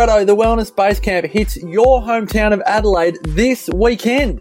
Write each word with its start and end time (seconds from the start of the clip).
Bretto, 0.00 0.24
the 0.24 0.34
Wellness 0.34 0.74
Base 0.74 0.98
Camp 0.98 1.26
hits 1.26 1.58
your 1.58 2.00
hometown 2.00 2.54
of 2.54 2.62
Adelaide 2.64 3.18
this 3.22 3.68
weekend. 3.68 4.40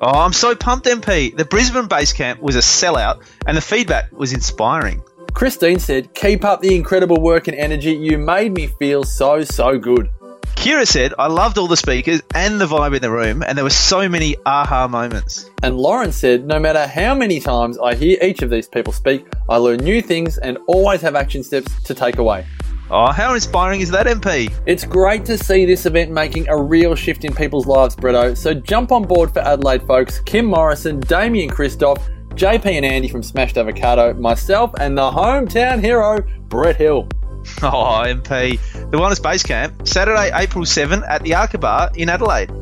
Oh, 0.00 0.22
I'm 0.22 0.32
so 0.32 0.54
pumped, 0.54 0.86
MP. 0.86 1.36
The 1.36 1.44
Brisbane 1.44 1.88
base 1.88 2.12
camp 2.12 2.40
was 2.40 2.54
a 2.54 2.60
sellout, 2.60 3.24
and 3.44 3.56
the 3.56 3.60
feedback 3.60 4.12
was 4.12 4.32
inspiring. 4.32 5.02
Christine 5.34 5.80
said, 5.80 6.14
Keep 6.14 6.44
up 6.44 6.60
the 6.60 6.76
incredible 6.76 7.20
work 7.20 7.48
and 7.48 7.56
energy. 7.56 7.90
You 7.94 8.16
made 8.16 8.52
me 8.52 8.68
feel 8.68 9.02
so, 9.02 9.42
so 9.42 9.76
good. 9.76 10.08
Kira 10.54 10.86
said, 10.86 11.14
I 11.18 11.26
loved 11.26 11.58
all 11.58 11.66
the 11.66 11.76
speakers 11.76 12.22
and 12.32 12.60
the 12.60 12.66
vibe 12.66 12.94
in 12.94 13.02
the 13.02 13.10
room, 13.10 13.42
and 13.42 13.58
there 13.58 13.64
were 13.64 13.70
so 13.70 14.08
many 14.08 14.36
aha 14.46 14.86
moments. 14.86 15.50
And 15.64 15.78
Lauren 15.78 16.12
said, 16.12 16.46
No 16.46 16.60
matter 16.60 16.86
how 16.86 17.12
many 17.16 17.40
times 17.40 17.76
I 17.76 17.96
hear 17.96 18.18
each 18.22 18.42
of 18.42 18.50
these 18.50 18.68
people 18.68 18.92
speak, 18.92 19.26
I 19.48 19.56
learn 19.56 19.78
new 19.78 20.00
things 20.00 20.38
and 20.38 20.58
always 20.68 21.00
have 21.00 21.16
action 21.16 21.42
steps 21.42 21.82
to 21.82 21.92
take 21.92 22.18
away. 22.18 22.46
Oh, 22.94 23.10
how 23.10 23.32
inspiring 23.32 23.80
is 23.80 23.90
that, 23.92 24.04
MP? 24.04 24.52
It's 24.66 24.84
great 24.84 25.24
to 25.24 25.38
see 25.38 25.64
this 25.64 25.86
event 25.86 26.10
making 26.10 26.50
a 26.50 26.56
real 26.62 26.94
shift 26.94 27.24
in 27.24 27.34
people's 27.34 27.66
lives, 27.66 27.96
Bretto. 27.96 28.36
So 28.36 28.52
jump 28.52 28.92
on 28.92 29.04
board 29.04 29.32
for 29.32 29.38
Adelaide 29.38 29.82
folks. 29.86 30.18
Kim 30.20 30.44
Morrison, 30.44 31.00
Damian 31.00 31.48
Kristof, 31.48 31.96
JP 32.34 32.66
and 32.66 32.84
Andy 32.84 33.08
from 33.08 33.22
Smashed 33.22 33.56
Avocado, 33.56 34.12
myself, 34.12 34.74
and 34.78 34.98
the 34.98 35.10
hometown 35.10 35.80
hero, 35.80 36.22
Brett 36.48 36.76
Hill. 36.76 37.08
Oh, 37.62 38.04
MP. 38.06 38.60
The 38.90 38.98
Wellness 38.98 39.20
Base 39.20 39.42
Camp, 39.42 39.88
Saturday, 39.88 40.30
April 40.32 40.64
7 40.64 41.02
at 41.08 41.22
the 41.24 41.34
Arca 41.34 41.90
in 41.96 42.08
Adelaide. 42.08 42.52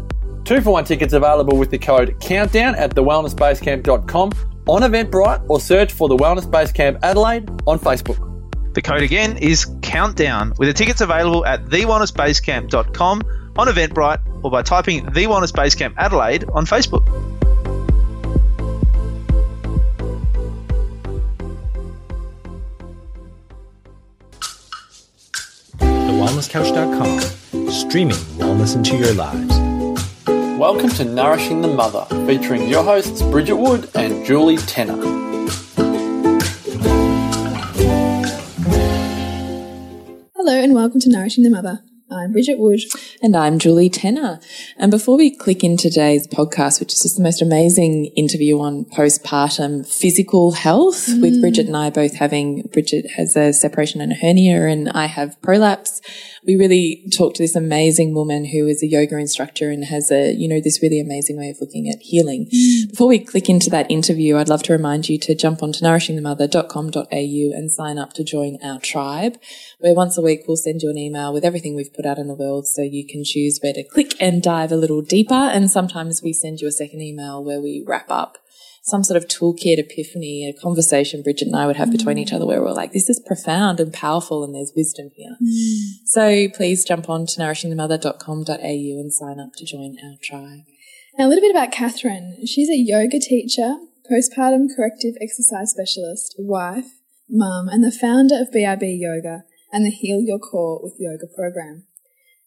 Two 0.44 0.62
for 0.62 0.70
one 0.70 0.84
tickets 0.84 1.12
available 1.12 1.58
with 1.58 1.70
the 1.70 1.78
code 1.78 2.18
COUNTDOWN 2.20 2.78
at 2.78 2.94
thewellnessbasecamp.com 2.94 4.32
on 4.66 4.82
Eventbrite 4.82 5.44
or 5.50 5.60
search 5.60 5.92
for 5.92 6.08
the 6.08 6.16
Wellness 6.16 6.50
Base 6.50 6.72
Camp 6.72 6.98
Adelaide 7.02 7.50
on 7.66 7.78
Facebook. 7.78 8.29
The 8.72 8.82
code 8.82 9.02
again 9.02 9.36
is 9.38 9.66
countdown 9.82 10.54
with 10.56 10.68
the 10.68 10.72
tickets 10.72 11.00
available 11.00 11.44
at 11.44 11.64
thewellnessbasecamp.com 11.66 13.22
on 13.56 13.66
Eventbrite 13.66 14.44
or 14.44 14.50
by 14.50 14.62
typing 14.62 15.06
The 15.06 15.26
Wellness 15.26 15.52
Basecamp 15.52 15.94
Adelaide 15.96 16.44
on 16.50 16.66
Facebook. 16.66 17.04
TheWellnessCouch.com, 25.78 27.70
streaming 27.70 28.16
wellness 28.38 28.76
into 28.76 28.96
your 28.96 29.14
lives. 29.14 29.58
Welcome 30.58 30.90
to 30.90 31.04
Nourishing 31.04 31.60
the 31.60 31.68
Mother, 31.68 32.04
featuring 32.26 32.68
your 32.68 32.84
hosts 32.84 33.20
Bridget 33.22 33.56
Wood 33.56 33.90
and 33.96 34.24
Julie 34.24 34.58
Tenner. 34.58 35.29
Hello 40.42 40.54
and 40.54 40.72
welcome 40.72 41.00
to 41.00 41.10
Nourishing 41.10 41.44
the 41.44 41.50
Mother. 41.50 41.80
I'm 42.10 42.32
Bridget 42.32 42.58
Wood. 42.58 42.80
And 43.22 43.36
I'm 43.36 43.58
Julie 43.58 43.90
Tenner. 43.90 44.40
And 44.78 44.90
before 44.90 45.18
we 45.18 45.36
click 45.36 45.62
into 45.62 45.90
today's 45.90 46.26
podcast, 46.26 46.80
which 46.80 46.94
is 46.94 47.02
just 47.02 47.18
the 47.18 47.22
most 47.22 47.42
amazing 47.42 48.06
interview 48.16 48.58
on 48.58 48.86
postpartum 48.86 49.86
physical 49.86 50.52
health, 50.52 51.08
mm. 51.08 51.20
with 51.20 51.42
Bridget 51.42 51.66
and 51.66 51.76
I 51.76 51.90
both 51.90 52.14
having, 52.14 52.62
Bridget 52.72 53.10
has 53.16 53.36
a 53.36 53.52
separation 53.52 54.00
and 54.00 54.12
a 54.12 54.14
hernia, 54.14 54.66
and 54.66 54.88
I 54.88 55.06
have 55.06 55.38
prolapse 55.42 56.00
we 56.46 56.56
really 56.56 57.04
talked 57.16 57.36
to 57.36 57.42
this 57.42 57.56
amazing 57.56 58.14
woman 58.14 58.46
who 58.46 58.66
is 58.66 58.82
a 58.82 58.86
yoga 58.86 59.16
instructor 59.18 59.70
and 59.70 59.84
has 59.84 60.10
a, 60.10 60.32
you 60.32 60.48
know, 60.48 60.60
this 60.60 60.82
really 60.82 61.00
amazing 61.00 61.36
way 61.36 61.50
of 61.50 61.58
looking 61.60 61.88
at 61.88 62.00
healing. 62.00 62.46
Mm. 62.46 62.90
Before 62.90 63.08
we 63.08 63.18
click 63.18 63.48
into 63.48 63.68
that 63.70 63.90
interview, 63.90 64.36
I'd 64.36 64.48
love 64.48 64.62
to 64.64 64.72
remind 64.72 65.08
you 65.08 65.18
to 65.18 65.34
jump 65.34 65.62
onto 65.62 65.84
nourishingthemother.com.au 65.84 67.58
and 67.58 67.70
sign 67.70 67.98
up 67.98 68.12
to 68.14 68.24
join 68.24 68.58
our 68.62 68.80
tribe, 68.80 69.36
where 69.78 69.94
once 69.94 70.16
a 70.16 70.22
week 70.22 70.44
we'll 70.46 70.56
send 70.56 70.82
you 70.82 70.90
an 70.90 70.98
email 70.98 71.32
with 71.32 71.44
everything 71.44 71.74
we've 71.74 71.92
put 71.92 72.06
out 72.06 72.18
in 72.18 72.28
the 72.28 72.34
world 72.34 72.66
so 72.66 72.82
you 72.82 73.06
can 73.06 73.22
choose 73.24 73.58
where 73.62 73.72
to 73.72 73.84
click 73.84 74.14
and 74.20 74.42
dive 74.42 74.72
a 74.72 74.76
little 74.76 75.02
deeper. 75.02 75.34
And 75.34 75.70
sometimes 75.70 76.22
we 76.22 76.32
send 76.32 76.60
you 76.60 76.68
a 76.68 76.72
second 76.72 77.02
email 77.02 77.44
where 77.44 77.60
we 77.60 77.84
wrap 77.86 78.10
up 78.10 78.38
some 78.82 79.04
sort 79.04 79.16
of 79.16 79.28
toolkit 79.28 79.78
epiphany, 79.78 80.48
a 80.48 80.58
conversation 80.60 81.22
Bridget 81.22 81.48
and 81.48 81.56
I 81.56 81.66
would 81.66 81.76
have 81.76 81.92
between 81.92 82.18
each 82.18 82.32
other 82.32 82.46
where 82.46 82.62
we're 82.62 82.72
like, 82.72 82.92
this 82.92 83.10
is 83.10 83.20
profound 83.24 83.78
and 83.78 83.92
powerful 83.92 84.42
and 84.42 84.54
there's 84.54 84.72
wisdom 84.74 85.10
here. 85.14 85.36
Mm. 85.42 86.06
So 86.06 86.48
please 86.56 86.84
jump 86.84 87.08
on 87.08 87.26
to 87.26 87.40
nourishingthemother.com.au 87.40 88.54
and 88.54 89.12
sign 89.12 89.38
up 89.38 89.50
to 89.56 89.64
join 89.64 89.96
our 90.02 90.16
tribe. 90.22 90.64
Now, 91.18 91.26
a 91.26 91.28
little 91.28 91.42
bit 91.42 91.50
about 91.50 91.72
Catherine. 91.72 92.46
She's 92.46 92.70
a 92.70 92.76
yoga 92.76 93.18
teacher, 93.18 93.76
postpartum 94.10 94.68
corrective 94.74 95.14
exercise 95.20 95.72
specialist, 95.72 96.34
wife, 96.38 96.86
mum, 97.28 97.68
and 97.68 97.84
the 97.84 97.92
founder 97.92 98.36
of 98.40 98.52
BIB 98.52 98.82
Yoga 98.82 99.44
and 99.72 99.84
the 99.84 99.90
Heal 99.90 100.20
Your 100.20 100.38
Core 100.38 100.80
with 100.82 100.94
Yoga 100.98 101.26
program. 101.26 101.84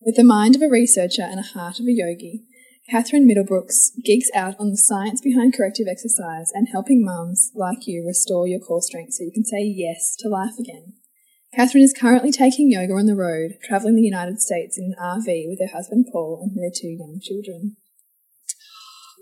With 0.02 0.16
the 0.16 0.24
mind 0.24 0.56
of 0.56 0.62
a 0.62 0.68
researcher 0.68 1.22
and 1.22 1.40
a 1.40 1.44
heart 1.44 1.80
of 1.80 1.86
a 1.86 1.92
yogi, 1.92 2.44
Catherine 2.90 3.28
Middlebrooks 3.28 3.92
geeks 4.04 4.30
out 4.36 4.56
on 4.60 4.70
the 4.70 4.78
science 4.78 5.22
behind 5.22 5.56
corrective 5.56 5.88
exercise 5.90 6.52
and 6.54 6.68
helping 6.72 7.04
mums 7.04 7.52
like 7.56 7.88
you 7.88 8.06
restore 8.06 8.48
your 8.48 8.60
core 8.60 8.82
strength 8.82 9.14
so 9.14 9.24
you 9.24 9.32
can 9.32 9.46
say 9.46 9.64
yes 9.64 10.16
to 10.20 10.28
life 10.28 10.60
again. 10.60 10.94
Catherine 11.56 11.84
is 11.84 11.94
currently 11.94 12.32
taking 12.32 12.72
yoga 12.72 12.94
on 12.94 13.06
the 13.06 13.16
road, 13.16 13.58
travelling 13.64 13.96
the 13.96 14.02
United 14.02 14.42
States 14.42 14.78
in 14.78 14.86
an 14.86 14.96
RV 15.00 15.46
with 15.48 15.60
her 15.60 15.74
husband 15.74 16.08
Paul 16.12 16.42
and 16.42 16.58
their 16.58 16.72
two 16.74 16.88
young 16.88 17.20
children. 17.22 17.78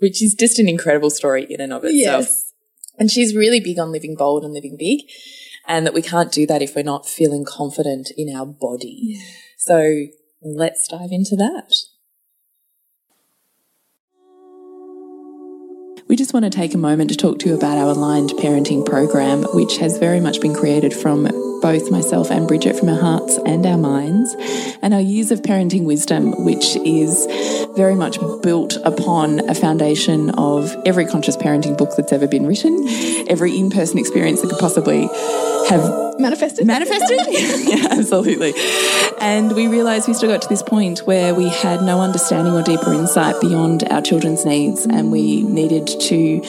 Which 0.00 0.22
is 0.22 0.34
just 0.34 0.58
an 0.58 0.68
incredible 0.68 1.10
story 1.10 1.46
in 1.48 1.60
and 1.60 1.72
of 1.72 1.84
itself. 1.84 2.24
Yes. 2.24 2.52
And 2.98 3.10
she's 3.10 3.36
really 3.36 3.60
big 3.60 3.78
on 3.78 3.92
living 3.92 4.16
bold 4.16 4.44
and 4.44 4.52
living 4.52 4.76
big, 4.78 5.00
and 5.68 5.86
that 5.86 5.94
we 5.94 6.02
can't 6.02 6.32
do 6.32 6.46
that 6.46 6.62
if 6.62 6.74
we're 6.74 6.82
not 6.82 7.08
feeling 7.08 7.44
confident 7.44 8.10
in 8.16 8.34
our 8.34 8.46
body. 8.46 8.98
Yeah. 9.00 9.22
So 9.58 10.06
let's 10.42 10.88
dive 10.88 11.12
into 11.12 11.36
that. 11.36 11.74
We 16.12 16.16
just 16.16 16.34
want 16.34 16.44
to 16.44 16.50
take 16.50 16.74
a 16.74 16.78
moment 16.78 17.08
to 17.08 17.16
talk 17.16 17.38
to 17.38 17.48
you 17.48 17.54
about 17.54 17.78
our 17.78 17.88
aligned 17.88 18.32
parenting 18.32 18.84
program, 18.84 19.44
which 19.54 19.78
has 19.78 19.96
very 19.96 20.20
much 20.20 20.42
been 20.42 20.52
created 20.52 20.92
from 20.92 21.24
both 21.62 21.90
myself 21.90 22.30
and 22.30 22.46
Bridget 22.46 22.76
from 22.76 22.88
our 22.88 23.00
hearts 23.00 23.38
and 23.46 23.64
our 23.64 23.78
minds, 23.78 24.34
and 24.82 24.92
our 24.92 25.00
years 25.00 25.30
of 25.30 25.40
parenting 25.42 25.84
wisdom, 25.84 26.44
which 26.44 26.76
is 26.76 27.26
very 27.76 27.94
much 27.94 28.18
built 28.42 28.76
upon 28.84 29.48
a 29.48 29.54
foundation 29.54 30.30
of 30.30 30.76
every 30.84 31.06
conscious 31.06 31.36
parenting 31.36 31.78
book 31.78 31.90
that's 31.96 32.12
ever 32.12 32.26
been 32.26 32.46
written, 32.46 32.86
every 33.28 33.56
in 33.56 33.70
person 33.70 33.98
experience 33.98 34.42
that 34.42 34.50
could 34.50 34.58
possibly 34.58 35.08
have 35.68 36.18
manifested. 36.18 36.66
Manifested? 36.66 37.18
yeah, 37.28 37.88
absolutely. 37.90 38.52
And 39.20 39.54
we 39.54 39.68
realized 39.68 40.08
we 40.08 40.14
still 40.14 40.30
got 40.30 40.42
to 40.42 40.48
this 40.48 40.62
point 40.62 41.00
where 41.00 41.34
we 41.34 41.48
had 41.48 41.82
no 41.82 42.00
understanding 42.00 42.54
or 42.54 42.62
deeper 42.62 42.92
insight 42.92 43.40
beyond 43.40 43.84
our 43.84 44.02
children's 44.02 44.44
needs, 44.44 44.84
and 44.84 45.12
we 45.12 45.42
needed 45.42 45.86
to 45.86 46.42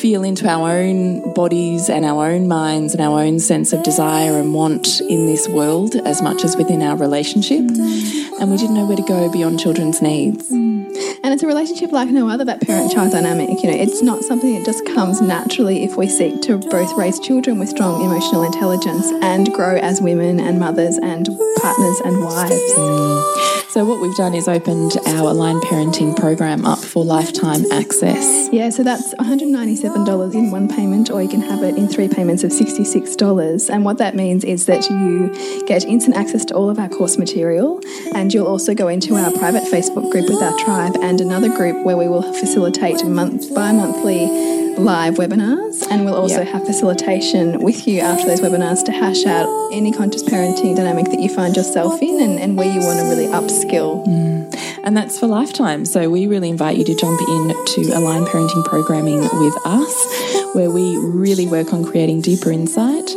feel 0.00 0.24
into 0.24 0.48
our 0.48 0.70
own 0.70 1.34
bodies 1.34 1.90
and 1.90 2.06
our 2.06 2.24
own 2.24 2.48
minds 2.48 2.94
and 2.94 3.02
our 3.02 3.20
own 3.20 3.38
sense 3.38 3.74
of 3.74 3.82
desire 3.82 4.38
and 4.38 4.54
want 4.54 5.00
in 5.02 5.26
this 5.26 5.46
world 5.46 5.94
as 6.06 6.22
much 6.22 6.42
as 6.42 6.56
within 6.56 6.80
our 6.80 6.96
relationship. 6.96 7.60
And 7.60 8.50
we 8.50 8.56
didn't 8.56 8.74
know 8.74 8.86
where 8.86 8.96
to 8.96 9.02
go 9.02 9.30
beyond 9.30 9.60
children's 9.60 10.00
needs. 10.00 10.50
And 10.50 11.34
it's 11.34 11.42
a 11.42 11.46
relationship 11.46 11.92
like 11.92 12.08
no 12.08 12.30
other, 12.30 12.46
that 12.46 12.62
parent 12.62 12.90
child 12.92 13.12
dynamic. 13.12 13.62
You 13.62 13.70
know, 13.70 13.76
it's 13.76 14.00
not 14.00 14.22
something 14.22 14.54
that 14.54 14.64
just 14.64 14.86
comes 14.86 15.20
naturally 15.20 15.84
if 15.84 15.98
we 15.98 16.08
seek 16.08 16.40
to 16.42 16.56
both 16.56 16.96
raise 16.96 17.20
children 17.20 17.58
with 17.58 17.68
strong 17.68 18.02
emotional 18.02 18.42
intelligence 18.42 19.06
and 19.22 19.52
grow 19.52 19.76
as 19.76 20.00
women 20.00 20.40
and 20.40 20.58
mothers 20.58 20.96
and 20.96 21.28
partners 21.60 22.00
and 22.06 22.24
wives. 22.24 22.54
Mm. 22.54 23.59
So, 23.72 23.84
what 23.84 24.00
we've 24.00 24.16
done 24.16 24.34
is 24.34 24.48
opened 24.48 24.96
our 25.06 25.30
aligned 25.30 25.62
parenting 25.62 26.16
program 26.16 26.66
up 26.66 26.80
for 26.80 27.04
lifetime 27.04 27.70
access. 27.70 28.48
Yeah, 28.52 28.70
so 28.70 28.82
that's 28.82 29.14
$197 29.14 30.34
in 30.34 30.50
one 30.50 30.68
payment, 30.68 31.08
or 31.08 31.22
you 31.22 31.28
can 31.28 31.40
have 31.40 31.62
it 31.62 31.76
in 31.76 31.86
three 31.86 32.08
payments 32.08 32.42
of 32.42 32.50
$66. 32.50 33.70
And 33.72 33.84
what 33.84 33.98
that 33.98 34.16
means 34.16 34.42
is 34.42 34.66
that 34.66 34.90
you 34.90 35.32
get 35.66 35.84
instant 35.84 36.16
access 36.16 36.44
to 36.46 36.54
all 36.54 36.68
of 36.68 36.80
our 36.80 36.88
course 36.88 37.16
material, 37.16 37.80
and 38.12 38.34
you'll 38.34 38.48
also 38.48 38.74
go 38.74 38.88
into 38.88 39.14
our 39.14 39.30
private 39.38 39.62
Facebook 39.62 40.10
group 40.10 40.28
with 40.28 40.42
our 40.42 40.58
tribe 40.58 40.96
and 41.00 41.20
another 41.20 41.48
group 41.48 41.86
where 41.86 41.96
we 41.96 42.08
will 42.08 42.32
facilitate 42.32 43.04
month 43.06 43.54
by 43.54 43.70
monthly 43.70 44.59
live 44.84 45.14
webinars, 45.14 45.86
and 45.90 46.04
we'll 46.04 46.14
also 46.14 46.42
yep. 46.42 46.48
have 46.48 46.66
facilitation 46.66 47.60
with 47.60 47.86
you 47.86 48.00
after 48.00 48.26
those 48.26 48.40
webinars 48.40 48.84
to 48.84 48.92
hash 48.92 49.26
out 49.26 49.48
any 49.72 49.92
conscious 49.92 50.22
parenting 50.22 50.74
dynamic 50.74 51.06
that 51.06 51.20
you 51.20 51.28
find 51.28 51.56
yourself 51.56 52.00
in 52.02 52.20
and, 52.20 52.38
and 52.38 52.56
where 52.56 52.72
you 52.72 52.80
want 52.80 52.98
to 52.98 53.04
really 53.04 53.26
upskill. 53.26 54.06
Mm. 54.06 54.80
And 54.82 54.96
that's 54.96 55.18
for 55.18 55.26
lifetime. 55.26 55.84
So 55.84 56.08
we 56.08 56.26
really 56.26 56.48
invite 56.48 56.78
you 56.78 56.84
to 56.84 56.94
jump 56.94 57.20
in 57.20 57.48
to 57.48 57.92
Align 57.94 58.24
Parenting 58.24 58.64
Programming 58.64 59.20
with 59.20 59.66
us, 59.66 60.54
where 60.54 60.70
we 60.70 60.96
really 60.96 61.46
work 61.46 61.72
on 61.72 61.84
creating 61.84 62.22
deeper 62.22 62.50
insight 62.50 63.10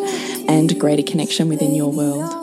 and 0.47 0.77
greater 0.77 1.03
connection 1.03 1.47
within 1.47 1.73
your 1.73 1.91
world. 1.91 2.42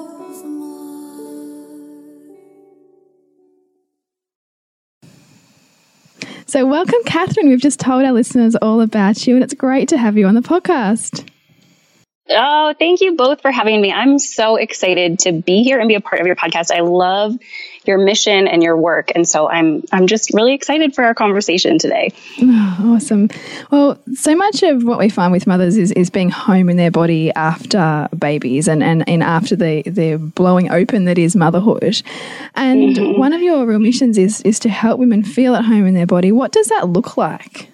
So, 6.50 6.66
welcome, 6.66 6.98
Catherine. 7.06 7.48
We've 7.48 7.60
just 7.60 7.78
told 7.78 8.04
our 8.04 8.10
listeners 8.10 8.56
all 8.56 8.80
about 8.80 9.24
you, 9.24 9.36
and 9.36 9.44
it's 9.44 9.54
great 9.54 9.88
to 9.90 9.96
have 9.96 10.18
you 10.18 10.26
on 10.26 10.34
the 10.34 10.40
podcast. 10.40 11.24
Oh, 12.28 12.74
thank 12.76 13.00
you 13.00 13.14
both 13.14 13.40
for 13.40 13.52
having 13.52 13.80
me. 13.80 13.92
I'm 13.92 14.18
so 14.18 14.56
excited 14.56 15.20
to 15.20 15.30
be 15.30 15.62
here 15.62 15.78
and 15.78 15.86
be 15.86 15.94
a 15.94 16.00
part 16.00 16.20
of 16.20 16.26
your 16.26 16.34
podcast. 16.34 16.72
I 16.72 16.80
love 16.80 17.38
your 17.90 17.98
mission 17.98 18.46
and 18.46 18.62
your 18.62 18.76
work, 18.76 19.10
and 19.14 19.26
so 19.26 19.48
I'm 19.48 19.82
I'm 19.92 20.06
just 20.06 20.32
really 20.32 20.54
excited 20.54 20.94
for 20.94 21.02
our 21.04 21.14
conversation 21.14 21.78
today. 21.78 22.12
Oh, 22.40 22.94
awesome. 22.96 23.28
Well, 23.70 23.98
so 24.14 24.34
much 24.36 24.62
of 24.62 24.84
what 24.84 24.98
we 24.98 25.08
find 25.08 25.32
with 25.32 25.46
mothers 25.46 25.76
is, 25.76 25.90
is 25.92 26.08
being 26.08 26.30
home 26.30 26.70
in 26.70 26.76
their 26.76 26.90
body 26.90 27.32
after 27.32 28.08
babies 28.16 28.68
and, 28.68 28.82
and, 28.82 29.08
and 29.08 29.22
after 29.22 29.56
the 29.56 29.82
the 29.82 30.16
blowing 30.16 30.70
open 30.70 31.04
that 31.06 31.18
is 31.18 31.34
motherhood. 31.34 32.02
And 32.54 32.96
mm 32.96 33.02
-hmm. 33.02 33.18
one 33.18 33.34
of 33.36 33.42
your 33.42 33.66
real 33.66 33.80
missions 33.80 34.16
is 34.16 34.40
is 34.42 34.58
to 34.60 34.68
help 34.68 34.98
women 34.98 35.24
feel 35.24 35.54
at 35.54 35.64
home 35.64 35.88
in 35.88 35.94
their 35.94 36.06
body. 36.06 36.32
What 36.32 36.52
does 36.52 36.68
that 36.68 36.84
look 36.94 37.16
like? 37.16 37.68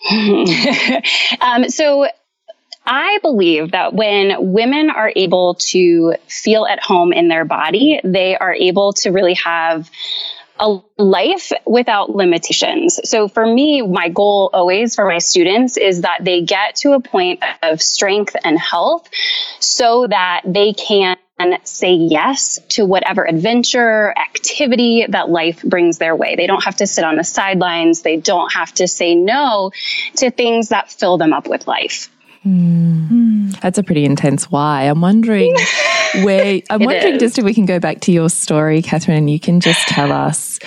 um, 1.40 1.68
so 1.68 2.06
I 2.90 3.18
believe 3.20 3.72
that 3.72 3.92
when 3.92 4.52
women 4.52 4.88
are 4.88 5.12
able 5.14 5.56
to 5.72 6.14
feel 6.26 6.64
at 6.64 6.82
home 6.82 7.12
in 7.12 7.28
their 7.28 7.44
body, 7.44 8.00
they 8.02 8.34
are 8.34 8.54
able 8.54 8.94
to 8.94 9.10
really 9.10 9.34
have 9.34 9.90
a 10.58 10.80
life 10.96 11.52
without 11.66 12.08
limitations. 12.08 12.98
So 13.04 13.28
for 13.28 13.46
me, 13.46 13.82
my 13.82 14.08
goal 14.08 14.48
always 14.54 14.94
for 14.94 15.06
my 15.06 15.18
students 15.18 15.76
is 15.76 16.00
that 16.00 16.20
they 16.22 16.40
get 16.42 16.76
to 16.76 16.92
a 16.94 17.00
point 17.00 17.42
of 17.62 17.82
strength 17.82 18.34
and 18.42 18.58
health 18.58 19.08
so 19.60 20.06
that 20.06 20.42
they 20.46 20.72
can 20.72 21.18
say 21.64 21.92
yes 21.92 22.58
to 22.70 22.86
whatever 22.86 23.28
adventure, 23.28 24.12
activity 24.16 25.04
that 25.08 25.28
life 25.28 25.62
brings 25.62 25.98
their 25.98 26.16
way. 26.16 26.36
They 26.36 26.46
don't 26.46 26.64
have 26.64 26.76
to 26.76 26.86
sit 26.86 27.04
on 27.04 27.16
the 27.16 27.22
sidelines. 27.22 28.00
They 28.00 28.16
don't 28.16 28.52
have 28.54 28.72
to 28.74 28.88
say 28.88 29.14
no 29.14 29.72
to 30.16 30.30
things 30.30 30.70
that 30.70 30.90
fill 30.90 31.18
them 31.18 31.34
up 31.34 31.48
with 31.48 31.68
life. 31.68 32.10
Mm. 32.44 33.58
That's 33.60 33.78
a 33.78 33.82
pretty 33.82 34.04
intense 34.04 34.50
why. 34.50 34.84
I'm 34.84 35.00
wondering 35.00 35.54
where, 36.22 36.60
I'm 36.70 36.82
wondering 36.82 37.14
is. 37.14 37.20
just 37.20 37.38
if 37.38 37.44
we 37.44 37.54
can 37.54 37.66
go 37.66 37.78
back 37.78 38.00
to 38.00 38.12
your 38.12 38.28
story, 38.28 38.82
Catherine, 38.82 39.18
and 39.18 39.30
you 39.30 39.40
can 39.40 39.60
just 39.60 39.86
tell 39.88 40.12
us 40.12 40.58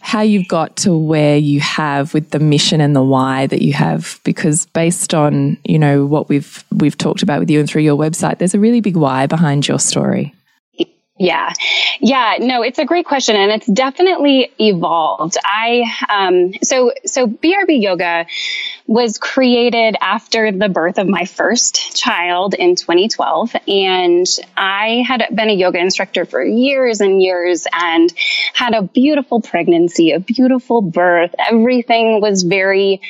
how 0.00 0.22
you've 0.22 0.48
got 0.48 0.74
to 0.76 0.96
where 0.96 1.36
you 1.36 1.60
have 1.60 2.14
with 2.14 2.30
the 2.30 2.38
mission 2.38 2.80
and 2.80 2.96
the 2.96 3.02
why 3.02 3.46
that 3.46 3.60
you 3.60 3.74
have 3.74 4.18
because 4.24 4.64
based 4.66 5.12
on 5.12 5.58
you 5.64 5.78
know 5.78 6.06
what 6.06 6.30
we've 6.30 6.64
we've 6.76 6.96
talked 6.96 7.22
about 7.22 7.40
with 7.40 7.50
you 7.50 7.60
and 7.60 7.68
through 7.68 7.82
your 7.82 7.96
website 7.96 8.38
there's 8.38 8.54
a 8.54 8.58
really 8.58 8.80
big 8.80 8.96
why 8.96 9.26
behind 9.26 9.68
your 9.68 9.78
story 9.78 10.34
yeah. 11.18 11.52
Yeah. 12.00 12.36
No, 12.40 12.62
it's 12.62 12.78
a 12.78 12.84
great 12.84 13.06
question 13.06 13.34
and 13.36 13.50
it's 13.50 13.66
definitely 13.66 14.52
evolved. 14.58 15.36
I, 15.44 15.84
um, 16.08 16.52
so, 16.62 16.92
so 17.04 17.26
BRB 17.26 17.82
yoga 17.82 18.26
was 18.86 19.18
created 19.18 19.96
after 20.00 20.52
the 20.52 20.68
birth 20.68 20.98
of 20.98 21.08
my 21.08 21.24
first 21.24 21.96
child 21.96 22.54
in 22.54 22.76
2012. 22.76 23.54
And 23.66 24.26
I 24.56 25.04
had 25.06 25.26
been 25.34 25.50
a 25.50 25.54
yoga 25.54 25.78
instructor 25.78 26.24
for 26.24 26.42
years 26.42 27.00
and 27.00 27.20
years 27.20 27.66
and 27.72 28.12
had 28.54 28.74
a 28.74 28.82
beautiful 28.82 29.40
pregnancy, 29.40 30.12
a 30.12 30.20
beautiful 30.20 30.82
birth. 30.82 31.34
Everything 31.38 32.20
was 32.20 32.44
very 32.44 33.00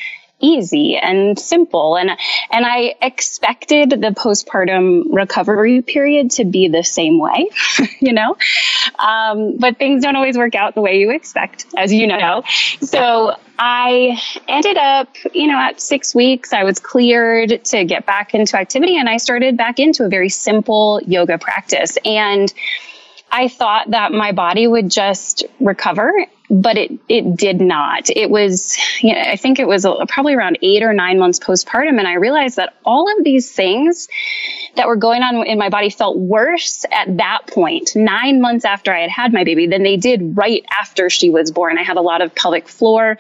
easy 0.41 0.97
and 0.97 1.39
simple. 1.39 1.97
And, 1.97 2.11
and 2.51 2.67
I 2.67 2.95
expected 3.03 3.91
the 3.91 4.11
postpartum 4.11 5.05
recovery 5.13 5.83
period 5.83 6.33
to 6.33 6.45
be 6.45 6.69
the 6.69 6.85
same 6.85 7.19
way, 7.19 7.51
you 8.01 8.13
know? 8.13 8.37
Um, 8.99 9.57
but 9.59 9.79
things 9.79 10.03
don't 10.03 10.17
always 10.17 10.37
work 10.37 10.55
out 10.55 10.75
the 10.75 10.81
way 10.81 10.99
you 10.99 11.11
expect, 11.11 11.67
as 11.77 11.93
you 11.93 12.07
know. 12.07 12.43
So 12.81 13.37
I 13.59 14.21
ended 14.47 14.77
up, 14.77 15.09
you 15.33 15.49
know, 15.49 15.59
at 15.59 15.81
six 15.81 16.15
weeks, 16.15 16.53
I 16.53 16.65
was 16.65 16.79
cleared 16.79 17.65
to 17.67 17.85
get 17.85 18.07
back 18.07 18.35
into 18.35 18.57
activity 18.57 18.97
and 18.97 19.09
I 19.09 19.17
started 19.17 19.57
back 19.57 19.79
into 19.81 20.05
a 20.05 20.09
very 20.09 20.29
simple 20.29 21.01
yoga 21.05 21.39
practice. 21.39 21.99
And 22.05 22.53
I 23.31 23.49
thought 23.49 23.91
that 23.91 24.13
my 24.13 24.33
body 24.33 24.67
would 24.67 24.91
just 24.91 25.45
recover, 25.61 26.27
but 26.51 26.79
it 26.79 26.93
it 27.09 27.37
did 27.37 27.61
not. 27.61 28.09
It 28.11 28.31
was, 28.31 28.79
you 29.01 29.15
know, 29.15 29.21
I 29.21 29.37
think 29.37 29.59
it 29.59 29.67
was 29.67 29.87
probably 30.09 30.35
around 30.35 30.59
eight 30.63 30.83
or 30.83 30.93
nine 30.93 31.19
months 31.19 31.39
postpartum, 31.39 31.99
and 31.99 32.07
I 32.09 32.15
realized 32.15 32.57
that 32.57 32.75
all 32.85 33.11
of 33.17 33.25
these 33.25 33.51
things 33.51 34.09
that 34.77 34.87
were 34.87 34.97
going 34.97 35.23
on 35.23 35.47
in 35.47 35.59
my 35.59 35.69
body 35.69 35.91
felt 35.91 36.17
worse 36.17 36.85
at 36.91 37.17
that 37.19 37.47
point, 37.47 37.95
nine 37.95 38.41
months 38.41 38.65
after 38.65 38.93
I 38.93 39.01
had 39.01 39.11
had 39.11 39.33
my 39.33 39.45
baby, 39.45 39.67
than 39.67 39.83
they 39.83 39.97
did 39.97 40.37
right 40.37 40.65
after 40.79 41.11
she 41.11 41.31
was 41.31 41.51
born. 41.51 41.79
I 41.79 41.83
had 41.83 41.97
a 41.97 42.03
lot 42.03 42.23
of 42.23 42.35
pelvic 42.35 42.69
floor. 42.69 43.19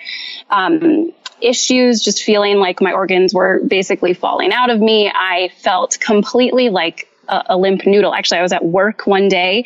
Um, 0.51 1.13
issues, 1.41 2.03
just 2.03 2.25
feeling 2.25 2.57
like 2.57 2.81
my 2.81 2.93
organs 2.93 3.33
were 3.33 3.63
basically 3.67 4.15
falling 4.15 4.53
out 4.53 4.71
of 4.71 4.81
me. 4.81 5.09
I 5.09 5.51
felt 5.59 5.99
completely 6.01 6.69
like 6.69 7.08
a, 7.29 7.45
a, 7.51 7.57
limp 7.57 7.87
noodle. 7.87 8.15
Actually, 8.15 8.39
I 8.39 8.43
was 8.43 8.53
at 8.53 8.65
work 8.65 9.07
one 9.07 9.29
day 9.29 9.65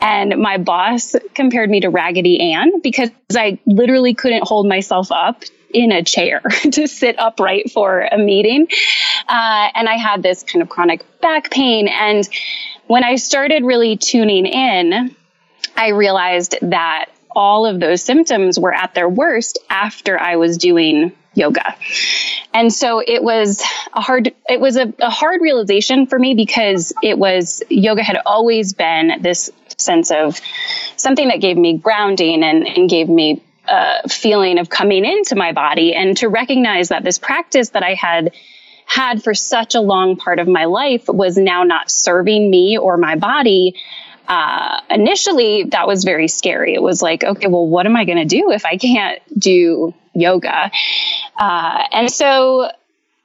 and 0.00 0.38
my 0.38 0.58
boss 0.58 1.14
compared 1.34 1.70
me 1.70 1.80
to 1.80 1.90
Raggedy 1.90 2.52
Ann 2.52 2.80
because 2.80 3.10
I 3.34 3.58
literally 3.66 4.14
couldn't 4.14 4.46
hold 4.46 4.68
myself 4.68 5.12
up 5.12 5.42
in 5.72 5.92
a 5.92 6.02
chair 6.02 6.40
to 6.72 6.86
sit 6.86 7.18
upright 7.18 7.70
for 7.70 8.00
a 8.00 8.18
meeting. 8.18 8.68
Uh, 9.28 9.68
and 9.74 9.88
I 9.88 9.96
had 9.96 10.22
this 10.22 10.42
kind 10.42 10.62
of 10.62 10.68
chronic 10.68 11.02
back 11.20 11.50
pain. 11.50 11.88
And 11.88 12.28
when 12.86 13.04
I 13.04 13.16
started 13.16 13.64
really 13.64 13.96
tuning 13.96 14.46
in, 14.46 15.14
I 15.76 15.88
realized 15.88 16.56
that 16.62 17.06
all 17.34 17.64
of 17.64 17.80
those 17.80 18.02
symptoms 18.02 18.58
were 18.58 18.74
at 18.74 18.94
their 18.94 19.08
worst 19.08 19.58
after 19.70 20.18
I 20.20 20.36
was 20.36 20.58
doing 20.58 21.12
yoga. 21.34 21.74
And 22.54 22.72
so 22.72 23.02
it 23.04 23.22
was 23.22 23.62
a 23.92 24.00
hard, 24.00 24.34
it 24.48 24.60
was 24.60 24.76
a, 24.76 24.92
a, 24.98 25.10
hard 25.10 25.40
realization 25.40 26.06
for 26.06 26.18
me 26.18 26.34
because 26.34 26.92
it 27.02 27.18
was, 27.18 27.62
yoga 27.70 28.02
had 28.02 28.18
always 28.26 28.74
been 28.74 29.22
this 29.22 29.50
sense 29.78 30.10
of 30.10 30.40
something 30.96 31.28
that 31.28 31.40
gave 31.40 31.56
me 31.56 31.78
grounding 31.78 32.42
and, 32.42 32.66
and 32.66 32.90
gave 32.90 33.08
me 33.08 33.42
a 33.66 34.08
feeling 34.08 34.58
of 34.58 34.68
coming 34.68 35.04
into 35.04 35.34
my 35.34 35.52
body 35.52 35.94
and 35.94 36.16
to 36.18 36.28
recognize 36.28 36.88
that 36.88 37.04
this 37.04 37.18
practice 37.18 37.70
that 37.70 37.82
I 37.82 37.94
had 37.94 38.32
had 38.84 39.22
for 39.22 39.32
such 39.32 39.74
a 39.74 39.80
long 39.80 40.16
part 40.16 40.38
of 40.38 40.48
my 40.48 40.66
life 40.66 41.04
was 41.08 41.38
now 41.38 41.62
not 41.62 41.90
serving 41.90 42.50
me 42.50 42.76
or 42.76 42.96
my 42.96 43.16
body 43.16 43.74
uh, 44.28 44.80
initially 44.90 45.64
that 45.64 45.86
was 45.86 46.04
very 46.04 46.28
scary. 46.28 46.74
It 46.74 46.82
was 46.82 47.02
like, 47.02 47.24
okay, 47.24 47.48
well, 47.48 47.66
what 47.66 47.86
am 47.86 47.96
I 47.96 48.04
going 48.04 48.18
to 48.18 48.24
do 48.24 48.50
if 48.50 48.64
I 48.64 48.76
can't 48.76 49.20
do 49.38 49.94
yoga? 50.14 50.70
Uh, 51.38 51.84
and 51.92 52.10
so 52.10 52.70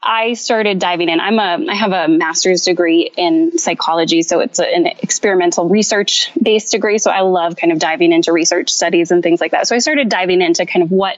I 0.02 0.34
started 0.34 0.80
diving 0.80 1.10
in. 1.10 1.20
I'm 1.20 1.40
a, 1.40 1.70
I 1.72 1.76
have 1.76 1.92
a 1.92 2.08
master's 2.08 2.64
degree 2.64 3.12
in 3.18 3.58
psychology, 3.58 4.22
so 4.22 4.40
it's 4.40 4.60
a, 4.60 4.66
an 4.66 4.86
experimental 4.86 5.68
research 5.68 6.32
based 6.42 6.72
degree. 6.72 6.98
So 6.98 7.12
I 7.12 7.22
love 7.22 7.56
kind 7.56 7.74
of 7.74 7.80
diving 7.80 8.14
into 8.14 8.32
research 8.32 8.70
studies 8.70 9.12
and 9.12 9.24
things 9.24 9.42
like 9.42 9.52
that. 9.52 9.68
So 9.68 9.76
I 9.76 9.80
started 9.80 10.08
diving 10.08 10.42
into 10.42 10.66
kind 10.66 10.84
of 10.84 10.92
what, 10.92 11.18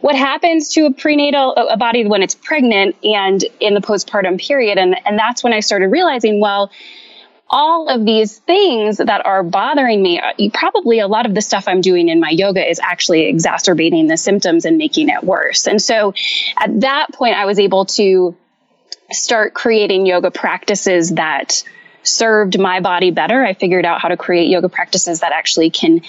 what 0.00 0.16
happens 0.16 0.72
to 0.74 0.86
a 0.86 0.92
prenatal, 0.92 1.54
a 1.54 1.76
body 1.76 2.06
when 2.06 2.22
it's 2.22 2.34
pregnant 2.34 2.96
and 3.04 3.44
in 3.60 3.74
the 3.74 3.80
postpartum 3.80 4.44
period. 4.44 4.78
And, 4.78 4.96
and 5.06 5.18
that's 5.18 5.44
when 5.44 5.52
I 5.52 5.60
started 5.60 5.88
realizing, 5.88 6.40
well, 6.40 6.70
all 7.48 7.88
of 7.88 8.04
these 8.04 8.38
things 8.38 8.96
that 8.96 9.24
are 9.24 9.42
bothering 9.42 10.02
me, 10.02 10.20
uh, 10.20 10.32
probably 10.52 10.98
a 10.98 11.06
lot 11.06 11.26
of 11.26 11.34
the 11.34 11.40
stuff 11.40 11.68
I'm 11.68 11.80
doing 11.80 12.08
in 12.08 12.18
my 12.18 12.30
yoga 12.30 12.68
is 12.68 12.80
actually 12.80 13.26
exacerbating 13.26 14.08
the 14.08 14.16
symptoms 14.16 14.64
and 14.64 14.78
making 14.78 15.08
it 15.08 15.22
worse. 15.22 15.68
And 15.68 15.80
so 15.80 16.12
at 16.56 16.80
that 16.80 17.12
point, 17.12 17.36
I 17.36 17.46
was 17.46 17.58
able 17.58 17.84
to 17.86 18.36
start 19.12 19.54
creating 19.54 20.06
yoga 20.06 20.30
practices 20.32 21.10
that 21.10 21.62
served 22.02 22.58
my 22.58 22.80
body 22.80 23.10
better. 23.10 23.44
I 23.44 23.54
figured 23.54 23.84
out 23.84 24.00
how 24.00 24.08
to 24.08 24.16
create 24.16 24.48
yoga 24.48 24.68
practices 24.68 25.20
that 25.20 25.32
actually 25.32 25.70
can 25.70 26.00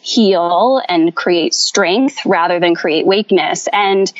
heal 0.00 0.80
and 0.88 1.14
create 1.14 1.52
strength 1.52 2.24
rather 2.24 2.60
than 2.60 2.74
create 2.74 3.06
weakness. 3.06 3.68
And 3.70 4.10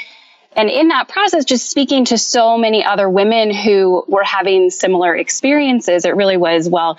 and 0.59 0.69
in 0.69 0.89
that 0.89 1.09
process, 1.09 1.45
just 1.45 1.71
speaking 1.71 2.05
to 2.07 2.19
so 2.19 2.59
many 2.59 2.85
other 2.85 3.09
women 3.09 3.55
who 3.55 4.05
were 4.09 4.25
having 4.25 4.71
similar 4.71 5.15
experiences, 5.15 6.05
it 6.05 6.17
really 6.17 6.37
was, 6.37 6.69
well, 6.69 6.99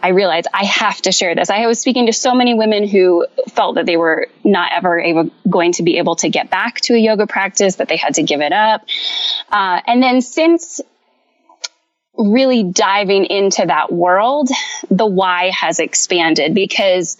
I 0.00 0.08
realized 0.08 0.48
I 0.52 0.64
have 0.64 1.00
to 1.02 1.12
share 1.12 1.34
this. 1.34 1.48
I 1.48 1.66
was 1.66 1.80
speaking 1.80 2.04
to 2.06 2.12
so 2.12 2.34
many 2.34 2.52
women 2.52 2.86
who 2.86 3.26
felt 3.48 3.76
that 3.76 3.86
they 3.86 3.96
were 3.96 4.28
not 4.44 4.70
ever 4.72 5.00
able, 5.00 5.30
going 5.48 5.72
to 5.72 5.82
be 5.82 5.96
able 5.96 6.16
to 6.16 6.28
get 6.28 6.50
back 6.50 6.82
to 6.82 6.94
a 6.94 6.98
yoga 6.98 7.26
practice, 7.26 7.76
that 7.76 7.88
they 7.88 7.96
had 7.96 8.16
to 8.16 8.22
give 8.22 8.42
it 8.42 8.52
up. 8.52 8.84
Uh, 9.50 9.80
and 9.86 10.02
then 10.02 10.20
since 10.20 10.82
really 12.18 12.64
diving 12.64 13.24
into 13.24 13.64
that 13.64 13.90
world, 13.90 14.50
the 14.90 15.06
why 15.06 15.50
has 15.52 15.80
expanded 15.80 16.54
because 16.54 17.16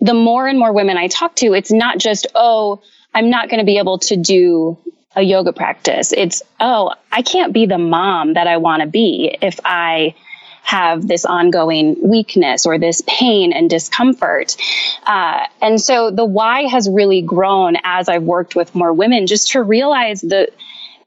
the 0.00 0.14
more 0.14 0.48
and 0.48 0.58
more 0.58 0.72
women 0.72 0.96
I 0.96 1.08
talk 1.08 1.36
to, 1.36 1.52
it's 1.52 1.70
not 1.70 1.98
just, 1.98 2.26
oh, 2.34 2.80
I'm 3.14 3.30
not 3.30 3.48
going 3.48 3.58
to 3.58 3.66
be 3.66 3.78
able 3.78 3.98
to 3.98 4.16
do 4.16 4.78
a 5.14 5.22
yoga 5.22 5.52
practice. 5.52 6.12
It's, 6.12 6.42
oh, 6.58 6.94
I 7.10 7.22
can't 7.22 7.52
be 7.52 7.66
the 7.66 7.78
mom 7.78 8.34
that 8.34 8.46
I 8.46 8.56
want 8.56 8.82
to 8.82 8.88
be 8.88 9.36
if 9.42 9.60
I 9.64 10.14
have 10.62 11.06
this 11.06 11.24
ongoing 11.24 11.96
weakness 12.02 12.66
or 12.66 12.78
this 12.78 13.02
pain 13.06 13.52
and 13.52 13.68
discomfort. 13.68 14.56
Uh, 15.04 15.44
and 15.60 15.80
so 15.80 16.10
the 16.10 16.24
why 16.24 16.62
has 16.62 16.88
really 16.88 17.20
grown 17.20 17.76
as 17.84 18.08
I've 18.08 18.22
worked 18.22 18.54
with 18.54 18.74
more 18.74 18.92
women 18.92 19.26
just 19.26 19.50
to 19.50 19.62
realize 19.62 20.20
the, 20.20 20.50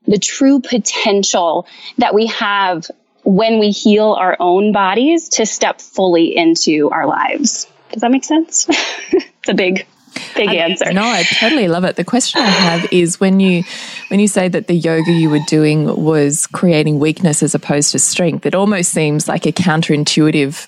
the 0.06 0.20
true 0.20 0.60
potential 0.60 1.68
that 1.98 2.14
we 2.14 2.28
have 2.28 2.86
when 3.24 3.58
we 3.60 3.72
heal 3.72 4.12
our 4.12 4.38
own 4.40 4.72
bodies 4.72 5.30
to 5.30 5.46
step 5.48 5.82
fully 5.82 6.36
into 6.36 6.92
our 6.92 7.08
lives. 7.08 7.66
Does 7.92 8.02
that 8.02 8.12
make 8.12 8.24
sense? 8.24 8.68
it's 9.12 9.50
a 9.50 9.54
big 9.56 9.88
big 10.36 10.50
I, 10.50 10.56
answer. 10.56 10.92
No, 10.94 11.04
I 11.04 11.24
totally 11.24 11.68
love 11.68 11.84
it. 11.84 11.96
The 11.96 12.04
question 12.04 12.42
I 12.42 12.46
have 12.46 12.92
is 12.92 13.20
when 13.20 13.40
you 13.40 13.64
when 14.10 14.20
you 14.20 14.28
say 14.28 14.48
that 14.48 14.68
the 14.68 14.76
yoga 14.76 15.12
you 15.12 15.30
were 15.30 15.44
doing 15.48 15.86
was 16.04 16.48
creating 16.48 17.00
weakness 17.00 17.44
as 17.44 17.56
opposed 17.56 17.92
to 17.92 18.00
strength, 18.00 18.46
it 18.46 18.56
almost 18.56 18.92
seems 18.92 19.28
like 19.28 19.46
a 19.46 19.52
counterintuitive 19.52 20.68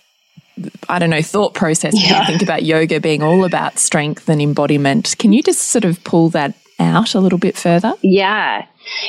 I 0.89 0.99
don't 0.99 1.11
know, 1.11 1.21
thought 1.21 1.53
process 1.53 1.93
when 1.93 2.03
yeah. 2.03 2.21
you 2.21 2.27
think 2.27 2.41
about 2.41 2.63
yoga 2.63 2.99
being 2.99 3.21
all 3.21 3.45
about 3.45 3.77
strength 3.77 4.27
and 4.27 4.41
embodiment. 4.41 5.15
Can 5.19 5.31
you 5.31 5.43
just 5.43 5.69
sort 5.69 5.85
of 5.85 6.03
pull 6.03 6.29
that 6.29 6.55
out 6.79 7.15
a 7.15 7.19
little 7.19 7.39
bit 7.39 7.57
further? 7.57 7.93
Yeah. 8.01 8.65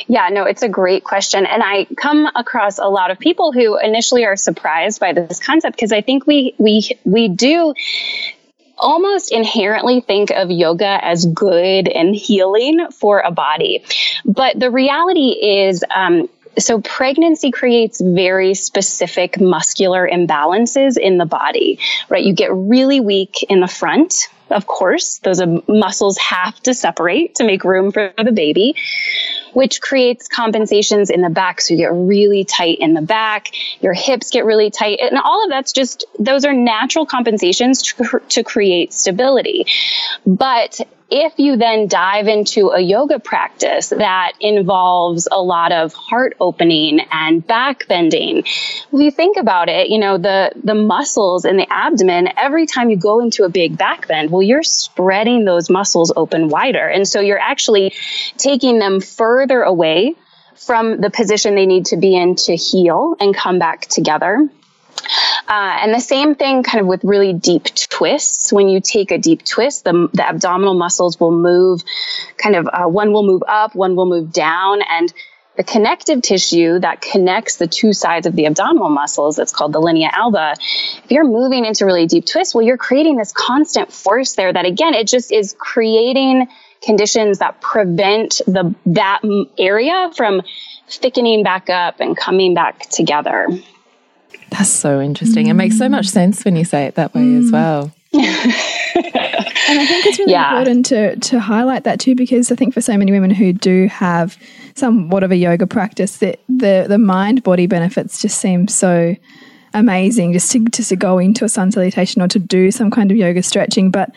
Yeah, 0.07 0.29
no, 0.29 0.43
it's 0.43 0.61
a 0.61 0.69
great 0.69 1.03
question. 1.03 1.45
And 1.45 1.63
I 1.63 1.85
come 1.97 2.27
across 2.35 2.79
a 2.79 2.87
lot 2.87 3.11
of 3.11 3.19
people 3.19 3.51
who 3.51 3.77
initially 3.77 4.25
are 4.25 4.35
surprised 4.35 4.99
by 4.99 5.13
this 5.13 5.39
concept 5.39 5.75
because 5.75 5.91
I 5.91 6.01
think 6.01 6.27
we 6.27 6.53
we 6.57 6.97
we 7.05 7.29
do 7.29 7.73
almost 8.79 9.31
inherently 9.31 10.01
think 10.01 10.31
of 10.31 10.49
yoga 10.49 11.03
as 11.03 11.25
good 11.25 11.87
and 11.87 12.15
healing 12.15 12.87
for 12.91 13.19
a 13.19 13.31
body. 13.31 13.83
But 14.25 14.59
the 14.59 14.71
reality 14.71 15.29
is, 15.29 15.83
um, 15.93 16.29
so 16.57 16.81
pregnancy 16.81 17.51
creates 17.51 18.01
very 18.01 18.53
specific 18.53 19.39
muscular 19.39 20.09
imbalances 20.09 20.97
in 20.97 21.17
the 21.17 21.25
body, 21.25 21.79
right? 22.09 22.23
You 22.23 22.33
get 22.33 22.53
really 22.53 22.99
weak 22.99 23.43
in 23.49 23.59
the 23.59 23.67
front. 23.67 24.27
Of 24.49 24.65
course, 24.67 25.19
those 25.19 25.41
muscles 25.67 26.17
have 26.17 26.59
to 26.61 26.73
separate 26.73 27.35
to 27.35 27.43
make 27.43 27.63
room 27.63 27.91
for 27.91 28.13
the 28.17 28.31
baby 28.31 28.75
which 29.53 29.81
creates 29.81 30.27
compensations 30.27 31.09
in 31.09 31.21
the 31.21 31.29
back. 31.29 31.61
So 31.61 31.73
you 31.73 31.79
get 31.79 31.91
really 31.91 32.43
tight 32.43 32.79
in 32.79 32.93
the 32.93 33.01
back, 33.01 33.51
your 33.81 33.93
hips 33.93 34.31
get 34.31 34.45
really 34.45 34.69
tight. 34.69 34.99
And 35.01 35.17
all 35.17 35.43
of 35.43 35.49
that's 35.49 35.71
just, 35.71 36.05
those 36.17 36.45
are 36.45 36.53
natural 36.53 37.05
compensations 37.05 37.81
to, 37.83 38.21
to 38.29 38.43
create 38.43 38.93
stability. 38.93 39.65
But 40.25 40.79
if 41.11 41.33
you 41.37 41.57
then 41.57 41.87
dive 41.87 42.27
into 42.27 42.69
a 42.69 42.79
yoga 42.79 43.19
practice 43.19 43.89
that 43.89 44.33
involves 44.39 45.27
a 45.31 45.41
lot 45.41 45.71
of 45.71 45.93
heart 45.93 46.35
opening 46.39 46.99
and 47.11 47.45
back 47.45 47.87
bending, 47.87 48.39
if 48.39 48.87
you 48.91 49.09
think 49.09 49.37
about 49.37 49.69
it, 49.69 49.89
you 49.89 49.97
know, 49.97 50.17
the, 50.17 50.51
the 50.63 50.75
muscles 50.75 51.45
in 51.45 51.57
the 51.57 51.67
abdomen, 51.71 52.29
every 52.37 52.65
time 52.65 52.89
you 52.89 52.97
go 52.97 53.19
into 53.21 53.43
a 53.43 53.49
big 53.49 53.77
back 53.77 54.07
bend, 54.07 54.29
well, 54.29 54.43
you're 54.43 54.63
spreading 54.63 55.45
those 55.45 55.69
muscles 55.69 56.13
open 56.15 56.49
wider. 56.49 56.87
And 56.87 57.07
so 57.07 57.19
you're 57.21 57.39
actually 57.39 57.93
taking 58.37 58.79
them 58.79 59.01
further 59.01 59.61
away 59.61 60.15
from 60.55 60.99
the 61.01 61.09
position 61.09 61.55
they 61.55 61.65
need 61.65 61.87
to 61.87 61.97
be 61.97 62.15
in 62.15 62.35
to 62.35 62.55
heal 62.55 63.15
and 63.19 63.35
come 63.35 63.59
back 63.59 63.81
together. 63.87 64.47
Uh, 65.49 65.79
and 65.81 65.95
the 65.95 65.99
same 65.99 66.35
thing 66.35 66.61
kind 66.61 66.79
of 66.79 66.85
with 66.85 67.03
really 67.03 67.33
deep 67.33 67.63
twists. 67.89 68.53
When 68.53 68.69
you 68.69 68.79
take 68.79 69.09
a 69.09 69.17
deep 69.17 69.43
twist, 69.43 69.83
the, 69.83 70.07
the 70.13 70.23
abdominal 70.23 70.75
muscles 70.75 71.19
will 71.19 71.31
move 71.31 71.81
kind 72.37 72.55
of, 72.55 72.67
uh, 72.71 72.85
one 72.85 73.11
will 73.11 73.25
move 73.25 73.41
up, 73.47 73.73
one 73.73 73.95
will 73.95 74.05
move 74.05 74.31
down. 74.31 74.83
And 74.87 75.11
the 75.57 75.63
connective 75.63 76.21
tissue 76.21 76.77
that 76.79 77.01
connects 77.01 77.55
the 77.55 77.65
two 77.65 77.93
sides 77.93 78.27
of 78.27 78.35
the 78.35 78.45
abdominal 78.45 78.89
muscles, 78.89 79.37
that's 79.37 79.51
called 79.51 79.73
the 79.73 79.79
linea 79.79 80.11
alba. 80.13 80.53
If 81.03 81.09
you're 81.09 81.27
moving 81.27 81.65
into 81.65 81.83
really 81.83 82.05
deep 82.05 82.27
twists, 82.27 82.53
well, 82.53 82.63
you're 82.63 82.77
creating 82.77 83.17
this 83.17 83.33
constant 83.33 83.91
force 83.91 84.35
there 84.35 84.53
that 84.53 84.65
again, 84.65 84.93
it 84.93 85.07
just 85.07 85.31
is 85.31 85.55
creating 85.57 86.47
conditions 86.83 87.39
that 87.39 87.59
prevent 87.59 88.39
the, 88.45 88.75
that 88.85 89.21
area 89.57 90.11
from 90.15 90.43
thickening 90.87 91.43
back 91.43 91.71
up 91.71 91.99
and 91.99 92.15
coming 92.15 92.53
back 92.53 92.81
together. 92.81 93.47
That's 94.49 94.69
so 94.69 94.99
interesting. 94.99 95.45
Mm. 95.45 95.49
It 95.49 95.53
makes 95.53 95.77
so 95.77 95.89
much 95.89 96.07
sense 96.07 96.43
when 96.43 96.55
you 96.55 96.65
say 96.65 96.85
it 96.85 96.95
that 96.95 97.13
way 97.13 97.21
mm. 97.21 97.45
as 97.45 97.51
well. 97.51 97.91
and 98.11 99.79
I 99.79 99.85
think 99.85 100.05
it's 100.07 100.17
really 100.17 100.31
yeah. 100.31 100.57
important 100.57 100.85
to 100.87 101.15
to 101.15 101.39
highlight 101.39 101.83
that 101.83 101.99
too, 101.99 102.15
because 102.15 102.51
I 102.51 102.55
think 102.55 102.73
for 102.73 102.81
so 102.81 102.97
many 102.97 103.11
women 103.11 103.29
who 103.29 103.53
do 103.53 103.87
have 103.87 104.37
somewhat 104.75 105.23
of 105.23 105.31
a 105.31 105.35
yoga 105.35 105.67
practice, 105.67 106.17
that 106.17 106.39
the 106.49 106.85
the 106.87 106.97
mind 106.97 107.43
body 107.43 107.67
benefits 107.67 108.21
just 108.21 108.39
seem 108.39 108.67
so 108.67 109.15
amazing 109.73 110.33
just 110.33 110.51
to 110.51 110.65
just 110.69 110.89
to 110.89 110.95
go 110.95 111.19
into 111.19 111.45
a 111.45 111.49
sun 111.49 111.71
salutation 111.71 112.21
or 112.21 112.27
to 112.27 112.39
do 112.39 112.71
some 112.71 112.89
kind 112.89 113.11
of 113.11 113.17
yoga 113.17 113.43
stretching. 113.43 113.91
But 113.91 114.11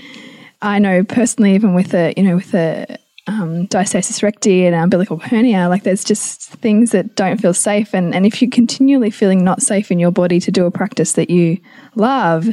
I 0.62 0.78
know 0.78 1.04
personally, 1.04 1.54
even 1.54 1.74
with 1.74 1.92
a 1.92 2.14
you 2.16 2.22
know 2.22 2.36
with 2.36 2.54
a 2.54 2.98
um, 3.26 3.68
diastasis 3.68 4.22
recti 4.22 4.66
and 4.66 4.74
umbilical 4.74 5.18
hernia, 5.18 5.68
like 5.68 5.84
there's 5.84 6.04
just 6.04 6.40
things 6.54 6.90
that 6.90 7.14
don't 7.14 7.40
feel 7.40 7.54
safe. 7.54 7.94
And, 7.94 8.14
and 8.14 8.26
if 8.26 8.42
you're 8.42 8.50
continually 8.50 9.10
feeling 9.10 9.44
not 9.44 9.62
safe 9.62 9.90
in 9.90 9.98
your 9.98 10.10
body 10.10 10.40
to 10.40 10.50
do 10.50 10.66
a 10.66 10.70
practice 10.70 11.12
that 11.12 11.30
you 11.30 11.58
love, 11.94 12.48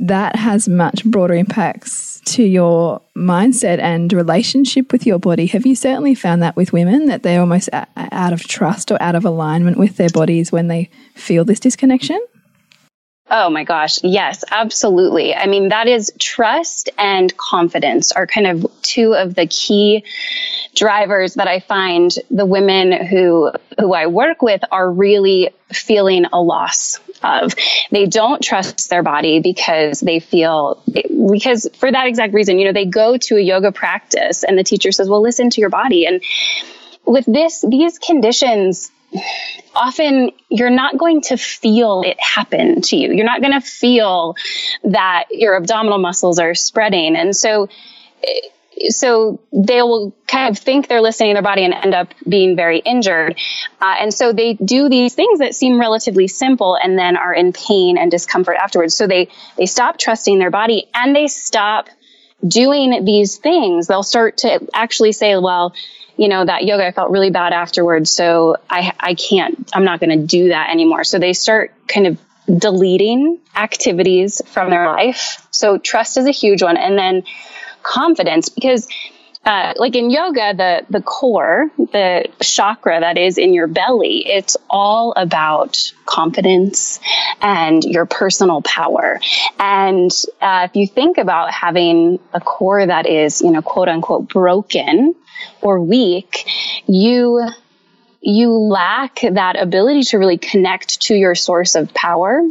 that 0.00 0.36
has 0.36 0.68
much 0.68 1.04
broader 1.04 1.34
impacts 1.34 2.20
to 2.24 2.42
your 2.42 3.00
mindset 3.16 3.78
and 3.80 4.12
relationship 4.12 4.92
with 4.92 5.06
your 5.06 5.18
body. 5.18 5.46
Have 5.46 5.66
you 5.66 5.74
certainly 5.74 6.14
found 6.14 6.42
that 6.42 6.56
with 6.56 6.72
women 6.72 7.06
that 7.06 7.22
they're 7.22 7.40
almost 7.40 7.68
out 7.72 8.32
of 8.32 8.42
trust 8.42 8.90
or 8.90 9.00
out 9.00 9.14
of 9.14 9.24
alignment 9.24 9.78
with 9.78 9.96
their 9.96 10.10
bodies 10.10 10.52
when 10.52 10.68
they 10.68 10.90
feel 11.14 11.44
this 11.44 11.60
disconnection? 11.60 12.20
Oh 13.30 13.50
my 13.50 13.64
gosh. 13.64 13.98
Yes, 14.02 14.42
absolutely. 14.50 15.34
I 15.34 15.46
mean, 15.46 15.68
that 15.68 15.86
is 15.86 16.12
trust 16.18 16.88
and 16.96 17.36
confidence 17.36 18.10
are 18.12 18.26
kind 18.26 18.46
of 18.46 18.66
two 18.80 19.14
of 19.14 19.34
the 19.34 19.46
key 19.46 20.04
drivers 20.74 21.34
that 21.34 21.46
I 21.46 21.60
find 21.60 22.10
the 22.30 22.46
women 22.46 22.92
who, 23.06 23.50
who 23.78 23.92
I 23.92 24.06
work 24.06 24.40
with 24.40 24.62
are 24.70 24.90
really 24.90 25.50
feeling 25.70 26.24
a 26.32 26.40
loss 26.40 27.00
of. 27.22 27.54
They 27.90 28.06
don't 28.06 28.42
trust 28.42 28.88
their 28.88 29.02
body 29.02 29.40
because 29.40 30.00
they 30.00 30.20
feel, 30.20 30.82
because 31.30 31.68
for 31.74 31.92
that 31.92 32.06
exact 32.06 32.32
reason, 32.32 32.58
you 32.58 32.64
know, 32.64 32.72
they 32.72 32.86
go 32.86 33.18
to 33.18 33.36
a 33.36 33.40
yoga 33.40 33.72
practice 33.72 34.42
and 34.42 34.56
the 34.56 34.64
teacher 34.64 34.90
says, 34.90 35.08
well, 35.08 35.20
listen 35.20 35.50
to 35.50 35.60
your 35.60 35.70
body. 35.70 36.06
And 36.06 36.22
with 37.04 37.26
this, 37.26 37.62
these 37.68 37.98
conditions, 37.98 38.90
often 39.74 40.30
you're 40.48 40.70
not 40.70 40.98
going 40.98 41.20
to 41.22 41.36
feel 41.36 42.02
it 42.04 42.20
happen 42.20 42.82
to 42.82 42.96
you. 42.96 43.12
You're 43.12 43.24
not 43.24 43.40
going 43.40 43.52
to 43.52 43.60
feel 43.60 44.36
that 44.84 45.24
your 45.30 45.56
abdominal 45.56 45.98
muscles 45.98 46.38
are 46.38 46.54
spreading. 46.54 47.16
And 47.16 47.34
so, 47.34 47.68
so 48.88 49.40
they 49.52 49.82
will 49.82 50.14
kind 50.26 50.50
of 50.50 50.62
think 50.62 50.88
they're 50.88 51.00
listening 51.00 51.30
to 51.30 51.34
their 51.34 51.42
body 51.42 51.64
and 51.64 51.74
end 51.74 51.94
up 51.94 52.12
being 52.28 52.54
very 52.56 52.78
injured. 52.78 53.38
Uh, 53.80 53.96
and 53.98 54.12
so 54.12 54.32
they 54.32 54.54
do 54.54 54.88
these 54.88 55.14
things 55.14 55.38
that 55.38 55.54
seem 55.54 55.80
relatively 55.80 56.28
simple 56.28 56.76
and 56.76 56.98
then 56.98 57.16
are 57.16 57.34
in 57.34 57.52
pain 57.52 57.96
and 57.98 58.10
discomfort 58.10 58.56
afterwards. 58.60 58.94
So 58.94 59.06
they, 59.06 59.28
they 59.56 59.66
stop 59.66 59.98
trusting 59.98 60.38
their 60.38 60.50
body 60.50 60.88
and 60.94 61.14
they 61.14 61.28
stop 61.28 61.88
doing 62.46 63.04
these 63.04 63.36
things. 63.36 63.86
They'll 63.86 64.02
start 64.02 64.38
to 64.38 64.68
actually 64.72 65.12
say, 65.12 65.36
well, 65.36 65.74
you 66.18 66.28
know, 66.28 66.44
that 66.44 66.64
yoga, 66.64 66.84
I 66.84 66.90
felt 66.90 67.10
really 67.10 67.30
bad 67.30 67.52
afterwards. 67.52 68.10
So 68.10 68.56
I, 68.68 68.92
I 68.98 69.14
can't, 69.14 69.70
I'm 69.72 69.84
not 69.84 70.00
going 70.00 70.10
to 70.10 70.26
do 70.26 70.48
that 70.48 70.68
anymore. 70.70 71.04
So 71.04 71.18
they 71.18 71.32
start 71.32 71.72
kind 71.86 72.08
of 72.08 72.18
deleting 72.46 73.38
activities 73.54 74.42
from 74.46 74.70
their 74.70 74.86
life. 74.86 75.46
So 75.52 75.78
trust 75.78 76.16
is 76.16 76.26
a 76.26 76.32
huge 76.32 76.62
one. 76.62 76.76
And 76.76 76.98
then 76.98 77.22
confidence, 77.82 78.48
because 78.48 78.88
uh, 79.48 79.72
like 79.78 79.96
in 79.96 80.10
yoga, 80.10 80.52
the 80.54 80.86
the 80.90 81.00
core, 81.00 81.70
the 81.78 82.26
chakra 82.42 83.00
that 83.00 83.16
is 83.16 83.38
in 83.38 83.54
your 83.54 83.66
belly, 83.66 84.26
it's 84.26 84.58
all 84.68 85.14
about 85.16 85.90
confidence 86.04 87.00
and 87.40 87.82
your 87.82 88.04
personal 88.04 88.60
power. 88.60 89.18
And 89.58 90.10
uh, 90.42 90.68
if 90.68 90.76
you 90.76 90.86
think 90.86 91.16
about 91.16 91.50
having 91.50 92.18
a 92.34 92.40
core 92.40 92.84
that 92.84 93.06
is, 93.06 93.40
you 93.40 93.50
know, 93.50 93.62
quote 93.62 93.88
unquote 93.88 94.28
broken, 94.28 95.14
or 95.62 95.80
weak, 95.80 96.46
you 96.86 97.48
you 98.20 98.50
lack 98.50 99.20
that 99.22 99.58
ability 99.58 100.02
to 100.02 100.18
really 100.18 100.36
connect 100.36 101.00
to 101.00 101.14
your 101.14 101.34
source 101.34 101.74
of 101.74 101.94
power 101.94 102.42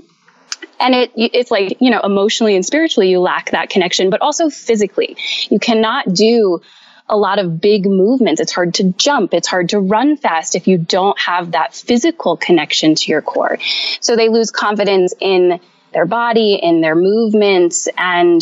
and 0.80 0.96
it 0.96 1.12
it's 1.16 1.52
like 1.52 1.78
you 1.80 1.92
know 1.92 2.00
emotionally 2.00 2.56
and 2.56 2.66
spiritually 2.66 3.10
you 3.10 3.20
lack 3.20 3.52
that 3.52 3.70
connection 3.70 4.10
but 4.10 4.22
also 4.22 4.50
physically 4.50 5.18
you 5.50 5.60
cannot 5.60 6.12
do 6.12 6.62
a 7.10 7.18
lot 7.18 7.40
of 7.40 7.62
big 7.62 7.86
movements. 7.86 8.42
It's 8.42 8.52
hard 8.52 8.74
to 8.76 8.92
jump. 8.94 9.34
It's 9.34 9.48
hard 9.48 9.70
to 9.70 9.80
run 9.80 10.18
fast 10.18 10.56
if 10.56 10.68
you 10.68 10.78
don't 10.78 11.18
have 11.20 11.52
that 11.52 11.74
physical 11.74 12.38
connection 12.38 12.96
to 12.96 13.12
your 13.12 13.22
core. 13.22 13.60
So 14.02 14.16
they 14.16 14.30
lose 14.30 14.52
confidence 14.52 15.14
in 15.20 15.60
their 15.94 16.06
body 16.06 16.60
in 16.62 16.82
their 16.82 16.96
movements 16.96 17.88
and 17.98 18.42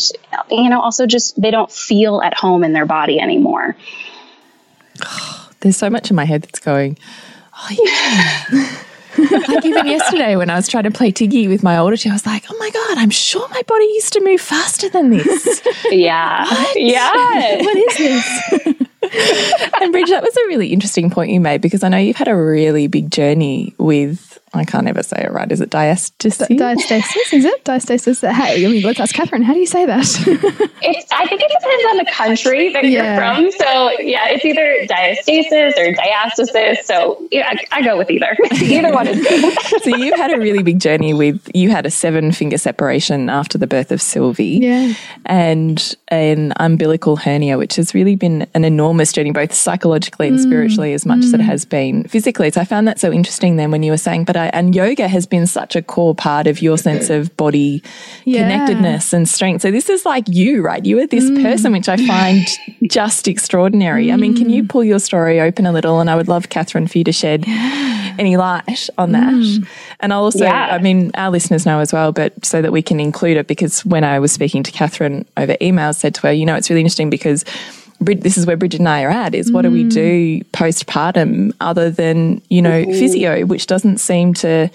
you 0.50 0.70
know 0.70 0.82
also 0.82 1.06
just 1.06 1.40
they 1.40 1.52
don't 1.52 1.72
feel 1.72 2.22
at 2.22 2.34
home 2.34 2.64
in 2.64 2.74
their 2.74 2.86
body 2.86 3.20
anymore. 3.20 3.76
There's 5.60 5.78
so 5.78 5.90
much 5.90 6.10
in 6.10 6.16
my 6.16 6.26
head 6.26 6.44
that's 6.44 6.60
going, 6.60 6.98
oh, 7.58 7.70
yeah. 8.52 8.76
like 9.48 9.66
even 9.66 9.88
yesterday 9.88 10.36
when 10.36 10.50
I 10.50 10.56
was 10.56 10.68
trying 10.68 10.84
to 10.84 10.92
play 10.92 11.12
Tiggy 11.12 11.48
with 11.48 11.64
my 11.64 11.78
older 11.78 11.98
two, 11.98 12.10
I 12.10 12.14
was 12.14 12.26
like, 12.26 12.46
oh 12.50 12.58
my 12.58 12.70
God, 12.70 12.98
I'm 12.98 13.10
sure 13.10 13.48
my 13.50 13.62
body 13.64 13.86
used 13.86 14.14
to 14.14 14.22
move 14.22 14.42
faster 14.42 14.90
than 14.90 15.10
this. 15.10 15.62
Yeah. 15.92 16.46
What? 16.46 16.82
Yeah. 16.82 17.58
what 17.58 17.78
is 17.78 17.98
this? 17.98 18.88
and 19.82 19.92
Bridge, 19.92 20.10
that 20.10 20.24
was 20.24 20.36
a 20.36 20.48
really 20.48 20.70
interesting 20.74 21.10
point 21.10 21.32
you 21.32 21.40
made 21.40 21.62
because 21.62 21.84
I 21.84 21.90
know 21.90 21.98
you've 21.98 22.16
had 22.16 22.28
a 22.28 22.36
really 22.36 22.88
big 22.88 23.12
journey 23.12 23.74
with 23.78 24.35
I 24.60 24.66
can't 24.66 24.88
ever 24.88 25.04
say 25.04 25.24
it 25.24 25.32
right. 25.32 25.52
Is 25.52 25.62
it 25.62 25.70
diastasis? 25.70 26.48
Diastasis, 26.48 27.34
is 27.34 27.46
it? 27.46 27.64
Diastasis. 27.64 28.32
Hey, 28.32 28.66
I 28.66 28.70
mean, 28.70 28.84
let's 28.84 29.00
ask 29.00 29.14
Catherine. 29.14 29.44
How 29.44 29.54
do 29.54 29.60
you 29.60 29.66
say 29.66 29.86
that? 29.86 30.04
it's, 30.82 31.12
I 31.12 31.26
think 31.28 31.42
it 31.42 31.52
depends 31.60 31.86
on 31.92 31.98
the 31.98 32.12
country 32.12 32.74
that 32.74 32.84
Yeah. 32.86 33.04
you're 33.04 33.52
from. 33.52 33.52
So 33.52 33.92
yeah, 34.00 34.30
it's 34.30 34.46
either 34.46 34.86
diastasis 34.88 35.78
or 35.78 35.94
diastasis. 35.94 36.84
So 36.84 37.22
yeah, 37.32 37.50
I, 37.50 37.80
I 37.80 37.82
go 37.82 37.98
with 37.98 38.10
either. 38.10 38.38
either 38.62 38.94
one 38.94 39.08
is 39.08 39.26
good. 39.26 39.58
so 39.84 39.96
you 39.96 40.16
had 40.16 40.32
a 40.32 40.38
really 40.38 40.64
big 40.64 40.80
journey 40.80 41.14
with 41.14 41.50
you 41.54 41.70
had 41.70 41.86
a 41.86 41.92
seven 41.92 42.32
finger 42.32 42.58
separation 42.58 43.30
after 43.30 43.58
the 43.58 43.68
birth 43.68 43.92
of 43.92 44.02
Sylvie. 44.02 44.60
Yeah. 44.62 44.94
And 45.26 45.96
an 46.10 46.54
umbilical 46.58 47.16
hernia, 47.16 47.58
which 47.58 47.76
has 47.76 47.94
really 47.94 48.16
been 48.16 48.48
an 48.54 48.64
enormous 48.64 49.12
journey, 49.12 49.32
both 49.32 49.54
psychologically 49.54 50.28
and 50.28 50.40
mm. 50.40 50.44
spiritually, 50.44 50.94
as 50.94 51.06
much 51.06 51.20
as 51.20 51.34
it 51.34 51.42
mm. 51.42 51.46
has 51.46 51.66
been 51.66 52.04
physically. 52.06 52.50
So 52.52 52.62
I 52.62 52.66
found 52.66 52.88
that 52.88 53.00
so 53.00 53.12
interesting 53.12 53.56
then 53.56 53.72
when 53.72 53.84
you 53.84 53.92
were 53.92 53.98
saying, 53.98 54.26
but 54.26 54.38
I, 54.38 54.45
and 54.54 54.76
yoga 54.76 55.08
has 55.08 55.26
been 55.26 55.48
such 55.48 55.76
a 55.76 55.82
core 55.82 56.16
part 56.16 56.48
of 56.48 56.62
your 56.62 56.78
sense 56.78 57.10
of 57.10 57.36
body 57.38 57.82
Yeah. 58.26 58.42
connectedness 58.42 59.14
and 59.14 59.28
strength. 59.28 59.62
So 59.62 59.72
this 59.72 59.90
is 59.90 60.06
like 60.06 60.26
you, 60.28 60.62
right? 60.62 60.86
You 60.86 61.00
are 61.00 61.08
this 61.08 61.30
person, 61.42 61.72
which 61.72 61.90
I 61.90 61.98
find 61.98 62.46
mm. 62.46 62.76
just 62.90 63.28
extraordinary. 63.28 64.12
I 64.12 64.16
mean, 64.16 64.36
can 64.36 64.50
you 64.50 64.64
mm. 64.64 64.70
pull 64.70 64.84
your 64.84 65.00
story 65.00 65.40
open 65.42 65.66
a 65.66 65.72
little? 65.72 66.00
And 66.00 66.10
I 66.10 66.16
would 66.16 66.28
love, 66.28 66.50
Catherine, 66.50 66.88
for 66.88 66.98
you 66.98 67.04
to 67.06 67.12
shed 67.12 67.46
any 68.18 68.38
light 68.38 68.90
on 68.98 69.12
that. 69.12 69.34
Mm. 69.34 69.68
And 70.00 70.14
I'll 70.14 70.24
also, 70.24 70.46
Yeah. 70.46 70.70
I 70.72 70.80
mean, 70.80 71.12
our 71.16 71.32
listeners 71.32 71.66
know 71.66 71.80
as 71.80 71.92
well, 71.94 72.12
but 72.12 72.46
so 72.46 72.62
that 72.62 72.72
we 72.72 72.82
can 72.82 73.00
include 73.00 73.38
it, 73.38 73.48
because 73.48 73.86
when 73.86 74.04
I 74.04 74.20
was 74.20 74.32
speaking 74.32 74.64
to 74.64 74.72
Catherine 74.72 75.26
over 75.38 75.56
email, 75.62 75.90
I 75.90 75.92
said 75.92 76.16
to 76.16 76.22
her, 76.28 76.34
you 76.34 76.46
know, 76.46 76.56
it's 76.56 76.70
really 76.70 76.82
interesting 76.82 77.10
because 77.10 77.46
this 78.00 78.38
is 78.38 78.46
where 78.46 78.58
Bridget 78.58 78.80
and 78.80 78.90
I 78.90 79.04
are 79.04 79.10
at 79.10 79.34
is 79.34 79.52
what 79.52 79.64
do 79.64 79.72
we 79.72 79.86
mm. 79.86 79.92
do 79.92 80.42
postpartum 80.52 81.54
other 81.62 81.90
than, 81.90 82.42
you 82.50 82.62
know, 82.62 82.84
physio, 82.86 83.46
which 83.46 83.68
doesn't 83.68 83.98
seem 84.00 84.34
to 84.36 84.70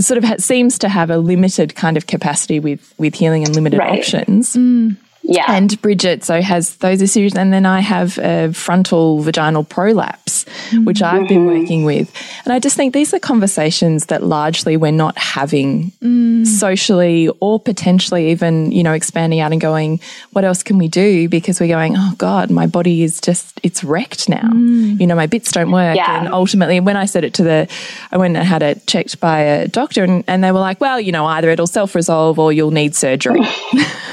sort 0.00 0.18
of 0.18 0.24
ha- 0.24 0.36
seems 0.38 0.78
to 0.78 0.88
have 0.88 1.10
a 1.10 1.18
limited 1.18 1.74
kind 1.74 1.96
of 1.96 2.06
capacity 2.06 2.60
with 2.60 2.94
with 2.98 3.14
healing 3.14 3.44
and 3.44 3.54
limited 3.54 3.78
Right. 3.78 3.98
options. 3.98 4.54
Mm. 4.54 4.96
Yeah. 5.28 5.44
And 5.46 5.80
Bridget, 5.82 6.24
so 6.24 6.40
has 6.40 6.76
those 6.76 7.02
issues. 7.02 7.34
And 7.34 7.52
then 7.52 7.66
I 7.66 7.80
have 7.80 8.18
a 8.18 8.50
frontal 8.54 9.20
vaginal 9.20 9.62
prolapse, 9.62 10.46
which 10.84 11.02
I've 11.02 11.28
been 11.28 11.46
mm-hmm. 11.46 11.60
working 11.60 11.84
with. 11.84 12.10
And 12.46 12.52
I 12.54 12.58
just 12.58 12.76
think 12.76 12.94
these 12.94 13.12
are 13.12 13.18
conversations 13.18 14.06
that 14.06 14.22
largely 14.22 14.78
we're 14.78 14.90
not 14.90 15.18
having 15.18 15.92
mm. 16.02 16.46
socially 16.46 17.28
or 17.40 17.60
potentially 17.60 18.30
even, 18.30 18.72
you 18.72 18.82
know, 18.82 18.94
expanding 18.94 19.40
out 19.40 19.52
and 19.52 19.60
going, 19.60 20.00
what 20.32 20.44
else 20.44 20.62
can 20.62 20.78
we 20.78 20.88
do? 20.88 21.28
Because 21.28 21.60
we're 21.60 21.68
going, 21.68 21.94
oh 21.94 22.14
God, 22.16 22.50
my 22.50 22.66
body 22.66 23.02
is 23.02 23.20
just, 23.20 23.60
it's 23.62 23.84
wrecked 23.84 24.30
now. 24.30 24.48
Mm. 24.48 24.98
You 24.98 25.06
know, 25.06 25.14
my 25.14 25.26
bits 25.26 25.52
don't 25.52 25.70
work. 25.70 25.96
Yeah. 25.96 26.20
And 26.20 26.32
ultimately, 26.32 26.80
when 26.80 26.96
I 26.96 27.04
said 27.04 27.24
it 27.24 27.34
to 27.34 27.42
the, 27.42 27.68
I 28.10 28.16
went 28.16 28.34
and 28.34 28.46
had 28.46 28.62
it 28.62 28.86
checked 28.86 29.20
by 29.20 29.40
a 29.40 29.68
doctor 29.68 30.04
and, 30.04 30.24
and 30.26 30.42
they 30.42 30.52
were 30.52 30.60
like, 30.60 30.80
well, 30.80 30.98
you 30.98 31.12
know, 31.12 31.26
either 31.26 31.50
it'll 31.50 31.66
self 31.66 31.94
resolve 31.94 32.38
or 32.38 32.50
you'll 32.50 32.70
need 32.70 32.94
surgery. 32.94 33.42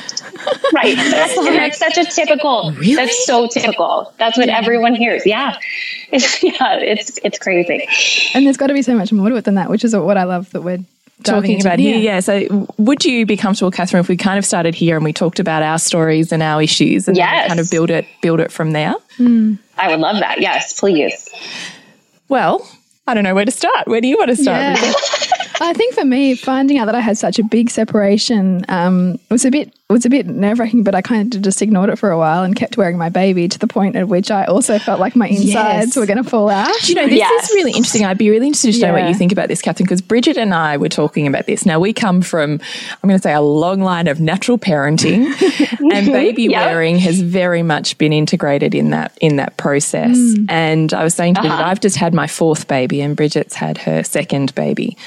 Right. 0.73 0.95
That's, 0.97 1.37
and 1.37 1.55
that's 1.55 1.77
such 1.77 1.97
a 1.97 2.05
typical. 2.05 2.71
Really? 2.73 2.95
That's 2.95 3.25
so 3.25 3.47
typical. 3.47 4.13
That's 4.17 4.37
what 4.37 4.49
everyone 4.49 4.95
hears. 4.95 5.25
Yeah. 5.25 5.57
It's, 6.11 6.43
yeah. 6.43 6.77
It's 6.79 7.19
it's 7.23 7.39
crazy. 7.39 7.87
and 8.33 8.45
there's 8.45 8.57
got 8.57 8.67
to 8.67 8.73
be 8.73 8.81
so 8.81 8.95
much 8.95 9.11
more 9.11 9.29
to 9.29 9.35
it 9.35 9.45
than 9.45 9.55
that, 9.55 9.69
which 9.69 9.83
is 9.83 9.95
what 9.95 10.17
I 10.17 10.23
love 10.23 10.51
that 10.51 10.61
we're 10.61 10.79
talking 11.23 11.61
about 11.61 11.79
here. 11.79 11.97
Yeah. 11.97 12.19
So, 12.19 12.67
would 12.77 13.05
you 13.05 13.25
be 13.25 13.37
comfortable, 13.37 13.71
Catherine, 13.71 14.01
if 14.01 14.09
we 14.09 14.17
kind 14.17 14.37
of 14.37 14.45
started 14.45 14.75
here 14.75 14.95
and 14.95 15.05
we 15.05 15.13
talked 15.13 15.39
about 15.39 15.63
our 15.63 15.79
stories 15.79 16.31
and 16.31 16.43
our 16.43 16.61
issues, 16.61 17.07
and 17.07 17.15
Yes. 17.17 17.47
kind 17.47 17.59
of 17.59 17.69
build 17.71 17.89
it, 17.89 18.05
build 18.21 18.39
it 18.39 18.51
from 18.51 18.71
there? 18.71 18.93
I 19.19 19.87
would 19.87 19.99
love 19.99 20.19
that. 20.19 20.41
Yes, 20.41 20.79
please. 20.79 21.29
Well, 22.27 22.67
I 23.07 23.13
don't 23.13 23.23
know 23.23 23.35
where 23.35 23.45
to 23.45 23.51
start. 23.51 23.87
Where 23.87 24.01
do 24.01 24.07
you 24.07 24.17
want 24.17 24.29
to 24.29 24.35
start? 24.35 24.59
Yeah. 24.81 24.93
I 25.61 25.73
think 25.73 25.93
for 25.95 26.03
me, 26.03 26.35
finding 26.35 26.79
out 26.79 26.85
that 26.85 26.95
I 26.95 26.99
had 26.99 27.17
such 27.17 27.39
a 27.39 27.43
big 27.43 27.69
separation 27.69 28.65
um, 28.67 29.19
was 29.29 29.45
a 29.45 29.51
bit 29.51 29.73
was 29.93 30.03
a 30.03 30.09
bit 30.09 30.25
nerve 30.25 30.57
wracking. 30.57 30.83
But 30.83 30.95
I 30.95 31.01
kind 31.03 31.35
of 31.35 31.41
just 31.43 31.61
ignored 31.61 31.91
it 31.91 31.97
for 31.99 32.09
a 32.09 32.17
while 32.17 32.43
and 32.43 32.55
kept 32.55 32.75
wearing 32.75 32.97
my 32.97 33.09
baby 33.09 33.47
to 33.47 33.59
the 33.59 33.67
point 33.67 33.95
at 33.95 34.07
which 34.07 34.31
I 34.31 34.45
also 34.45 34.79
felt 34.79 34.99
like 34.99 35.15
my 35.15 35.27
insides 35.27 35.45
Yes. 35.53 35.95
were 35.95 36.07
going 36.07 36.23
to 36.23 36.27
fall 36.27 36.49
out. 36.49 36.73
Do 36.81 36.87
you 36.91 36.95
know, 36.95 37.07
this 37.07 37.19
Yes. 37.19 37.49
is 37.49 37.55
really 37.55 37.71
interesting. 37.71 38.03
I'd 38.03 38.17
be 38.17 38.31
really 38.31 38.47
interested 38.47 38.73
to 38.73 38.87
know 38.87 38.93
what 38.93 39.07
you 39.07 39.13
think 39.13 39.31
about 39.31 39.47
this, 39.47 39.61
Catherine, 39.61 39.85
because 39.85 40.01
Bridget 40.01 40.37
and 40.37 40.55
I 40.55 40.77
were 40.77 40.89
talking 40.89 41.27
about 41.27 41.45
this. 41.45 41.67
Now, 41.67 41.79
we 41.79 41.93
come 41.93 42.23
from, 42.23 42.59
I'm 43.03 43.07
going 43.07 43.19
to 43.19 43.21
say, 43.21 43.33
a 43.33 43.41
long 43.41 43.79
line 43.81 44.07
of 44.07 44.19
natural 44.19 44.57
parenting, 44.57 45.27
and 45.93 46.07
baby 46.07 46.43
Yeah. 46.45 46.65
wearing 46.65 46.97
has 46.99 47.21
very 47.21 47.61
much 47.61 47.97
been 47.99 48.11
integrated 48.11 48.73
in 48.73 48.89
that 48.89 49.15
in 49.21 49.35
that 49.35 49.55
process. 49.57 50.17
Mm. 50.17 50.45
And 50.49 50.93
I 50.95 51.03
was 51.03 51.13
saying 51.13 51.35
to 51.35 51.41
Bridget, 51.41 51.53
uh-huh. 51.53 51.63
I've 51.69 51.79
just 51.79 51.97
had 51.97 52.11
my 52.13 52.25
fourth 52.25 52.67
baby, 52.67 53.01
and 53.01 53.15
Bridget's 53.15 53.53
had 53.53 53.77
her 53.79 54.03
second 54.03 54.55
baby. 54.55 54.97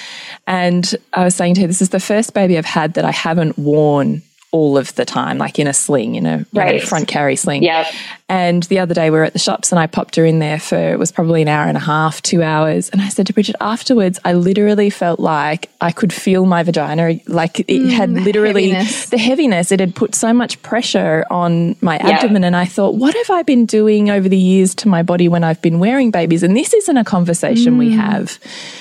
And 0.46 0.94
I 1.14 1.24
was 1.24 1.34
saying 1.34 1.54
to 1.54 1.62
her, 1.62 1.66
this 1.66 1.82
is 1.82 1.88
the 1.90 1.98
first 2.00 2.32
baby 2.32 2.56
I've 2.56 2.64
had 2.64 2.94
that 2.94 3.04
I 3.04 3.10
haven't 3.10 3.58
worn 3.58 4.22
all 4.50 4.78
of 4.78 4.94
the 4.94 5.04
time, 5.04 5.38
like 5.38 5.58
in 5.58 5.66
a 5.66 5.74
sling, 5.74 6.14
in 6.14 6.26
a 6.26 6.38
you 6.38 6.46
know, 6.52 6.60
Right. 6.60 6.82
front 6.82 7.08
carry 7.08 7.36
sling. 7.36 7.62
Yep. 7.62 7.86
And 8.30 8.64
the 8.64 8.78
other 8.78 8.92
day 8.92 9.08
we 9.08 9.16
were 9.16 9.24
at 9.24 9.32
the 9.32 9.38
shops 9.38 9.72
and 9.72 9.78
I 9.78 9.86
popped 9.86 10.16
her 10.16 10.26
in 10.26 10.38
there 10.38 10.60
for 10.60 10.76
it 10.76 10.98
was 10.98 11.10
probably 11.10 11.40
an 11.40 11.48
hour 11.48 11.66
and 11.66 11.78
a 11.78 11.80
half, 11.80 12.20
two 12.20 12.42
hours. 12.42 12.90
And 12.90 13.00
I 13.00 13.08
said 13.08 13.26
to 13.28 13.32
Bridget 13.32 13.56
afterwards, 13.58 14.18
I 14.22 14.34
literally 14.34 14.90
felt 14.90 15.18
like 15.18 15.70
I 15.80 15.92
could 15.92 16.12
feel 16.12 16.44
my 16.44 16.62
vagina, 16.62 17.20
like 17.26 17.60
it 17.60 17.68
mm, 17.68 17.90
had 17.90 18.10
literally 18.10 18.68
heaviness. 18.68 19.08
the 19.08 19.16
heaviness. 19.16 19.72
It 19.72 19.80
had 19.80 19.94
put 19.94 20.14
so 20.14 20.34
much 20.34 20.60
pressure 20.60 21.24
on 21.30 21.76
my 21.80 21.96
abdomen. 21.96 22.44
And 22.44 22.54
I 22.54 22.66
thought, 22.66 22.96
what 22.96 23.14
have 23.14 23.30
I 23.30 23.42
been 23.44 23.64
doing 23.64 24.10
over 24.10 24.28
the 24.28 24.36
years 24.36 24.74
to 24.76 24.88
my 24.88 25.02
body 25.02 25.28
when 25.28 25.42
I've 25.42 25.62
been 25.62 25.78
wearing 25.78 26.10
babies? 26.10 26.42
And 26.42 26.54
this 26.54 26.74
isn't 26.74 26.96
a 26.98 27.04
conversation 27.04 27.78
we 27.78 27.92
mm. 27.92 27.96
have. 27.96 28.38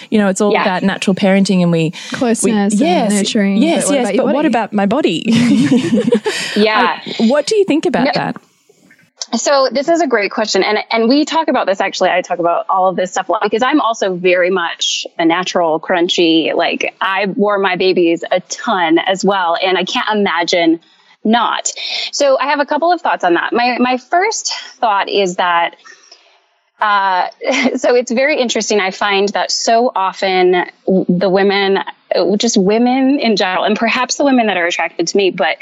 You 0.09 0.17
know, 0.17 0.27
it's 0.27 0.41
all 0.41 0.51
Yeah. 0.51 0.63
about 0.63 0.83
natural 0.83 1.15
parenting 1.15 1.61
and 1.61 1.71
we 1.71 1.91
Closeness 2.11 2.73
and 2.73 2.81
yes, 2.81 3.13
nurturing, 3.13 3.57
Yes, 3.57 3.87
but 3.87 3.93
yes. 3.93 4.17
but 4.17 4.25
what 4.25 4.45
about 4.45 4.73
my 4.73 4.85
body? 4.85 5.23
Yeah. 6.57 6.99
what 7.19 7.45
do 7.45 7.55
you 7.55 7.63
think 7.63 7.85
about 7.85 8.13
that? 8.13 8.41
So 9.35 9.67
this 9.71 9.89
is 9.89 10.01
a 10.01 10.07
great 10.07 10.31
question, 10.31 10.63
and 10.63 10.79
and 10.89 11.09
we 11.09 11.25
talk 11.25 11.49
about 11.49 11.67
this 11.67 11.81
actually. 11.81 12.09
I 12.09 12.21
talk 12.21 12.39
about 12.39 12.65
all 12.69 12.87
of 12.87 12.95
this 12.95 13.11
stuff 13.11 13.27
a 13.27 13.33
lot 13.33 13.41
because 13.43 13.61
I'm 13.61 13.81
also 13.81 14.15
very 14.15 14.49
much 14.49 15.05
a 15.19 15.25
natural, 15.25 15.79
crunchy. 15.79 16.53
Like 16.53 16.95
I 17.01 17.25
wore 17.25 17.59
my 17.59 17.75
babies 17.75 18.23
a 18.31 18.39
ton 18.39 18.99
as 18.99 19.25
well, 19.25 19.57
and 19.61 19.77
I 19.77 19.83
can't 19.83 20.07
imagine 20.17 20.79
not. 21.25 21.71
So 22.13 22.39
I 22.39 22.45
have 22.47 22.61
a 22.61 22.65
couple 22.65 22.91
of 22.91 23.01
thoughts 23.01 23.25
on 23.25 23.33
that. 23.33 23.51
My 23.51 23.77
my 23.79 23.97
first 23.97 24.53
thought 24.75 25.09
is 25.09 25.35
that. 25.35 25.75
Uh, 26.79 27.29
so 27.75 27.95
it's 27.95 28.11
very 28.11 28.39
interesting. 28.39 28.79
I 28.79 28.91
find 28.91 29.29
that 29.29 29.51
so 29.51 29.91
often 29.95 30.67
the 30.85 31.29
women, 31.29 31.79
Uh, 32.15 32.35
just 32.37 32.57
women 32.57 33.19
in 33.19 33.35
general, 33.35 33.63
and 33.63 33.77
perhaps 33.77 34.15
the 34.15 34.23
women 34.23 34.47
that 34.47 34.57
are 34.57 34.65
attracted 34.65 35.07
to 35.07 35.17
me, 35.17 35.29
but 35.29 35.57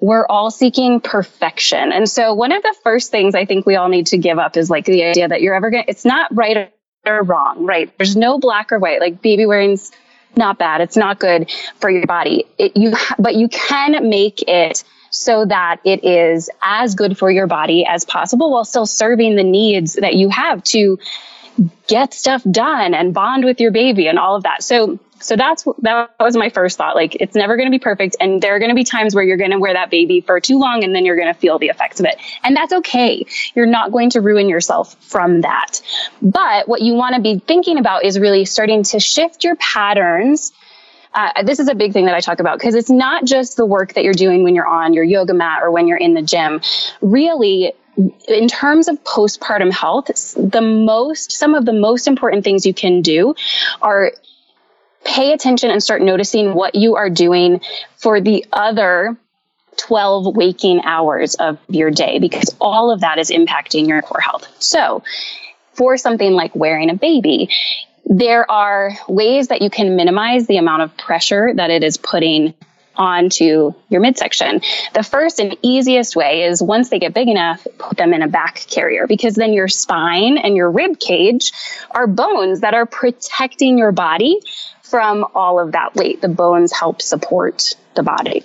we're 0.00 0.26
all 0.26 0.50
seeking 0.50 1.00
perfection. 1.00 1.92
And 1.92 2.08
so 2.08 2.34
one 2.34 2.52
of 2.52 2.62
the 2.62 2.74
first 2.82 3.10
things 3.10 3.34
I 3.34 3.44
think 3.44 3.66
we 3.66 3.76
all 3.76 3.88
need 3.88 4.06
to 4.08 4.18
give 4.18 4.38
up 4.38 4.56
is 4.56 4.70
like 4.70 4.84
the 4.84 5.04
idea 5.04 5.28
that 5.28 5.42
you're 5.42 5.54
ever 5.54 5.70
going 5.70 5.84
to, 5.84 5.90
it's 5.90 6.04
not 6.04 6.34
right 6.34 6.72
or 7.06 7.22
wrong, 7.22 7.64
right? 7.64 7.92
There's 7.98 8.16
no 8.16 8.38
black 8.38 8.72
or 8.72 8.78
white. 8.78 9.00
Like 9.00 9.22
baby 9.22 9.46
wearing's 9.46 9.92
not 10.36 10.58
bad. 10.58 10.80
It's 10.80 10.96
not 10.96 11.18
good 11.18 11.50
for 11.80 11.90
your 11.90 12.06
body. 12.06 12.46
It, 12.58 12.76
you, 12.76 12.94
but 13.18 13.34
you 13.34 13.48
can 13.48 14.08
make 14.08 14.42
it 14.48 14.84
so 15.10 15.44
that 15.44 15.80
it 15.84 16.04
is 16.04 16.48
as 16.62 16.94
good 16.94 17.18
for 17.18 17.30
your 17.30 17.46
body 17.46 17.84
as 17.86 18.04
possible 18.04 18.50
while 18.50 18.64
still 18.64 18.86
serving 18.86 19.36
the 19.36 19.44
needs 19.44 19.94
that 19.94 20.14
you 20.14 20.30
have 20.30 20.64
to 20.64 20.98
get 21.86 22.14
stuff 22.14 22.42
done 22.50 22.94
and 22.94 23.12
bond 23.12 23.44
with 23.44 23.60
your 23.60 23.70
baby 23.70 24.08
and 24.08 24.18
all 24.18 24.36
of 24.36 24.44
that. 24.44 24.62
So, 24.62 24.98
so 25.22 25.36
that's, 25.36 25.64
that 25.82 26.10
was 26.20 26.36
my 26.36 26.50
first 26.50 26.78
thought. 26.78 26.94
Like, 26.94 27.16
it's 27.20 27.34
never 27.34 27.56
going 27.56 27.66
to 27.66 27.70
be 27.70 27.78
perfect. 27.78 28.16
And 28.20 28.42
there 28.42 28.54
are 28.54 28.58
going 28.58 28.70
to 28.70 28.74
be 28.74 28.84
times 28.84 29.14
where 29.14 29.24
you're 29.24 29.36
going 29.36 29.50
to 29.50 29.58
wear 29.58 29.72
that 29.72 29.90
baby 29.90 30.20
for 30.20 30.40
too 30.40 30.58
long 30.58 30.84
and 30.84 30.94
then 30.94 31.04
you're 31.04 31.16
going 31.16 31.32
to 31.32 31.38
feel 31.38 31.58
the 31.58 31.68
effects 31.68 32.00
of 32.00 32.06
it. 32.06 32.16
And 32.42 32.56
that's 32.56 32.72
okay. 32.72 33.26
You're 33.54 33.66
not 33.66 33.92
going 33.92 34.10
to 34.10 34.20
ruin 34.20 34.48
yourself 34.48 34.94
from 35.02 35.42
that. 35.42 35.80
But 36.20 36.68
what 36.68 36.82
you 36.82 36.94
want 36.94 37.16
to 37.16 37.22
be 37.22 37.38
thinking 37.38 37.78
about 37.78 38.04
is 38.04 38.18
really 38.18 38.44
starting 38.44 38.82
to 38.84 39.00
shift 39.00 39.44
your 39.44 39.56
patterns 39.56 40.52
uh, 41.14 41.42
this 41.42 41.58
is 41.58 41.68
a 41.68 41.74
big 41.74 41.92
thing 41.92 42.06
that 42.06 42.14
I 42.14 42.20
talk 42.20 42.40
about 42.40 42.58
because 42.58 42.74
it's 42.74 42.88
not 42.88 43.24
just 43.24 43.56
the 43.56 43.66
work 43.66 43.92
that 43.94 44.04
you're 44.04 44.14
doing 44.14 44.44
when 44.44 44.54
you're 44.54 44.66
on 44.66 44.94
your 44.94 45.04
yoga 45.04 45.34
mat 45.34 45.62
or 45.62 45.70
when 45.70 45.86
you're 45.86 45.98
in 45.98 46.14
the 46.14 46.22
gym. 46.22 46.62
Really, 47.02 47.74
in 48.28 48.48
terms 48.48 48.88
of 48.88 49.02
postpartum 49.04 49.70
health, 49.70 50.34
the 50.36 50.62
most, 50.62 51.32
some 51.32 51.54
of 51.54 51.66
the 51.66 51.72
most 51.72 52.06
important 52.06 52.44
things 52.44 52.64
you 52.64 52.72
can 52.72 53.02
do 53.02 53.34
are 53.82 54.12
pay 55.04 55.32
attention 55.32 55.70
and 55.70 55.82
start 55.82 56.02
noticing 56.02 56.54
what 56.54 56.74
you 56.74 56.96
are 56.96 57.10
doing 57.10 57.60
for 57.96 58.20
the 58.20 58.44
other 58.52 59.16
12 59.78 60.36
waking 60.36 60.82
hours 60.84 61.34
of 61.34 61.58
your 61.68 61.90
day 61.90 62.18
because 62.18 62.54
all 62.60 62.90
of 62.90 63.00
that 63.00 63.18
is 63.18 63.30
impacting 63.30 63.88
your 63.88 64.02
core 64.02 64.20
health. 64.20 64.46
So, 64.58 65.02
for 65.72 65.96
something 65.96 66.32
like 66.32 66.54
wearing 66.54 66.90
a 66.90 66.94
baby, 66.94 67.48
there 68.04 68.50
are 68.50 68.92
ways 69.08 69.48
that 69.48 69.62
you 69.62 69.70
can 69.70 69.96
minimize 69.96 70.46
the 70.46 70.58
amount 70.58 70.82
of 70.82 70.96
pressure 70.98 71.52
that 71.54 71.70
it 71.70 71.82
is 71.82 71.96
putting 71.96 72.54
onto 72.94 73.72
your 73.88 74.00
midsection. 74.00 74.60
The 74.92 75.02
first 75.02 75.40
and 75.40 75.56
easiest 75.62 76.14
way 76.14 76.42
is 76.42 76.62
once 76.62 76.90
they 76.90 76.98
get 76.98 77.14
big 77.14 77.28
enough, 77.28 77.66
put 77.78 77.96
them 77.96 78.12
in 78.12 78.20
a 78.20 78.28
back 78.28 78.66
carrier 78.68 79.06
because 79.06 79.34
then 79.34 79.54
your 79.54 79.68
spine 79.68 80.36
and 80.36 80.56
your 80.56 80.70
rib 80.70 81.00
cage 81.00 81.52
are 81.90 82.06
bones 82.06 82.60
that 82.60 82.74
are 82.74 82.84
protecting 82.84 83.78
your 83.78 83.92
body 83.92 84.40
from 84.92 85.24
all 85.34 85.58
of 85.58 85.72
that 85.72 85.94
weight. 85.94 86.20
The 86.20 86.28
bones 86.28 86.70
help 86.70 87.00
support 87.00 87.74
the 87.94 88.02
body 88.02 88.44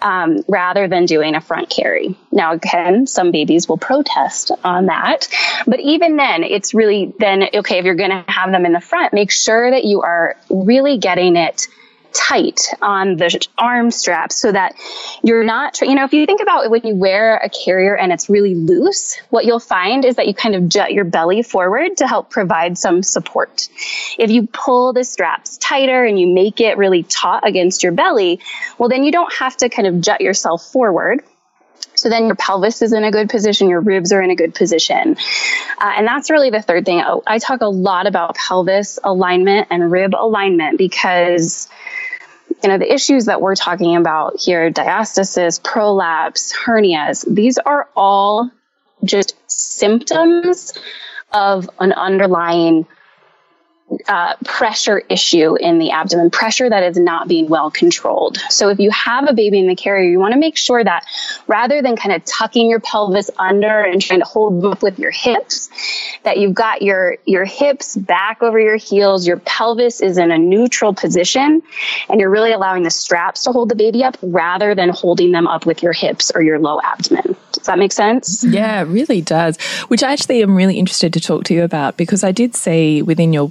um, 0.00 0.44
rather 0.46 0.86
than 0.86 1.06
doing 1.06 1.34
a 1.34 1.40
front 1.40 1.70
carry. 1.70 2.16
Now, 2.30 2.52
again, 2.52 3.08
some 3.08 3.32
babies 3.32 3.68
will 3.68 3.78
protest 3.78 4.52
on 4.62 4.86
that, 4.86 5.26
but 5.66 5.80
even 5.80 6.14
then, 6.14 6.44
it's 6.44 6.72
really 6.72 7.12
then 7.18 7.48
okay 7.52 7.78
if 7.78 7.84
you're 7.84 7.96
going 7.96 8.10
to 8.10 8.24
have 8.28 8.52
them 8.52 8.64
in 8.64 8.72
the 8.72 8.80
front, 8.80 9.12
make 9.12 9.32
sure 9.32 9.72
that 9.72 9.84
you 9.84 10.02
are 10.02 10.36
really 10.48 10.98
getting 10.98 11.34
it 11.34 11.66
tight 12.12 12.60
on 12.82 13.16
the 13.16 13.46
arm 13.58 13.90
straps 13.90 14.36
so 14.36 14.52
that 14.52 14.74
you're 15.22 15.44
not, 15.44 15.80
you 15.80 15.94
know, 15.94 16.04
if 16.04 16.12
you 16.12 16.26
think 16.26 16.40
about 16.40 16.64
it 16.64 16.70
when 16.70 16.82
you 16.84 16.94
wear 16.94 17.36
a 17.36 17.48
carrier 17.48 17.96
and 17.96 18.12
it's 18.12 18.28
really 18.28 18.54
loose, 18.54 19.18
what 19.30 19.44
you'll 19.44 19.60
find 19.60 20.04
is 20.04 20.16
that 20.16 20.26
you 20.26 20.34
kind 20.34 20.54
of 20.54 20.68
jut 20.68 20.92
your 20.92 21.04
belly 21.04 21.42
forward 21.42 21.96
to 21.98 22.06
help 22.06 22.30
provide 22.30 22.78
some 22.78 23.02
support. 23.02 23.68
If 24.18 24.30
you 24.30 24.46
pull 24.46 24.92
the 24.92 25.04
straps 25.04 25.58
tighter 25.58 26.04
and 26.04 26.18
you 26.18 26.26
make 26.26 26.60
it 26.60 26.78
really 26.78 27.02
taut 27.02 27.46
against 27.46 27.82
your 27.82 27.92
belly, 27.92 28.40
well, 28.78 28.88
then 28.88 29.04
you 29.04 29.12
don't 29.12 29.32
have 29.34 29.56
to 29.58 29.68
kind 29.68 29.86
of 29.86 30.00
jut 30.00 30.20
yourself 30.20 30.64
forward. 30.64 31.22
So 31.94 32.08
then 32.08 32.26
your 32.26 32.36
pelvis 32.36 32.80
is 32.82 32.92
in 32.92 33.02
a 33.02 33.10
good 33.10 33.28
position, 33.28 33.68
your 33.68 33.80
ribs 33.80 34.12
are 34.12 34.22
in 34.22 34.30
a 34.30 34.36
good 34.36 34.54
position. 34.54 35.16
Uh, 35.80 35.92
and 35.96 36.06
that's 36.06 36.30
really 36.30 36.50
the 36.50 36.62
third 36.62 36.84
thing. 36.84 37.02
I 37.26 37.38
talk 37.38 37.60
a 37.60 37.68
lot 37.68 38.06
about 38.06 38.36
pelvis 38.36 39.00
alignment 39.02 39.66
and 39.70 39.90
rib 39.90 40.14
alignment 40.14 40.78
because 40.78 41.68
you 42.62 42.68
know, 42.68 42.78
the 42.78 42.92
issues 42.92 43.26
that 43.26 43.40
we're 43.40 43.54
talking 43.54 43.96
about 43.96 44.40
here, 44.40 44.70
diastasis, 44.70 45.62
prolapse, 45.62 46.52
hernias, 46.52 47.24
these 47.32 47.58
are 47.58 47.88
all 47.94 48.50
just 49.04 49.36
symptoms 49.46 50.72
of 51.32 51.70
an 51.78 51.92
underlying 51.92 52.86
uh, 54.06 54.34
pressure 54.44 55.02
issue 55.08 55.56
in 55.56 55.78
the 55.78 55.90
abdomen, 55.90 56.30
pressure 56.30 56.68
that 56.68 56.82
is 56.82 56.98
not 56.98 57.26
being 57.26 57.48
well 57.48 57.70
controlled. 57.70 58.38
So 58.50 58.68
if 58.68 58.78
you 58.78 58.90
have 58.90 59.28
a 59.28 59.32
baby 59.32 59.58
in 59.58 59.66
the 59.66 59.76
carrier, 59.76 60.10
you 60.10 60.18
want 60.18 60.34
to 60.34 60.38
make 60.38 60.56
sure 60.56 60.82
that 60.84 61.04
rather 61.46 61.80
than 61.80 61.96
kind 61.96 62.14
of 62.14 62.24
tucking 62.24 62.68
your 62.68 62.80
pelvis 62.80 63.30
under 63.38 63.80
and 63.80 64.00
trying 64.00 64.20
to 64.20 64.26
hold 64.26 64.64
up 64.64 64.82
with 64.82 64.98
your 64.98 65.10
hips, 65.10 65.70
that 66.24 66.36
you've 66.36 66.54
got 66.54 66.82
your, 66.82 67.16
your 67.24 67.44
hips 67.44 67.96
back 67.96 68.42
over 68.42 68.60
your 68.60 68.76
heels, 68.76 69.26
your 69.26 69.38
pelvis 69.38 70.00
is 70.00 70.18
in 70.18 70.30
a 70.30 70.38
neutral 70.38 70.92
position, 70.92 71.62
and 72.10 72.20
you're 72.20 72.30
really 72.30 72.52
allowing 72.52 72.82
the 72.82 72.90
straps 72.90 73.44
to 73.44 73.52
hold 73.52 73.68
the 73.68 73.76
baby 73.76 74.04
up 74.04 74.18
rather 74.22 74.74
than 74.74 74.90
holding 74.90 75.32
them 75.32 75.46
up 75.46 75.64
with 75.64 75.82
your 75.82 75.92
hips 75.92 76.30
or 76.34 76.42
your 76.42 76.58
low 76.58 76.80
abdomen. 76.82 77.36
Does 77.52 77.66
that 77.66 77.78
make 77.78 77.92
sense? 77.92 78.44
Yeah, 78.44 78.82
it 78.82 78.84
really 78.84 79.20
does. 79.20 79.60
Which 79.88 80.02
I 80.02 80.12
actually 80.12 80.42
am 80.42 80.54
really 80.54 80.78
interested 80.78 81.12
to 81.14 81.20
talk 81.20 81.44
to 81.44 81.54
you 81.54 81.64
about 81.64 81.96
because 81.96 82.22
I 82.22 82.32
did 82.32 82.54
see 82.54 83.02
within 83.02 83.32
your 83.32 83.48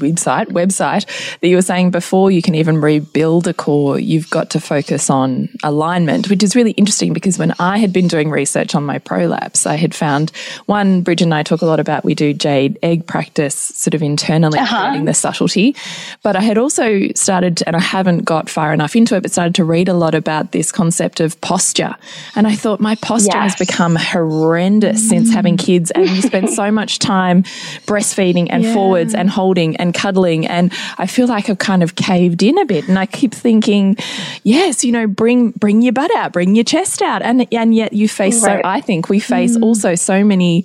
website 0.00 0.46
website 0.46 1.04
that 1.40 1.48
you 1.48 1.56
were 1.56 1.62
saying 1.62 1.90
before 1.90 2.30
you 2.30 2.42
can 2.42 2.54
even 2.54 2.80
rebuild 2.80 3.46
a 3.46 3.54
core, 3.54 3.98
you've 3.98 4.30
got 4.30 4.50
to 4.50 4.60
focus 4.60 5.10
on 5.10 5.48
alignment, 5.62 6.28
which 6.30 6.42
is 6.42 6.56
really 6.56 6.72
interesting 6.72 7.12
because 7.12 7.38
when 7.38 7.54
I 7.58 7.78
had 7.78 7.92
been 7.92 8.08
doing 8.08 8.30
research 8.30 8.74
on 8.74 8.84
my 8.84 8.98
prolapse, 8.98 9.66
I 9.66 9.76
had 9.76 9.94
found 9.94 10.30
one 10.66 11.02
Bridget 11.02 11.24
and 11.24 11.34
I 11.34 11.42
talk 11.42 11.62
a 11.62 11.66
lot 11.66 11.80
about 11.80 12.04
we 12.04 12.14
do 12.14 12.32
jade 12.32 12.78
egg 12.82 13.06
practice 13.06 13.54
sort 13.54 13.94
of 13.94 14.02
internally 14.02 14.58
uh 14.58 14.64
-huh. 14.64 14.80
creating 14.80 15.06
the 15.06 15.14
subtlety. 15.14 15.74
But 16.22 16.36
I 16.36 16.40
had 16.40 16.58
also 16.58 17.08
started 17.14 17.62
and 17.66 17.76
I 17.76 17.80
haven't 17.80 18.24
got 18.24 18.50
far 18.50 18.72
enough 18.72 18.96
into 18.96 19.16
it, 19.16 19.22
but 19.22 19.32
started 19.32 19.54
to 19.54 19.64
read 19.64 19.88
a 19.88 19.94
lot 19.94 20.14
about 20.14 20.52
this 20.52 20.72
concept 20.72 21.20
of 21.20 21.40
posture. 21.40 21.94
And 22.34 22.46
I 22.46 22.56
thought 22.56 22.80
my 22.80 22.96
posture 22.96 23.38
yes. 23.38 23.52
has 23.52 23.66
become 23.66 23.98
horrendous 23.98 25.00
mm. 25.02 25.08
since 25.08 25.34
having 25.34 25.56
kids 25.56 25.90
and 25.90 26.08
you 26.08 26.22
spend 26.22 26.50
so 26.50 26.70
much 26.70 26.98
time 26.98 27.42
breastfeeding 27.86 28.46
and 28.50 28.62
yeah. 28.64 28.74
forwards 28.74 29.14
and 29.14 29.30
holding 29.30 29.49
and 29.58 29.94
cuddling. 29.94 30.46
And 30.46 30.72
I 30.98 31.06
feel 31.06 31.26
like 31.26 31.48
I've 31.48 31.58
kind 31.58 31.82
of 31.82 31.96
caved 31.96 32.42
in 32.42 32.58
a 32.58 32.64
bit. 32.64 32.88
And 32.88 32.98
I 32.98 33.06
keep 33.06 33.34
thinking, 33.34 33.96
yes, 34.42 34.84
you 34.84 34.92
know, 34.92 35.06
bring, 35.06 35.50
bring 35.52 35.82
your 35.82 35.92
butt 35.92 36.14
out, 36.16 36.32
bring 36.32 36.54
your 36.54 36.64
chest 36.64 37.02
out. 37.02 37.22
And, 37.22 37.46
and 37.52 37.74
yet 37.74 37.92
you 37.92 38.08
face, 38.08 38.42
right. 38.42 38.62
so 38.62 38.68
I 38.68 38.80
think 38.80 39.08
we 39.08 39.20
face 39.20 39.56
mm. 39.56 39.62
also 39.62 39.94
so 39.94 40.24
many 40.24 40.64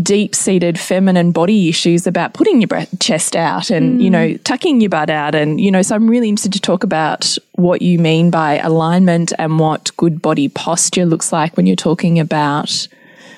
deep 0.00 0.34
seated 0.34 0.78
feminine 0.78 1.32
body 1.32 1.68
issues 1.68 2.06
about 2.06 2.32
putting 2.32 2.62
your 2.62 2.86
chest 2.98 3.36
out 3.36 3.70
and, 3.70 4.00
mm. 4.00 4.02
you 4.02 4.10
know, 4.10 4.36
tucking 4.38 4.80
your 4.80 4.88
butt 4.88 5.10
out. 5.10 5.34
And, 5.34 5.60
you 5.60 5.70
know, 5.70 5.82
so 5.82 5.94
I'm 5.94 6.08
really 6.08 6.28
interested 6.28 6.54
to 6.54 6.60
talk 6.60 6.82
about 6.82 7.36
what 7.52 7.82
you 7.82 7.98
mean 7.98 8.30
by 8.30 8.58
alignment 8.58 9.32
and 9.38 9.58
what 9.58 9.94
good 9.96 10.22
body 10.22 10.48
posture 10.48 11.04
looks 11.04 11.32
like 11.32 11.56
when 11.56 11.66
you're 11.66 11.76
talking 11.76 12.18
about, 12.18 12.88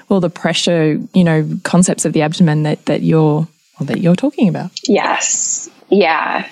well, 0.09 0.21
the 0.21 0.31
pressure, 0.31 1.01
you 1.13 1.25
know, 1.25 1.49
concepts 1.65 2.05
of 2.05 2.13
the 2.13 2.23
abdomen 2.23 2.63
that, 2.63 2.85
that 2.87 3.03
you're 3.03 3.49
that 3.81 4.01
you're 4.01 4.17
talking 4.17 4.49
about. 4.49 4.71
Yes. 4.85 5.71
Yeah. 5.91 6.49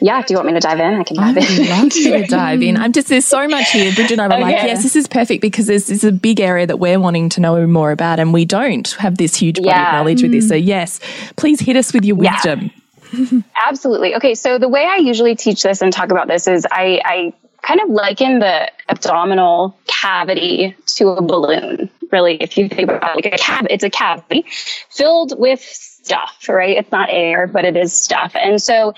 Yeah. 0.00 0.22
Do 0.22 0.34
you 0.34 0.38
want 0.38 0.48
me 0.48 0.54
to 0.54 0.60
dive 0.60 0.80
in? 0.80 0.94
I 0.94 1.04
can 1.04 1.16
dive 1.16 1.36
I 1.36 1.40
in. 1.40 1.68
love 1.68 1.90
to 1.90 2.26
dive 2.28 2.62
in. 2.62 2.76
I'm 2.76 2.92
just, 2.92 3.08
there's 3.08 3.24
so 3.24 3.46
much 3.48 3.70
here. 3.70 3.92
Bridget 3.94 4.12
and 4.12 4.20
I 4.22 4.28
were 4.28 4.34
okay. 4.34 4.42
like, 4.42 4.64
yes, 4.64 4.82
this 4.82 4.96
is 4.96 5.06
perfect 5.06 5.40
because 5.40 5.66
this 5.66 5.90
is 5.90 6.04
a 6.04 6.12
big 6.12 6.40
area 6.40 6.66
that 6.66 6.78
we're 6.78 6.98
wanting 6.98 7.28
to 7.30 7.40
know 7.40 7.66
more 7.66 7.92
about 7.92 8.18
and 8.18 8.32
we 8.32 8.44
don't 8.44 8.90
have 8.92 9.16
this 9.18 9.36
huge 9.36 9.56
body 9.56 9.68
yeah. 9.68 9.88
of 9.88 9.92
knowledge 9.92 10.22
with 10.22 10.32
this. 10.32 10.48
So 10.48 10.54
mm-hmm. 10.54 10.66
yes, 10.66 11.00
please 11.36 11.60
hit 11.60 11.76
us 11.76 11.92
with 11.92 12.04
your 12.04 12.16
wisdom. 12.16 12.70
Yeah. 13.12 13.40
Absolutely. 13.66 14.16
Okay. 14.16 14.34
So 14.34 14.58
the 14.58 14.68
way 14.68 14.84
I 14.84 14.96
usually 14.96 15.36
teach 15.36 15.62
this 15.62 15.82
and 15.82 15.92
talk 15.92 16.10
about 16.10 16.28
this 16.28 16.48
is 16.48 16.66
I, 16.70 17.00
I 17.04 17.32
kind 17.62 17.80
of 17.80 17.88
liken 17.88 18.40
the 18.40 18.70
abdominal 18.88 19.76
cavity 19.86 20.76
to 20.96 21.08
a 21.10 21.22
balloon. 21.22 21.90
Really, 22.12 22.36
if 22.40 22.56
you 22.56 22.68
think 22.68 22.90
about 22.90 23.18
it, 23.18 23.24
like 23.24 23.34
a 23.34 23.38
cavity, 23.38 23.74
it's 23.74 23.84
a 23.84 23.90
cavity 23.90 24.44
filled 24.90 25.38
with 25.38 25.93
stuff, 26.04 26.48
right? 26.48 26.76
It's 26.76 26.92
not 26.92 27.08
air, 27.10 27.46
but 27.46 27.64
it 27.64 27.76
is 27.76 27.92
stuff. 27.92 28.34
And 28.34 28.62
so 28.62 28.94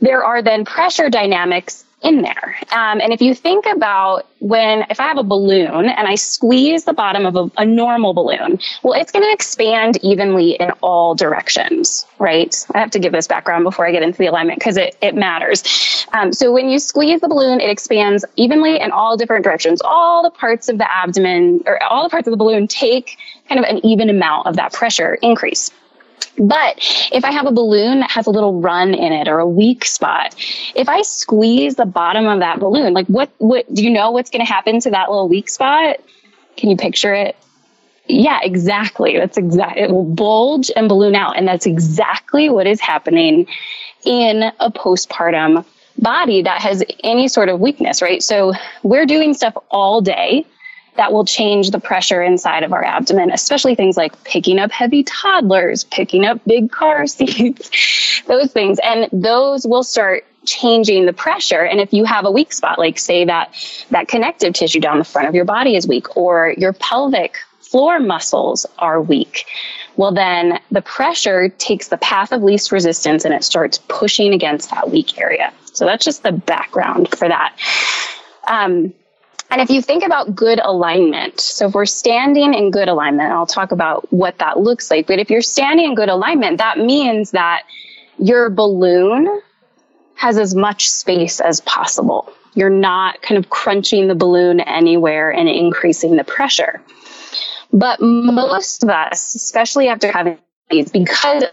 there 0.00 0.24
are 0.24 0.42
then 0.42 0.64
pressure 0.64 1.08
dynamics 1.10 1.84
in 2.02 2.22
there. 2.22 2.56
Um, 2.72 3.00
and 3.00 3.12
if 3.12 3.22
you 3.22 3.34
think 3.34 3.64
about 3.66 4.26
when, 4.38 4.84
if 4.90 5.00
I 5.00 5.04
have 5.04 5.16
a 5.16 5.24
balloon 5.24 5.86
and 5.86 6.06
I 6.06 6.14
squeeze 6.14 6.84
the 6.84 6.92
bottom 6.92 7.24
of 7.24 7.36
a, 7.36 7.50
a 7.62 7.64
normal 7.64 8.12
balloon, 8.12 8.60
well, 8.82 8.92
it's 9.00 9.10
going 9.10 9.24
to 9.24 9.32
expand 9.32 9.98
evenly 10.04 10.52
in 10.52 10.70
all 10.82 11.14
directions, 11.14 12.06
right? 12.18 12.54
I 12.74 12.78
have 12.78 12.90
to 12.92 12.98
give 12.98 13.12
this 13.12 13.26
background 13.26 13.64
before 13.64 13.88
I 13.88 13.92
get 13.92 14.02
into 14.02 14.18
the 14.18 14.26
alignment 14.26 14.58
because 14.58 14.76
it, 14.76 14.96
it 15.00 15.14
matters. 15.14 15.64
Um, 16.12 16.32
so 16.32 16.52
when 16.52 16.68
you 16.68 16.78
squeeze 16.78 17.22
the 17.22 17.28
balloon, 17.28 17.60
it 17.60 17.70
expands 17.70 18.24
evenly 18.36 18.78
in 18.78 18.92
all 18.92 19.16
different 19.16 19.42
directions. 19.42 19.80
All 19.82 20.22
the 20.22 20.30
parts 20.30 20.68
of 20.68 20.76
the 20.76 20.90
abdomen 20.90 21.62
or 21.66 21.82
all 21.82 22.04
the 22.04 22.10
parts 22.10 22.28
of 22.28 22.30
the 22.30 22.38
balloon 22.38 22.68
take 22.68 23.16
kind 23.48 23.58
of 23.58 23.64
an 23.64 23.84
even 23.84 24.10
amount 24.10 24.46
of 24.46 24.56
that 24.56 24.72
pressure 24.72 25.14
increase. 25.22 25.70
But 26.38 26.76
if 27.12 27.24
I 27.24 27.32
have 27.32 27.46
a 27.46 27.50
balloon 27.50 28.00
that 28.00 28.10
has 28.10 28.26
a 28.26 28.30
little 28.30 28.60
run 28.60 28.92
in 28.92 29.12
it 29.12 29.26
or 29.26 29.38
a 29.38 29.48
weak 29.48 29.84
spot, 29.84 30.34
if 30.74 30.88
I 30.88 31.02
squeeze 31.02 31.76
the 31.76 31.86
bottom 31.86 32.26
of 32.26 32.40
that 32.40 32.60
balloon, 32.60 32.92
like 32.92 33.06
what, 33.06 33.30
what, 33.38 33.72
do 33.72 33.82
you 33.82 33.90
know 33.90 34.10
what's 34.10 34.30
going 34.30 34.44
to 34.44 34.52
happen 34.52 34.80
to 34.80 34.90
that 34.90 35.08
little 35.08 35.28
weak 35.28 35.48
spot? 35.48 35.96
Can 36.56 36.68
you 36.68 36.76
picture 36.76 37.14
it? 37.14 37.36
Yeah, 38.06 38.38
exactly. 38.42 39.18
That's 39.18 39.38
exactly, 39.38 39.82
it 39.82 39.90
will 39.90 40.04
bulge 40.04 40.70
and 40.76 40.88
balloon 40.88 41.14
out. 41.14 41.36
And 41.36 41.48
that's 41.48 41.66
exactly 41.66 42.50
what 42.50 42.66
is 42.66 42.80
happening 42.80 43.46
in 44.04 44.42
a 44.60 44.70
postpartum 44.70 45.64
body 45.98 46.42
that 46.42 46.60
has 46.60 46.84
any 47.02 47.28
sort 47.28 47.48
of 47.48 47.60
weakness, 47.60 48.02
right? 48.02 48.22
So 48.22 48.52
we're 48.82 49.06
doing 49.06 49.34
stuff 49.34 49.56
all 49.70 50.00
day 50.00 50.44
that 50.96 51.12
will 51.12 51.24
change 51.24 51.70
the 51.70 51.80
pressure 51.80 52.22
inside 52.22 52.62
of 52.62 52.72
our 52.72 52.84
abdomen, 52.84 53.30
especially 53.30 53.74
things 53.74 53.96
like 53.96 54.22
picking 54.24 54.58
up 54.58 54.70
heavy 54.70 55.02
toddlers, 55.02 55.84
picking 55.84 56.24
up 56.24 56.40
big 56.46 56.70
car 56.70 57.06
seats, 57.06 58.22
those 58.26 58.52
things. 58.52 58.78
And 58.82 59.08
those 59.12 59.66
will 59.66 59.82
start 59.82 60.24
changing 60.44 61.06
the 61.06 61.12
pressure. 61.12 61.62
And 61.62 61.80
if 61.80 61.92
you 61.92 62.04
have 62.04 62.24
a 62.24 62.30
weak 62.30 62.52
spot, 62.52 62.78
like 62.78 62.98
say 62.98 63.24
that 63.24 63.52
that 63.90 64.08
connective 64.08 64.54
tissue 64.54 64.80
down 64.80 64.98
the 64.98 65.04
front 65.04 65.28
of 65.28 65.34
your 65.34 65.44
body 65.44 65.76
is 65.76 65.86
weak 65.86 66.16
or 66.16 66.54
your 66.56 66.72
pelvic 66.72 67.36
floor 67.60 67.98
muscles 67.98 68.64
are 68.78 69.00
weak, 69.02 69.44
well, 69.96 70.12
then 70.12 70.60
the 70.70 70.82
pressure 70.82 71.48
takes 71.48 71.88
the 71.88 71.96
path 71.96 72.32
of 72.32 72.42
least 72.42 72.70
resistance 72.70 73.24
and 73.24 73.34
it 73.34 73.42
starts 73.44 73.78
pushing 73.88 74.32
against 74.32 74.70
that 74.70 74.90
weak 74.90 75.20
area. 75.20 75.52
So 75.72 75.84
that's 75.84 76.04
just 76.04 76.22
the 76.22 76.32
background 76.32 77.08
for 77.16 77.28
that. 77.28 77.56
Um, 78.46 78.94
and 79.50 79.60
if 79.60 79.70
you 79.70 79.80
think 79.80 80.04
about 80.04 80.34
good 80.34 80.58
alignment, 80.58 81.40
so 81.40 81.68
if 81.68 81.74
we're 81.74 81.86
standing 81.86 82.54
in 82.54 82.70
good 82.70 82.88
alignment, 82.88 83.32
I'll 83.32 83.46
talk 83.46 83.72
about 83.72 84.10
what 84.12 84.38
that 84.38 84.58
looks 84.58 84.90
like. 84.90 85.06
But 85.06 85.18
if 85.18 85.30
you're 85.30 85.42
standing 85.42 85.86
in 85.86 85.94
good 85.94 86.08
alignment, 86.08 86.58
that 86.58 86.78
means 86.78 87.30
that 87.30 87.62
your 88.18 88.50
balloon 88.50 89.40
has 90.14 90.38
as 90.38 90.54
much 90.54 90.88
space 90.88 91.40
as 91.40 91.60
possible. 91.60 92.32
You're 92.54 92.70
not 92.70 93.20
kind 93.22 93.38
of 93.38 93.50
crunching 93.50 94.08
the 94.08 94.14
balloon 94.14 94.60
anywhere 94.60 95.30
and 95.30 95.48
increasing 95.48 96.16
the 96.16 96.24
pressure. 96.24 96.80
But 97.72 98.00
most 98.00 98.82
of 98.82 98.88
us, 98.88 99.34
especially 99.34 99.88
after 99.88 100.10
having 100.10 100.38
these, 100.70 100.90
because 100.90 101.44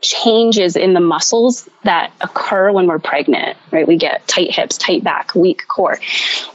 changes 0.00 0.76
in 0.76 0.94
the 0.94 1.00
muscles 1.00 1.68
that 1.84 2.12
occur 2.20 2.70
when 2.72 2.86
we're 2.86 2.98
pregnant, 2.98 3.56
right? 3.70 3.86
We 3.86 3.96
get 3.96 4.26
tight 4.28 4.54
hips, 4.54 4.78
tight 4.78 5.02
back, 5.02 5.34
weak 5.34 5.66
core. 5.68 5.98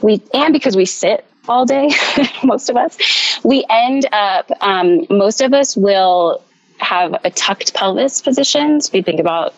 We, 0.00 0.22
and 0.32 0.52
because 0.52 0.76
we 0.76 0.84
sit 0.86 1.26
all 1.48 1.66
day, 1.66 1.90
most 2.44 2.70
of 2.70 2.76
us, 2.76 2.96
we 3.44 3.64
end 3.68 4.06
up, 4.12 4.50
um, 4.60 5.06
most 5.10 5.40
of 5.40 5.52
us 5.52 5.76
will 5.76 6.42
have 6.78 7.14
a 7.24 7.30
tucked 7.30 7.74
pelvis 7.74 8.20
positions. 8.20 8.92
We 8.92 9.02
think 9.02 9.20
about, 9.20 9.54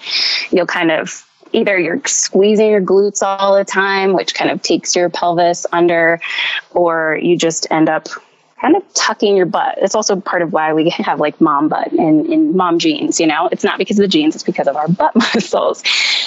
you 0.51 0.59
know, 0.59 0.67
kind 0.67 0.91
of 0.91 1.27
either 1.53 1.79
you're 1.79 2.01
squeezing 2.05 2.71
your 2.71 2.81
glutes 2.81 3.23
all 3.23 3.57
the 3.57 3.65
time, 3.65 4.13
which 4.13 4.35
kind 4.35 4.51
of 4.51 4.61
takes 4.63 4.97
your 4.97 5.09
pelvis 5.09 5.67
under, 5.73 6.21
or 6.73 7.19
you 7.23 7.39
just 7.39 7.67
end 7.71 7.89
up 7.89 8.09
kind 8.61 8.77
of 8.77 8.95
tucking 8.95 9.37
your 9.37 9.47
butt. 9.47 9.79
It's 9.79 9.95
also 9.95 10.17
part 10.21 10.43
of 10.43 10.53
why 10.53 10.73
we 10.73 10.89
have 10.91 11.21
like 11.21 11.41
mom 11.41 11.69
butt 11.69 11.93
and 11.93 12.27
in 12.27 12.57
mom 12.57 12.79
jeans, 12.79 13.21
you 13.21 13.27
know, 13.27 13.49
it's 13.51 13.65
not 13.65 13.79
because 13.79 13.99
of 13.99 14.03
the 14.03 14.09
jeans, 14.09 14.35
it's 14.35 14.45
because 14.45 14.69
of 14.69 14.77
our 14.77 14.89
butt 14.89 15.15
muscles. 15.35 15.83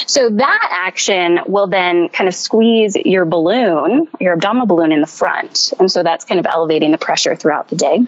So 0.08 0.30
that 0.30 0.70
action 0.72 1.40
will 1.48 1.68
then 1.68 2.10
kind 2.10 2.28
of 2.28 2.36
squeeze 2.36 2.96
your 2.96 3.26
balloon, 3.26 4.08
your 4.20 4.34
abdominal 4.34 4.68
balloon 4.68 4.92
in 4.92 5.02
the 5.02 5.08
front. 5.08 5.74
And 5.80 5.92
so 5.92 6.04
that's 6.04 6.26
kind 6.26 6.40
of 6.40 6.46
elevating 6.46 6.92
the 6.92 6.98
pressure 6.98 7.36
throughout 7.36 7.70
the 7.70 7.76
day. 7.76 8.06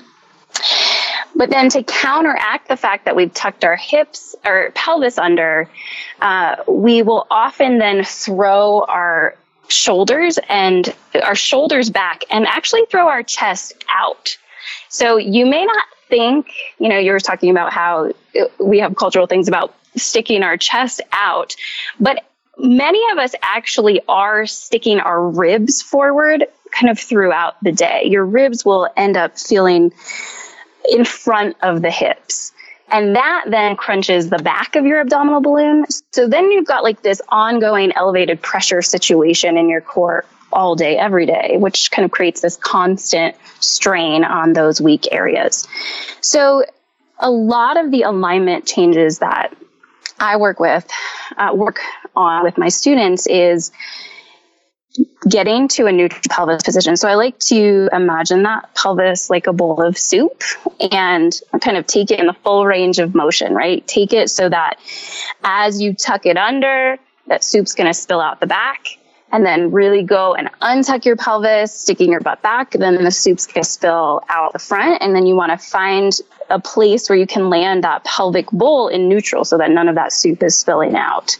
But 1.35 1.51
then 1.51 1.69
to 1.69 1.83
counteract 1.83 2.67
the 2.67 2.75
fact 2.75 3.05
that 3.05 3.15
we've 3.15 3.33
tucked 3.33 3.63
our 3.63 3.75
hips 3.75 4.35
or 4.45 4.71
pelvis 4.73 5.17
under, 5.17 5.69
uh, 6.21 6.57
we 6.67 7.01
will 7.01 7.27
often 7.29 7.77
then 7.77 8.03
throw 8.03 8.83
our 8.87 9.35
shoulders 9.69 10.39
and 10.49 10.93
our 11.23 11.35
shoulders 11.35 11.89
back 11.89 12.23
and 12.29 12.45
actually 12.47 12.85
throw 12.89 13.07
our 13.07 13.23
chest 13.23 13.73
out. 13.89 14.37
So 14.89 15.17
you 15.17 15.45
may 15.45 15.65
not 15.65 15.85
think, 16.09 16.51
you 16.79 16.89
know, 16.89 16.97
you 16.97 17.11
were 17.11 17.19
talking 17.19 17.49
about 17.49 17.71
how 17.71 18.11
we 18.59 18.79
have 18.79 18.95
cultural 18.95 19.27
things 19.27 19.47
about 19.47 19.73
sticking 19.95 20.43
our 20.43 20.57
chest 20.57 21.01
out, 21.11 21.55
but 21.99 22.23
many 22.57 23.01
of 23.11 23.17
us 23.17 23.33
actually 23.41 24.01
are 24.07 24.45
sticking 24.45 24.99
our 24.99 25.29
ribs 25.29 25.81
forward 25.81 26.45
kind 26.71 26.89
of 26.89 26.99
throughout 26.99 27.61
the 27.63 27.71
day. 27.71 28.03
Your 28.05 28.25
ribs 28.25 28.65
will 28.65 28.89
end 28.97 29.17
up 29.17 29.39
feeling 29.39 29.91
in 30.91 31.05
front 31.05 31.55
of 31.61 31.81
the 31.81 31.91
hips. 31.91 32.51
And 32.91 33.15
that 33.15 33.45
then 33.47 33.75
crunches 33.75 34.29
the 34.29 34.39
back 34.39 34.75
of 34.75 34.85
your 34.85 34.99
abdominal 34.99 35.41
balloon. 35.41 35.85
So 36.11 36.27
then 36.27 36.51
you've 36.51 36.65
got 36.65 36.83
like 36.83 37.01
this 37.01 37.21
ongoing 37.29 37.91
elevated 37.95 38.41
pressure 38.41 38.81
situation 38.81 39.57
in 39.57 39.69
your 39.69 39.81
core 39.81 40.25
all 40.51 40.75
day, 40.75 40.97
every 40.97 41.25
day, 41.25 41.57
which 41.57 41.91
kind 41.91 42.05
of 42.05 42.11
creates 42.11 42.41
this 42.41 42.57
constant 42.57 43.35
strain 43.59 44.23
on 44.23 44.53
those 44.53 44.81
weak 44.81 45.07
areas. 45.11 45.67
So 46.21 46.65
a 47.19 47.29
lot 47.29 47.77
of 47.77 47.91
the 47.91 48.03
alignment 48.03 48.65
changes 48.65 49.19
that 49.19 49.55
I 50.19 50.37
work 50.37 50.59
with, 50.59 50.87
uh, 51.37 51.51
work 51.53 51.79
on 52.15 52.43
with 52.43 52.57
my 52.57 52.69
students 52.69 53.27
is 53.27 53.71
getting 55.29 55.67
to 55.67 55.85
a 55.85 55.91
neutral 55.91 56.21
pelvis 56.29 56.63
position. 56.63 56.97
So 56.97 57.07
I 57.07 57.15
like 57.15 57.37
to 57.39 57.89
imagine 57.91 58.43
that 58.43 58.73
pelvis 58.75 59.29
like 59.29 59.47
a 59.47 59.53
bowl 59.53 59.81
of 59.81 59.97
soup 59.97 60.41
and 60.91 61.39
kind 61.61 61.77
of 61.77 61.85
take 61.85 62.11
it 62.11 62.19
in 62.19 62.27
the 62.27 62.33
full 62.33 62.65
range 62.65 62.99
of 62.99 63.13
motion, 63.13 63.53
right? 63.53 63.85
Take 63.87 64.13
it 64.13 64.29
so 64.29 64.49
that 64.49 64.79
as 65.43 65.81
you 65.81 65.93
tuck 65.93 66.25
it 66.25 66.37
under, 66.37 66.97
that 67.27 67.43
soup's 67.43 67.75
going 67.75 67.87
to 67.87 67.93
spill 67.93 68.21
out 68.21 68.39
the 68.39 68.47
back 68.47 68.87
and 69.31 69.45
then 69.45 69.71
really 69.71 70.03
go 70.03 70.33
and 70.33 70.49
untuck 70.61 71.05
your 71.05 71.15
pelvis, 71.15 71.73
sticking 71.73 72.11
your 72.11 72.21
butt 72.21 72.41
back. 72.41 72.71
Then 72.71 73.03
the 73.03 73.11
soup's 73.11 73.45
going 73.45 73.63
to 73.63 73.69
spill 73.69 74.23
out 74.29 74.53
the 74.53 74.59
front. 74.59 75.01
And 75.01 75.15
then 75.15 75.25
you 75.25 75.35
want 75.35 75.51
to 75.51 75.57
find 75.57 76.19
a 76.49 76.59
place 76.59 77.09
where 77.09 77.17
you 77.17 77.27
can 77.27 77.49
land 77.49 77.83
that 77.83 78.03
pelvic 78.03 78.49
bowl 78.49 78.87
in 78.87 79.07
neutral 79.07 79.45
so 79.45 79.57
that 79.59 79.69
none 79.69 79.87
of 79.87 79.95
that 79.95 80.11
soup 80.11 80.41
is 80.41 80.57
spilling 80.57 80.95
out 80.95 81.37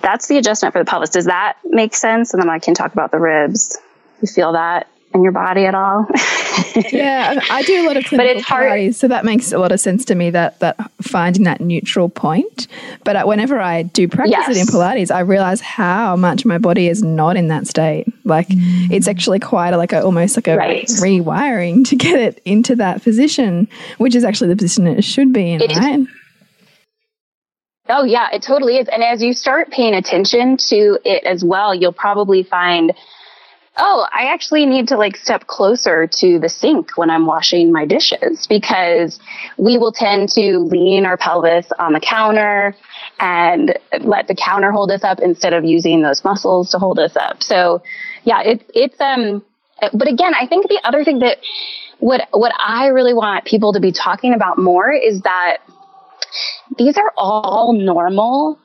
that's 0.00 0.28
the 0.28 0.38
adjustment 0.38 0.72
for 0.72 0.78
the 0.78 0.84
pelvis. 0.84 1.10
Does 1.10 1.26
that 1.26 1.58
make 1.64 1.94
sense? 1.94 2.32
And 2.32 2.42
then 2.42 2.50
I 2.50 2.58
can 2.58 2.74
talk 2.74 2.92
about 2.92 3.10
the 3.10 3.18
ribs. 3.18 3.78
You 4.20 4.28
feel 4.28 4.52
that 4.52 4.88
in 5.12 5.22
your 5.22 5.32
body 5.32 5.64
at 5.64 5.74
all? 5.74 6.06
yeah, 6.92 7.40
I 7.50 7.62
do 7.62 7.84
a 7.84 7.86
lot 7.86 7.96
of 7.96 8.04
clinical 8.04 8.16
but 8.18 8.26
it's 8.26 8.46
hard. 8.46 8.70
Pilates, 8.70 8.94
so 8.94 9.08
that 9.08 9.24
makes 9.24 9.52
a 9.52 9.58
lot 9.58 9.72
of 9.72 9.80
sense 9.80 10.04
to 10.06 10.14
me. 10.14 10.30
That 10.30 10.58
that 10.60 10.78
finding 11.02 11.44
that 11.44 11.60
neutral 11.60 12.08
point. 12.08 12.68
But 13.04 13.26
whenever 13.26 13.58
I 13.58 13.82
do 13.82 14.08
practice 14.08 14.32
yes. 14.32 14.56
it 14.56 14.56
in 14.56 14.66
Pilates, 14.66 15.10
I 15.10 15.20
realize 15.20 15.60
how 15.60 16.16
much 16.16 16.44
my 16.44 16.58
body 16.58 16.88
is 16.88 17.02
not 17.02 17.36
in 17.36 17.48
that 17.48 17.66
state. 17.66 18.06
Like 18.24 18.48
mm. 18.48 18.90
it's 18.90 19.08
actually 19.08 19.40
quite 19.40 19.74
a, 19.74 19.76
like 19.76 19.92
a, 19.92 20.02
almost 20.02 20.36
like 20.36 20.48
a 20.48 20.56
right. 20.56 20.86
rewiring 20.86 21.86
to 21.88 21.96
get 21.96 22.20
it 22.20 22.40
into 22.44 22.76
that 22.76 23.02
position, 23.02 23.68
which 23.98 24.14
is 24.14 24.24
actually 24.24 24.48
the 24.48 24.56
position 24.56 24.86
it 24.86 25.02
should 25.02 25.32
be 25.32 25.52
in, 25.52 25.62
it 25.62 25.76
right? 25.76 26.00
Is 26.00 26.08
Oh 27.90 28.04
yeah, 28.04 28.28
it 28.32 28.42
totally 28.42 28.76
is. 28.76 28.88
And 28.88 29.02
as 29.02 29.20
you 29.20 29.32
start 29.32 29.70
paying 29.70 29.94
attention 29.94 30.56
to 30.68 30.98
it 31.04 31.24
as 31.24 31.44
well, 31.44 31.74
you'll 31.74 31.92
probably 31.92 32.44
find, 32.44 32.92
oh, 33.76 34.06
I 34.12 34.32
actually 34.32 34.64
need 34.64 34.86
to 34.88 34.96
like 34.96 35.16
step 35.16 35.48
closer 35.48 36.06
to 36.06 36.38
the 36.38 36.48
sink 36.48 36.96
when 36.96 37.10
I'm 37.10 37.26
washing 37.26 37.72
my 37.72 37.86
dishes 37.86 38.46
because 38.46 39.18
we 39.58 39.76
will 39.76 39.90
tend 39.90 40.28
to 40.30 40.58
lean 40.58 41.04
our 41.04 41.16
pelvis 41.16 41.66
on 41.80 41.92
the 41.92 42.00
counter 42.00 42.76
and 43.18 43.76
let 44.02 44.28
the 44.28 44.36
counter 44.36 44.70
hold 44.70 44.92
us 44.92 45.02
up 45.02 45.18
instead 45.18 45.52
of 45.52 45.64
using 45.64 46.00
those 46.00 46.22
muscles 46.24 46.70
to 46.70 46.78
hold 46.78 47.00
us 47.00 47.16
up. 47.16 47.42
So 47.42 47.82
yeah, 48.22 48.40
it's, 48.42 48.64
it's, 48.72 49.00
um, 49.00 49.42
but 49.92 50.06
again, 50.06 50.32
I 50.38 50.46
think 50.46 50.68
the 50.68 50.80
other 50.84 51.02
thing 51.02 51.18
that 51.20 51.38
what, 51.98 52.28
what 52.30 52.52
I 52.56 52.86
really 52.86 53.14
want 53.14 53.46
people 53.46 53.72
to 53.72 53.80
be 53.80 53.90
talking 53.90 54.32
about 54.32 54.58
more 54.58 54.92
is 54.92 55.22
that 55.22 55.58
these 56.78 56.96
are 56.96 57.12
all 57.16 57.72
normal 57.72 58.58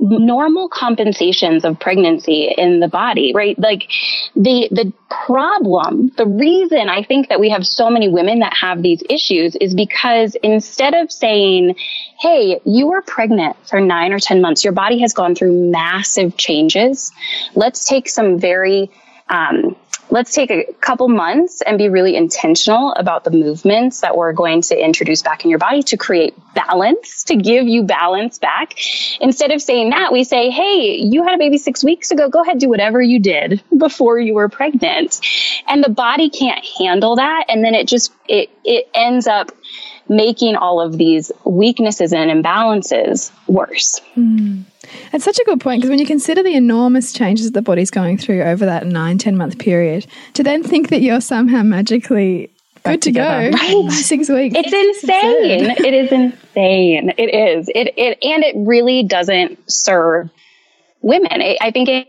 normal 0.00 0.68
compensations 0.68 1.64
of 1.64 1.78
pregnancy 1.78 2.54
in 2.56 2.80
the 2.80 2.88
body, 2.88 3.32
right? 3.34 3.58
Like 3.58 3.90
the, 4.36 4.68
the 4.70 4.92
problem, 5.10 6.12
the 6.16 6.26
reason 6.26 6.88
I 6.88 7.02
think 7.02 7.28
that 7.28 7.40
we 7.40 7.50
have 7.50 7.66
so 7.66 7.90
many 7.90 8.08
women 8.08 8.38
that 8.40 8.54
have 8.54 8.82
these 8.82 9.02
issues 9.10 9.56
is 9.56 9.74
because 9.74 10.36
instead 10.42 10.94
of 10.94 11.10
saying, 11.10 11.76
Hey, 12.20 12.60
you 12.64 12.86
were 12.86 13.02
pregnant 13.02 13.56
for 13.66 13.80
nine 13.80 14.12
or 14.12 14.20
10 14.20 14.40
months, 14.40 14.62
your 14.64 14.72
body 14.72 15.00
has 15.00 15.12
gone 15.12 15.34
through 15.34 15.70
massive 15.70 16.36
changes. 16.36 17.12
Let's 17.54 17.84
take 17.84 18.08
some 18.08 18.38
very, 18.38 18.90
um, 19.28 19.76
let's 20.10 20.32
take 20.32 20.50
a 20.50 20.72
couple 20.80 21.08
months 21.08 21.62
and 21.62 21.78
be 21.78 21.88
really 21.88 22.16
intentional 22.16 22.92
about 22.94 23.24
the 23.24 23.30
movements 23.30 24.00
that 24.00 24.16
we're 24.16 24.32
going 24.32 24.62
to 24.62 24.76
introduce 24.76 25.22
back 25.22 25.44
in 25.44 25.50
your 25.50 25.58
body 25.58 25.82
to 25.82 25.96
create 25.96 26.34
balance, 26.54 27.24
to 27.24 27.36
give 27.36 27.66
you 27.66 27.82
balance 27.82 28.38
back. 28.38 28.74
Instead 29.20 29.52
of 29.52 29.60
saying 29.60 29.90
that, 29.90 30.12
we 30.12 30.24
say, 30.24 30.50
Hey, 30.50 30.96
you 30.96 31.22
had 31.24 31.34
a 31.34 31.38
baby 31.38 31.58
six 31.58 31.84
weeks 31.84 32.10
ago. 32.10 32.28
Go 32.28 32.42
ahead, 32.42 32.58
do 32.58 32.68
whatever 32.68 33.00
you 33.00 33.18
did 33.18 33.62
before 33.76 34.18
you 34.18 34.34
were 34.34 34.48
pregnant. 34.48 35.20
And 35.66 35.82
the 35.82 35.90
body 35.90 36.30
can't 36.30 36.64
handle 36.78 37.16
that. 37.16 37.46
And 37.48 37.64
then 37.64 37.74
it 37.74 37.86
just, 37.86 38.12
it, 38.28 38.50
it 38.64 38.88
ends 38.94 39.26
up 39.26 39.50
making 40.08 40.56
all 40.56 40.80
of 40.80 40.96
these 40.96 41.30
weaknesses 41.44 42.12
and 42.12 42.30
imbalances 42.30 43.30
worse. 43.46 44.00
Mm. 44.16 44.64
It's 45.12 45.24
such 45.24 45.38
a 45.38 45.44
good 45.44 45.60
point 45.60 45.80
because 45.80 45.90
when 45.90 45.98
you 45.98 46.06
consider 46.06 46.42
the 46.42 46.54
enormous 46.54 47.12
changes 47.12 47.52
the 47.52 47.62
body's 47.62 47.90
going 47.90 48.16
through 48.16 48.42
over 48.42 48.64
that 48.64 48.86
nine, 48.86 49.18
10 49.18 49.36
month 49.36 49.58
period, 49.58 50.06
to 50.34 50.42
then 50.42 50.62
think 50.62 50.88
that 50.88 51.02
you're 51.02 51.20
somehow 51.20 51.62
magically 51.62 52.50
good 52.84 53.02
to 53.02 53.10
go 53.10 53.50
right. 53.50 53.90
six 53.90 54.28
weeks 54.28 54.54
it's 54.56 54.72
insane. 54.72 55.70
It 55.78 55.94
is 55.94 56.12
insane. 56.12 57.12
It 57.18 57.34
is. 57.34 57.68
It, 57.68 57.92
it 57.96 58.18
and 58.22 58.44
it 58.44 58.54
really 58.56 59.02
doesn't 59.02 59.70
serve 59.70 60.30
women. 61.02 61.40
It, 61.42 61.58
i 61.60 61.70
think 61.70 61.88
it 61.88 62.08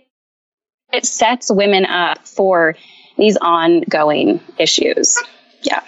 it 0.93 1.05
sets 1.05 1.51
women 1.51 1.85
up 1.85 2.25
for 2.25 2.75
these 3.17 3.38
ongoing 3.38 4.39
issues. 4.57 5.21
Yeah 5.63 5.81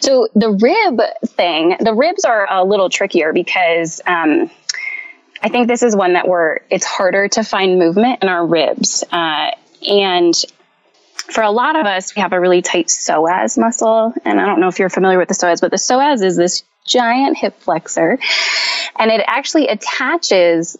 so 0.00 0.28
the 0.34 0.50
rib 0.50 1.00
thing 1.30 1.76
the 1.80 1.94
ribs 1.94 2.24
are 2.24 2.46
a 2.50 2.64
little 2.64 2.88
trickier 2.88 3.32
because 3.32 4.00
um, 4.06 4.50
I 5.44 5.50
think 5.50 5.68
this 5.68 5.82
is 5.82 5.94
one 5.94 6.14
that 6.14 6.26
we're, 6.26 6.60
it's 6.70 6.86
harder 6.86 7.28
to 7.28 7.44
find 7.44 7.78
movement 7.78 8.22
in 8.22 8.30
our 8.30 8.46
ribs. 8.46 9.04
Uh, 9.12 9.50
and 9.86 10.34
for 11.30 11.42
a 11.42 11.50
lot 11.50 11.76
of 11.76 11.84
us, 11.84 12.16
we 12.16 12.22
have 12.22 12.32
a 12.32 12.40
really 12.40 12.62
tight 12.62 12.86
psoas 12.86 13.58
muscle. 13.58 14.14
And 14.24 14.40
I 14.40 14.46
don't 14.46 14.58
know 14.58 14.68
if 14.68 14.78
you're 14.78 14.88
familiar 14.88 15.18
with 15.18 15.28
the 15.28 15.34
psoas, 15.34 15.60
but 15.60 15.70
the 15.70 15.76
psoas 15.76 16.24
is 16.24 16.38
this 16.38 16.62
giant 16.86 17.36
hip 17.36 17.60
flexor 17.60 18.18
and 18.98 19.10
it 19.10 19.22
actually 19.26 19.68
attaches 19.68 20.78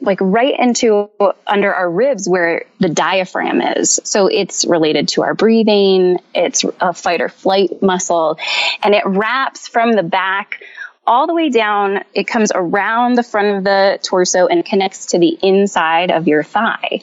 like 0.00 0.18
right 0.20 0.58
into 0.58 1.10
under 1.46 1.74
our 1.74 1.90
ribs 1.90 2.28
where 2.28 2.64
the 2.78 2.88
diaphragm 2.88 3.60
is. 3.60 4.00
So 4.04 4.26
it's 4.26 4.64
related 4.64 5.08
to 5.08 5.22
our 5.22 5.34
breathing. 5.34 6.18
It's 6.34 6.64
a 6.80 6.92
fight 6.92 7.20
or 7.20 7.28
flight 7.28 7.82
muscle 7.82 8.38
and 8.82 8.94
it 8.94 9.04
wraps 9.06 9.68
from 9.68 9.92
the 9.92 10.02
back 10.02 10.60
all 11.06 11.26
the 11.26 11.34
way 11.34 11.50
down. 11.50 12.04
It 12.14 12.26
comes 12.26 12.50
around 12.54 13.14
the 13.14 13.22
front 13.22 13.56
of 13.58 13.64
the 13.64 13.98
torso 14.02 14.46
and 14.46 14.64
connects 14.64 15.06
to 15.06 15.18
the 15.18 15.38
inside 15.42 16.10
of 16.10 16.28
your 16.28 16.42
thigh. 16.42 17.00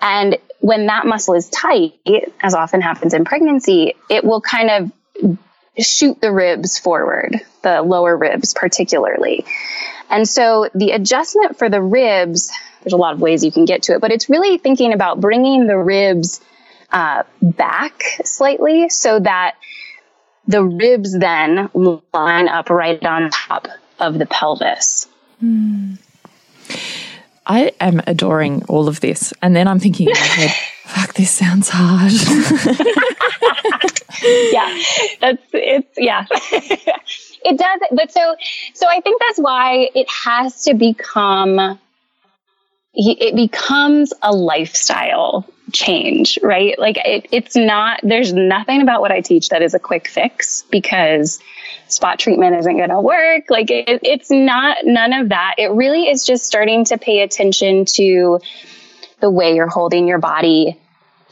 And 0.00 0.36
when 0.60 0.86
that 0.86 1.06
muscle 1.06 1.34
is 1.34 1.48
tight, 1.48 1.94
as 2.40 2.54
often 2.54 2.80
happens 2.80 3.14
in 3.14 3.24
pregnancy, 3.24 3.94
it 4.08 4.24
will 4.24 4.40
kind 4.40 4.70
of 4.70 5.38
shoot 5.78 6.20
the 6.20 6.32
ribs 6.32 6.78
forward, 6.78 7.40
the 7.62 7.82
lower 7.82 8.16
ribs 8.16 8.54
particularly. 8.54 9.44
And 10.08 10.28
so 10.28 10.68
the 10.74 10.90
adjustment 10.90 11.58
for 11.58 11.68
the 11.68 11.80
ribs, 11.80 12.50
there's 12.82 12.92
a 12.92 12.96
lot 12.96 13.14
of 13.14 13.20
ways 13.20 13.44
you 13.44 13.52
can 13.52 13.64
get 13.64 13.84
to 13.84 13.94
it, 13.94 14.00
but 14.00 14.10
it's 14.10 14.28
really 14.28 14.58
thinking 14.58 14.92
about 14.92 15.20
bringing 15.20 15.66
the 15.66 15.78
ribs 15.78 16.40
uh, 16.90 17.22
back 17.40 18.02
slightly 18.24 18.88
so 18.88 19.20
that 19.20 19.56
the 20.48 20.64
ribs 20.64 21.16
then 21.16 21.70
line 22.12 22.48
up 22.48 22.70
right 22.70 23.04
on 23.04 23.30
top 23.30 23.68
of 24.00 24.18
the 24.18 24.26
pelvis. 24.26 25.06
Mm. 25.42 25.98
I 27.46 27.72
am 27.80 28.00
adoring 28.06 28.64
all 28.64 28.88
of 28.88 29.00
this. 29.00 29.32
And 29.42 29.54
then 29.54 29.68
I'm 29.68 29.78
thinking 29.78 30.08
head, 30.14 30.50
fuck, 30.84 31.14
this 31.14 31.30
sounds 31.30 31.68
hard. 31.72 32.12
yeah, 34.52 34.82
that's 35.20 35.42
it's 35.52 35.94
yeah. 35.96 36.26
it 36.30 37.58
does, 37.58 37.80
but 37.92 38.12
so 38.12 38.36
so 38.74 38.86
I 38.88 39.00
think 39.00 39.20
that's 39.20 39.38
why 39.38 39.88
it 39.94 40.08
has 40.10 40.64
to 40.64 40.74
become 40.74 41.78
it 42.92 43.36
becomes 43.36 44.12
a 44.22 44.32
lifestyle 44.32 45.46
change, 45.72 46.38
right? 46.42 46.78
Like 46.78 46.96
it, 47.04 47.26
it's 47.30 47.56
not, 47.56 48.00
there's 48.02 48.32
nothing 48.32 48.82
about 48.82 49.00
what 49.00 49.12
I 49.12 49.20
teach 49.20 49.50
that 49.50 49.62
is 49.62 49.74
a 49.74 49.78
quick 49.78 50.08
fix 50.08 50.64
because 50.70 51.40
spot 51.88 52.18
treatment 52.18 52.56
isn't 52.56 52.76
going 52.76 52.90
to 52.90 53.00
work. 53.00 53.44
Like 53.48 53.70
it, 53.70 54.00
it's 54.02 54.30
not, 54.30 54.78
none 54.84 55.12
of 55.12 55.28
that. 55.28 55.54
It 55.58 55.70
really 55.70 56.08
is 56.08 56.26
just 56.26 56.46
starting 56.46 56.84
to 56.86 56.98
pay 56.98 57.20
attention 57.20 57.84
to 57.96 58.40
the 59.20 59.30
way 59.30 59.54
you're 59.54 59.68
holding 59.68 60.08
your 60.08 60.18
body 60.18 60.78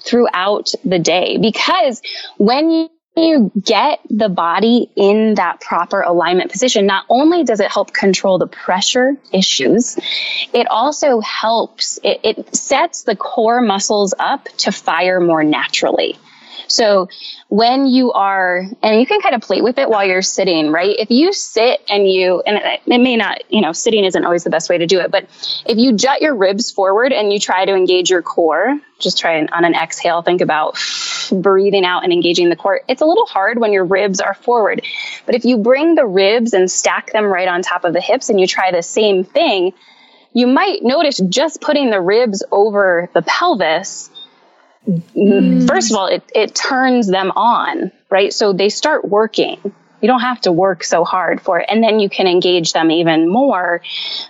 throughout 0.00 0.72
the 0.84 0.98
day 0.98 1.38
because 1.38 2.00
when 2.36 2.70
you 2.70 2.90
you 3.18 3.50
get 3.60 4.00
the 4.08 4.28
body 4.28 4.90
in 4.96 5.34
that 5.34 5.60
proper 5.60 6.00
alignment 6.00 6.50
position, 6.50 6.86
not 6.86 7.04
only 7.08 7.44
does 7.44 7.60
it 7.60 7.70
help 7.70 7.92
control 7.92 8.38
the 8.38 8.46
pressure 8.46 9.16
issues, 9.32 9.98
it 10.52 10.66
also 10.68 11.20
helps, 11.20 11.98
it, 12.02 12.20
it 12.22 12.56
sets 12.56 13.02
the 13.02 13.16
core 13.16 13.60
muscles 13.60 14.14
up 14.18 14.44
to 14.58 14.72
fire 14.72 15.20
more 15.20 15.44
naturally. 15.44 16.16
So 16.68 17.08
when 17.48 17.86
you 17.86 18.12
are, 18.12 18.64
and 18.82 19.00
you 19.00 19.06
can 19.06 19.20
kind 19.20 19.34
of 19.34 19.40
play 19.40 19.60
with 19.60 19.78
it 19.78 19.88
while 19.88 20.06
you're 20.06 20.22
sitting, 20.22 20.70
right? 20.70 20.94
If 20.98 21.10
you 21.10 21.32
sit 21.32 21.80
and 21.88 22.08
you, 22.08 22.42
and 22.46 22.58
it, 22.62 22.86
may 22.86 23.16
not, 23.16 23.42
you 23.50 23.60
know, 23.60 23.72
sitting 23.72 24.04
isn't 24.04 24.24
always 24.24 24.44
the 24.44 24.50
best 24.50 24.68
way 24.68 24.78
to 24.78 24.86
do 24.86 25.00
it, 25.00 25.10
but 25.10 25.24
if 25.66 25.78
you 25.78 25.94
jut 25.94 26.20
your 26.22 26.34
ribs 26.34 26.70
forward 26.70 27.12
and 27.12 27.32
you 27.32 27.40
try 27.40 27.64
to 27.64 27.74
engage 27.74 28.10
your 28.10 28.22
core, 28.22 28.78
just 28.98 29.18
try 29.18 29.32
and 29.32 29.48
on 29.50 29.64
an 29.64 29.74
exhale, 29.74 30.22
think 30.22 30.40
about 30.40 30.78
breathing 31.32 31.84
out 31.84 32.04
and 32.04 32.12
engaging 32.12 32.48
the 32.48 32.56
core. 32.56 32.80
It's 32.88 33.02
a 33.02 33.06
little 33.06 33.26
hard 33.26 33.58
when 33.58 33.72
your 33.72 33.84
ribs 33.84 34.20
are 34.20 34.34
forward. 34.34 34.84
But 35.26 35.34
if 35.34 35.44
you 35.44 35.58
bring 35.58 35.94
the 35.94 36.06
ribs 36.06 36.52
and 36.52 36.70
stack 36.70 37.12
them 37.12 37.24
right 37.24 37.48
on 37.48 37.62
top 37.62 37.84
of 37.84 37.92
the 37.92 38.00
hips 38.00 38.28
and 38.28 38.40
you 38.40 38.46
try 38.46 38.72
the 38.72 38.82
same 38.82 39.24
thing, 39.24 39.72
you 40.32 40.46
might 40.46 40.82
notice 40.82 41.18
just 41.28 41.60
putting 41.60 41.90
the 41.90 42.00
ribs 42.00 42.44
over 42.50 43.08
the 43.14 43.22
pelvis 43.22 44.10
mm. 44.86 45.66
first 45.66 45.90
of 45.90 45.96
all, 45.96 46.06
it, 46.06 46.22
it 46.34 46.54
turns 46.54 47.08
them 47.08 47.30
on, 47.32 47.90
right? 48.10 48.32
So 48.32 48.52
they 48.52 48.68
start 48.68 49.06
working. 49.06 49.58
You 50.00 50.06
don't 50.06 50.20
have 50.20 50.40
to 50.42 50.52
work 50.52 50.84
so 50.84 51.04
hard 51.04 51.40
for 51.40 51.58
it. 51.60 51.66
And 51.68 51.82
then 51.82 51.98
you 51.98 52.08
can 52.08 52.26
engage 52.26 52.72
them 52.72 52.90
even 52.90 53.28
more, 53.28 53.82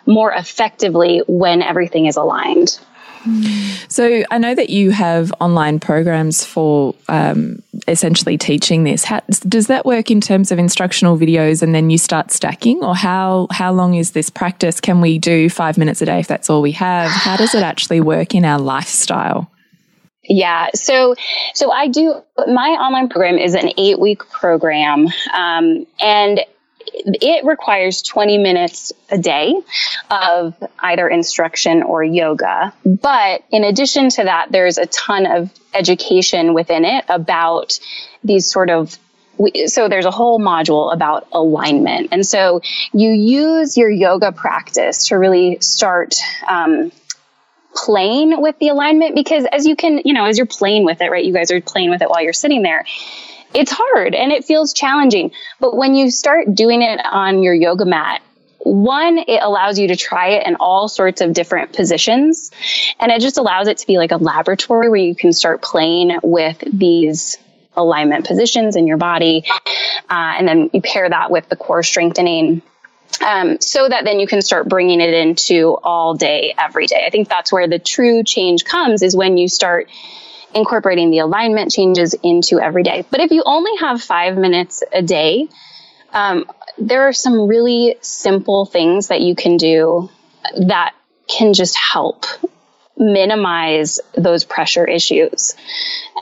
more 0.07 0.33
effectively 0.33 1.23
when 1.27 1.63
everything 1.63 2.07
is 2.07 2.17
aligned. 2.17 2.79
So 3.89 4.23
I 4.31 4.39
know 4.39 4.55
that 4.55 4.71
you 4.71 4.91
have 4.91 5.33
online 5.41 5.81
programs 5.81 6.45
for 6.45 6.95
um, 7.09 7.63
essentially 7.87 8.39
teaching 8.39 8.85
this. 8.85 9.05
How, 9.05 9.21
does 9.47 9.67
that 9.67 9.85
work 9.85 10.11
in 10.11 10.21
terms 10.21 10.53
of 10.53 10.59
instructional 10.59 11.19
videos, 11.19 11.63
and 11.63 11.75
then 11.75 11.91
you 11.91 11.99
start 11.99 12.31
stacking, 12.31 12.83
or 12.83 12.95
how 12.95 13.49
how 13.51 13.73
long 13.73 13.95
is 13.95 14.13
this 14.13 14.31
practice? 14.31 14.81
Can 14.81 15.01
we 15.01 15.19
do 15.19 15.51
five 15.51 15.77
minutes 15.79 16.01
a 16.01 16.07
day 16.07 16.21
if 16.21 16.29
that's 16.29 16.49
all 16.49 16.63
we 16.63 16.73
have? 16.73 17.11
How 17.11 17.37
does 17.37 17.55
it 17.55 17.63
actually 17.63 18.01
work 18.01 18.35
in 18.35 18.45
our 18.45 18.59
lifestyle? 18.59 19.51
Yeah. 20.29 20.69
So, 20.75 21.15
so 21.55 21.73
I 21.73 21.89
do, 21.89 22.15
my 22.37 22.71
online 22.71 23.09
program 23.09 23.39
is 23.39 23.55
an 23.55 23.73
eight 23.79 23.99
week 23.99 24.29
program. 24.31 25.09
Um, 25.35 25.87
and 26.01 26.41
it 26.95 27.45
requires 27.45 28.03
20 28.03 28.39
minutes 28.39 28.93
a 29.11 29.19
day 29.19 29.55
of 30.11 30.55
either 30.79 31.09
instruction 31.09 31.83
or 31.83 32.03
yoga. 32.03 32.73
But 32.85 33.43
in 33.51 33.65
addition 33.65 34.09
to 34.11 34.25
that, 34.25 34.51
there's 34.51 34.79
a 34.79 34.87
ton 34.87 35.27
of 35.27 35.51
education 35.75 36.55
within 36.55 36.85
it 36.85 37.05
about 37.09 37.79
these 38.25 38.51
sort 38.51 38.71
of 38.71 38.99
so 39.67 39.89
there's 39.89 40.05
a 40.05 40.11
whole 40.11 40.41
module 40.41 40.93
about 40.93 41.29
alignment. 41.31 42.09
And 42.11 42.27
so 42.27 42.61
you 42.93 43.13
use 43.13 43.77
your 43.77 43.89
yoga 43.89 44.33
practice 44.33 45.09
to 45.09 45.17
really 45.17 45.59
start 45.61 46.17
um, 46.49 46.91
playing 47.85 48.41
with 48.41 48.59
the 48.59 48.69
alignment 48.69 49.15
because 49.15 49.45
as 49.53 49.67
you 49.67 49.77
can, 49.77 50.03
you 50.05 50.13
know, 50.13 50.25
as 50.25 50.37
you're 50.37 50.47
playing 50.47 50.85
with 50.85 51.01
it, 51.01 51.11
right? 51.11 51.25
You 51.25 51.33
guys 51.33 51.51
are 51.51 51.61
playing 51.61 51.91
with 51.91 52.03
it 52.03 52.11
while 52.11 52.23
you're 52.23 52.33
sitting 52.33 52.63
there. 52.63 52.85
It's 53.55 53.73
hard 53.75 54.15
and 54.15 54.33
it 54.33 54.45
feels 54.45 54.73
challenging. 54.73 55.33
But 55.61 55.77
when 55.77 55.95
you 55.95 56.11
start 56.11 56.55
doing 56.55 56.83
it 56.83 57.01
on 57.05 57.43
your 57.43 57.55
yoga 57.55 57.85
mat, 57.85 58.23
one, 58.59 59.19
it 59.19 59.41
allows 59.43 59.79
you 59.79 59.89
to 59.89 59.97
try 59.97 60.31
it 60.31 60.47
in 60.47 60.57
all 60.57 60.89
sorts 60.89 61.21
of 61.21 61.33
different 61.33 61.73
positions. 61.73 62.51
And 62.99 63.11
it 63.13 63.21
just 63.21 63.39
allows 63.39 63.69
it 63.69 63.79
to 63.79 63.87
be 63.87 63.97
like 63.97 64.11
a 64.11 64.17
laboratory 64.17 64.91
where 64.91 65.01
you 65.01 65.15
can 65.15 65.33
start 65.33 65.63
playing 65.63 66.19
with 66.23 66.63
these 66.71 67.39
alignment 67.77 68.27
positions 68.27 68.77
in 68.77 68.87
your 68.87 68.97
body. 68.97 69.45
Uh, 70.11 70.35
and 70.39 70.49
then 70.49 70.71
you 70.73 70.83
pair 70.83 71.09
that 71.09 71.31
with 71.31 71.49
the 71.49 71.57
core 71.57 71.83
strengthening 71.83 72.63
um, 73.25 73.61
so 73.61 73.89
that 73.89 74.05
then 74.05 74.21
you 74.21 74.27
can 74.27 74.43
start 74.43 74.69
bringing 74.69 75.01
it 75.01 75.13
into 75.13 75.77
all 75.83 76.15
day, 76.15 76.55
every 76.57 76.87
day. 76.87 77.05
I 77.07 77.11
think 77.11 77.29
that's 77.29 77.53
where 77.53 77.69
the 77.69 77.79
true 77.79 78.23
change 78.23 78.65
comes 78.65 79.03
is 79.03 79.17
when 79.17 79.37
you 79.37 79.49
start 79.49 79.89
incorporating 80.55 81.11
the 81.11 81.19
alignment 81.19 81.73
changes 81.73 82.15
into 82.23 82.61
every 82.61 82.83
day. 82.83 83.05
But 83.11 83.21
if 83.21 83.31
you 83.31 83.43
only 83.45 83.77
have 83.81 84.03
five 84.03 84.37
minutes 84.37 84.83
a 84.93 85.03
day, 85.03 85.49
um, 86.13 86.47
there 86.79 87.09
are 87.09 87.13
some 87.13 87.47
really 87.47 87.97
simple 88.01 88.65
things 88.65 89.09
that 89.09 89.21
you 89.21 89.35
can 89.35 89.57
do 89.57 90.09
that 90.67 90.95
can 91.27 91.53
just 91.53 91.77
help 91.77 92.25
minimize 92.99 94.01
those 94.17 94.45
pressure 94.45 94.85
issues. 94.85 95.55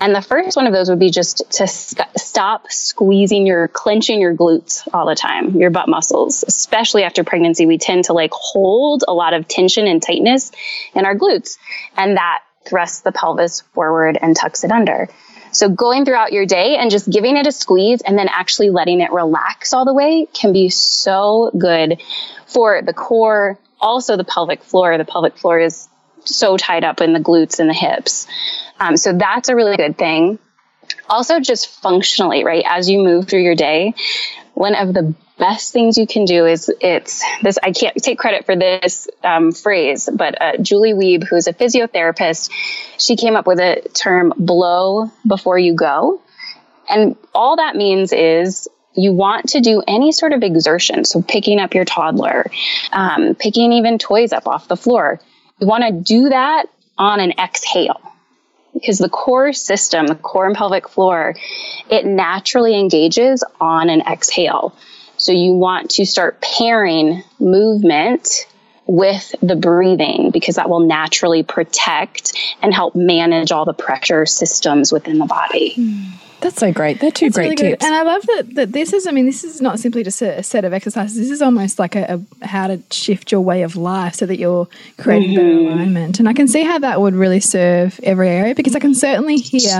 And 0.01 0.15
the 0.15 0.21
first 0.21 0.57
one 0.57 0.67
of 0.67 0.73
those 0.73 0.91
would 0.91 0.99
be 0.99 1.11
just 1.11 1.43
to 1.53 1.67
st- 1.67 2.09
stop 2.17 2.71
squeezing 2.71 3.47
your, 3.47 3.69
clenching 3.69 4.21
your 4.21 4.35
glutes 4.35 4.87
all 4.93 5.07
the 5.07 5.15
time, 5.15 5.57
your 5.57 5.71
butt 5.71 5.89
muscles, 5.89 6.45
especially 6.47 7.03
after 7.03 7.25
pregnancy. 7.25 7.67
We 7.67 7.79
tend 7.79 8.05
to 8.05 8.12
like 8.12 8.33
hold 8.33 9.05
a 9.09 9.15
lot 9.15 9.33
of 9.33 9.49
tension 9.49 9.87
and 9.87 10.03
tightness 10.03 10.53
in 10.95 11.07
our 11.07 11.17
glutes, 11.17 11.57
and 11.97 12.17
that 12.17 12.43
thrusts 12.67 13.01
the 13.01 13.12
pelvis 13.12 13.62
forward 13.73 14.19
and 14.21 14.37
tucks 14.37 14.65
it 14.65 14.73
under. 14.73 15.09
So 15.53 15.71
going 15.71 16.05
throughout 16.05 16.33
your 16.33 16.45
day 16.45 16.77
and 16.77 16.91
just 16.91 17.09
giving 17.09 17.37
it 17.39 17.47
a 17.47 17.53
squeeze 17.53 18.03
and 18.03 18.19
then 18.19 18.29
actually 18.29 18.69
letting 18.69 19.01
it 19.01 19.11
relax 19.11 19.73
all 19.73 19.87
the 19.87 19.95
way 19.95 20.27
can 20.35 20.53
be 20.53 20.69
so 20.69 21.51
good 21.57 22.03
for 22.47 22.83
the 22.83 22.93
core, 22.93 23.59
also 23.81 24.17
the 24.17 24.25
pelvic 24.25 24.62
floor. 24.62 24.99
The 24.99 25.07
pelvic 25.07 25.39
floor 25.39 25.59
is 25.59 25.89
so 26.27 26.57
tied 26.57 26.85
up 26.85 27.01
in 27.01 27.12
the 27.12 27.21
glutes 27.21 27.59
and 27.59 27.69
the 27.69 27.75
hips. 27.75 28.27
Um, 28.79 28.97
so 28.97 29.12
that's 29.12 29.49
a 29.49 29.57
really 29.57 29.77
good 29.77 29.97
thing. 29.97 30.39
Also, 31.09 31.41
just 31.41 31.69
functionally, 31.83 32.45
right? 32.45 32.65
As 32.67 32.89
you 32.89 33.03
move 33.03 33.29
through 33.29 33.43
your 33.43 33.55
day, 33.55 33.95
one 34.55 34.75
of 34.75 34.95
the 34.95 35.15
best 35.39 35.73
things 35.73 35.99
you 35.99 36.07
can 36.07 36.25
do 36.25 36.47
is 36.47 36.73
it's 36.81 37.23
this. 37.43 37.59
I 37.62 37.73
can't 37.73 37.95
take 37.97 38.19
credit 38.19 38.47
for 38.47 38.57
this 38.57 39.09
um, 39.23 39.53
phrase, 39.53 40.09
but 40.12 40.41
uh, 40.41 40.57
Julie 40.59 40.95
Wiebe 40.95 41.25
who's 41.25 41.47
a 41.47 41.53
physiotherapist, 41.53 42.51
she 42.99 43.17
came 43.17 43.37
up 43.37 43.47
with 43.47 43.59
a 43.59 43.83
term 43.93 44.33
"blow 44.37 45.11
before 45.27 45.59
you 45.59 45.75
go," 45.75 46.23
and 46.89 47.17
all 47.35 47.57
that 47.57 47.77
means 47.77 48.12
is 48.12 48.69
you 48.95 49.12
want 49.12 49.51
to 49.51 49.61
do 49.61 49.83
any 49.87 50.11
sort 50.11 50.33
of 50.33 50.43
exertion. 50.43 51.05
So 51.05 51.23
picking 51.23 51.61
up 51.61 51.75
your 51.75 51.85
toddler, 51.85 52.47
um, 52.93 53.35
picking 53.35 53.73
even 53.73 53.99
toys 53.99 54.33
up 54.33 54.47
off 54.47 54.69
the 54.69 54.77
floor. 54.77 55.21
You 55.59 55.66
want 55.66 55.85
to 55.85 55.92
do 55.92 56.29
that 56.29 56.66
on 56.99 57.21
an 57.21 57.33
exhale 57.38 58.01
because 58.75 58.99
the 58.99 59.09
core 59.09 59.53
system, 59.53 60.07
the 60.07 60.14
core 60.14 60.47
and 60.47 60.55
pelvic 60.55 60.88
floor, 60.88 61.35
it 61.90 62.05
naturally 62.05 62.79
engages 62.79 63.42
on 63.61 63.88
an 63.88 64.03
exhale. 64.03 64.77
So 65.16 65.33
you 65.33 65.55
want 65.55 65.90
to 65.92 66.05
start 66.05 66.42
pairing 66.42 67.23
movement 67.40 68.47
with 68.87 69.35
the 69.43 69.57
breathing 69.57 70.31
because 70.31 70.57
that 70.57 70.68
will 70.68 70.81
naturally 70.81 71.43
protect 71.43 72.35
and 72.62 72.72
help 72.72 72.95
manage 72.95 73.51
all 73.51 73.64
the 73.64 73.72
pressure 73.72 74.26
systems 74.26 74.93
within 74.93 75.18
the 75.18 75.26
body. 75.26 75.74
Hmm. 75.74 76.26
That's 76.47 76.61
so 76.61 76.72
great. 76.72 77.01
They're 77.01 77.11
two 77.11 77.26
It's 77.26 77.34
great 77.34 77.44
really 77.44 77.57
good. 77.57 77.70
tips. 77.70 77.84
And 77.84 77.92
I 77.92 78.03
love 78.03 78.22
that, 78.22 78.55
that 78.55 78.72
this 78.72 78.92
is, 78.92 79.09
I 79.09 79.11
mean, 79.11 79.26
this 79.26 79.42
is 79.42 79.61
not 79.61 79.80
simply 79.80 80.05
just 80.05 80.22
a, 80.22 80.38
a 80.38 80.42
set 80.44 80.64
of 80.64 80.72
exercises. 80.72 81.16
This 81.16 81.30
is 81.30 81.42
almost 81.42 81.80
like 81.80 81.97
a, 81.97 82.22
a 82.40 82.47
how 82.47 82.68
to 82.68 82.80
shift 82.92 83.32
your 83.32 83.40
way 83.40 83.62
of 83.62 83.74
life 83.74 84.14
so 84.14 84.26
that 84.26 84.38
you're 84.38 84.68
creating 84.97 85.34
better 85.34 85.49
mm-hmm. 85.49 85.72
alignment. 85.72 86.20
And 86.20 86.28
I 86.28 86.34
can 86.34 86.47
see 86.47 86.62
how 86.62 86.78
that 86.78 87.01
would 87.01 87.14
really 87.14 87.40
serve 87.40 87.99
every 88.05 88.28
area 88.28 88.55
because 88.55 88.76
I 88.76 88.78
can 88.78 88.94
certainly 88.94 89.38
hear, 89.38 89.76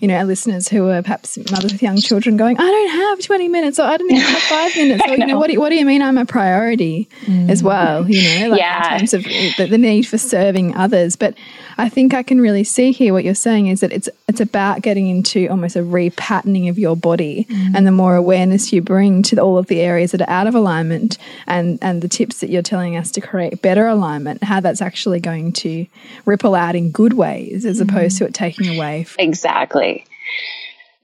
you 0.00 0.08
know, 0.08 0.16
our 0.16 0.24
listeners 0.24 0.66
who 0.68 0.88
are 0.88 1.02
perhaps 1.02 1.38
mothers 1.52 1.72
with 1.72 1.82
young 1.82 1.98
children 1.98 2.36
going, 2.36 2.58
I 2.58 2.68
don't 2.68 2.90
have 2.90 3.20
20 3.20 3.46
minutes 3.46 3.78
or 3.78 3.84
I 3.84 3.96
don't 3.96 4.10
even 4.10 4.20
have 4.20 4.42
five 4.42 4.76
minutes. 4.76 5.04
Or, 5.06 5.16
you 5.16 5.26
know, 5.26 5.38
what 5.38 5.50
do, 5.50 5.60
what 5.60 5.68
do 5.68 5.76
you 5.76 5.86
mean 5.86 6.02
I'm 6.02 6.18
a 6.18 6.26
priority 6.26 7.08
as 7.48 7.62
mm. 7.62 7.66
well? 7.66 8.10
You 8.10 8.40
know, 8.40 8.48
like 8.48 8.60
Yeah. 8.60 8.94
in 8.94 8.98
terms 8.98 9.14
of 9.14 9.22
the, 9.22 9.66
the 9.70 9.78
need 9.78 10.02
for 10.02 10.18
serving 10.18 10.74
others. 10.74 11.14
But 11.14 11.34
I 11.78 11.88
think 11.88 12.12
I 12.12 12.24
can 12.24 12.40
really 12.40 12.64
see 12.64 12.90
here 12.90 13.12
what 13.12 13.24
you're 13.24 13.34
saying 13.34 13.68
is 13.68 13.80
that 13.80 13.92
it's 13.92 14.08
it's 14.26 14.40
about 14.40 14.82
getting 14.82 15.08
into 15.08 15.46
almost 15.46 15.76
a 15.76 15.80
repatterning 15.80 16.68
of 16.68 16.78
your 16.78 16.96
body, 16.96 17.46
mm. 17.48 17.72
and 17.74 17.86
the 17.86 17.92
more 17.92 18.16
awareness 18.16 18.72
you 18.72 18.82
bring 18.82 19.22
to 19.24 19.38
all 19.38 19.56
of 19.56 19.68
the 19.68 19.80
areas 19.80 20.10
that 20.10 20.20
are 20.20 20.30
out 20.30 20.48
of 20.48 20.56
alignment, 20.56 21.18
and 21.46 21.78
and 21.80 22.02
the 22.02 22.08
tips 22.08 22.40
that 22.40 22.50
you're 22.50 22.62
telling 22.62 22.96
us 22.96 23.12
to 23.12 23.20
create 23.20 23.62
better 23.62 23.86
alignment, 23.86 24.42
how 24.42 24.58
that's 24.58 24.82
actually 24.82 25.20
going 25.20 25.52
to 25.52 25.86
ripple 26.26 26.56
out 26.56 26.74
in 26.74 26.90
good 26.90 27.12
ways 27.12 27.64
as 27.64 27.80
opposed 27.80 28.18
to 28.18 28.24
it 28.24 28.34
taking 28.34 28.76
away. 28.76 29.04
From, 29.04 29.24
Exactly. 29.24 30.04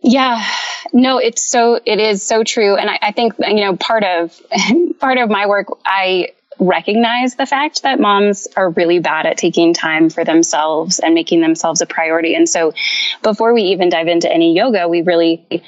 Yeah, 0.07 0.45
no, 0.93 1.17
it's 1.17 1.49
so, 1.49 1.81
it 1.87 1.99
is 1.99 2.23
so 2.23 2.45
true. 2.45 2.77
And 2.77 2.91
I, 2.91 2.99
I 3.01 3.13
think, 3.13 3.35
you 3.39 3.55
know, 3.55 3.75
part 3.75 4.05
of, 4.05 4.39
part 5.01 5.17
of 5.17 5.31
my 5.31 5.47
work, 5.47 5.69
I 5.87 6.29
recognize 6.59 7.35
the 7.35 7.47
fact 7.47 7.83
that 7.83 8.01
moms 8.01 8.49
are 8.57 8.71
really 8.71 8.99
bad 8.99 9.27
at 9.27 9.37
taking 9.37 9.75
time 9.75 10.11
for 10.11 10.25
themselves 10.25 10.99
and 10.99 11.15
making 11.15 11.41
themselves 11.41 11.81
a 11.81 11.87
priority. 11.87 12.35
And 12.35 12.49
so 12.49 12.73
before 13.23 13.53
we 13.53 13.63
even 13.65 13.89
dive 13.89 14.09
into 14.09 14.33
any 14.33 14.55
yoga, 14.55 14.89
we 14.89 15.03
really 15.03 15.65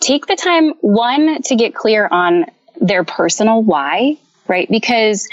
take 0.00 0.26
the 0.26 0.36
time, 0.36 0.74
one, 0.80 1.42
to 1.42 1.56
get 1.56 1.74
clear 1.74 2.06
on 2.06 2.46
their 2.80 3.04
personal 3.04 3.62
why, 3.62 4.16
right? 4.46 4.68
Because 4.70 5.28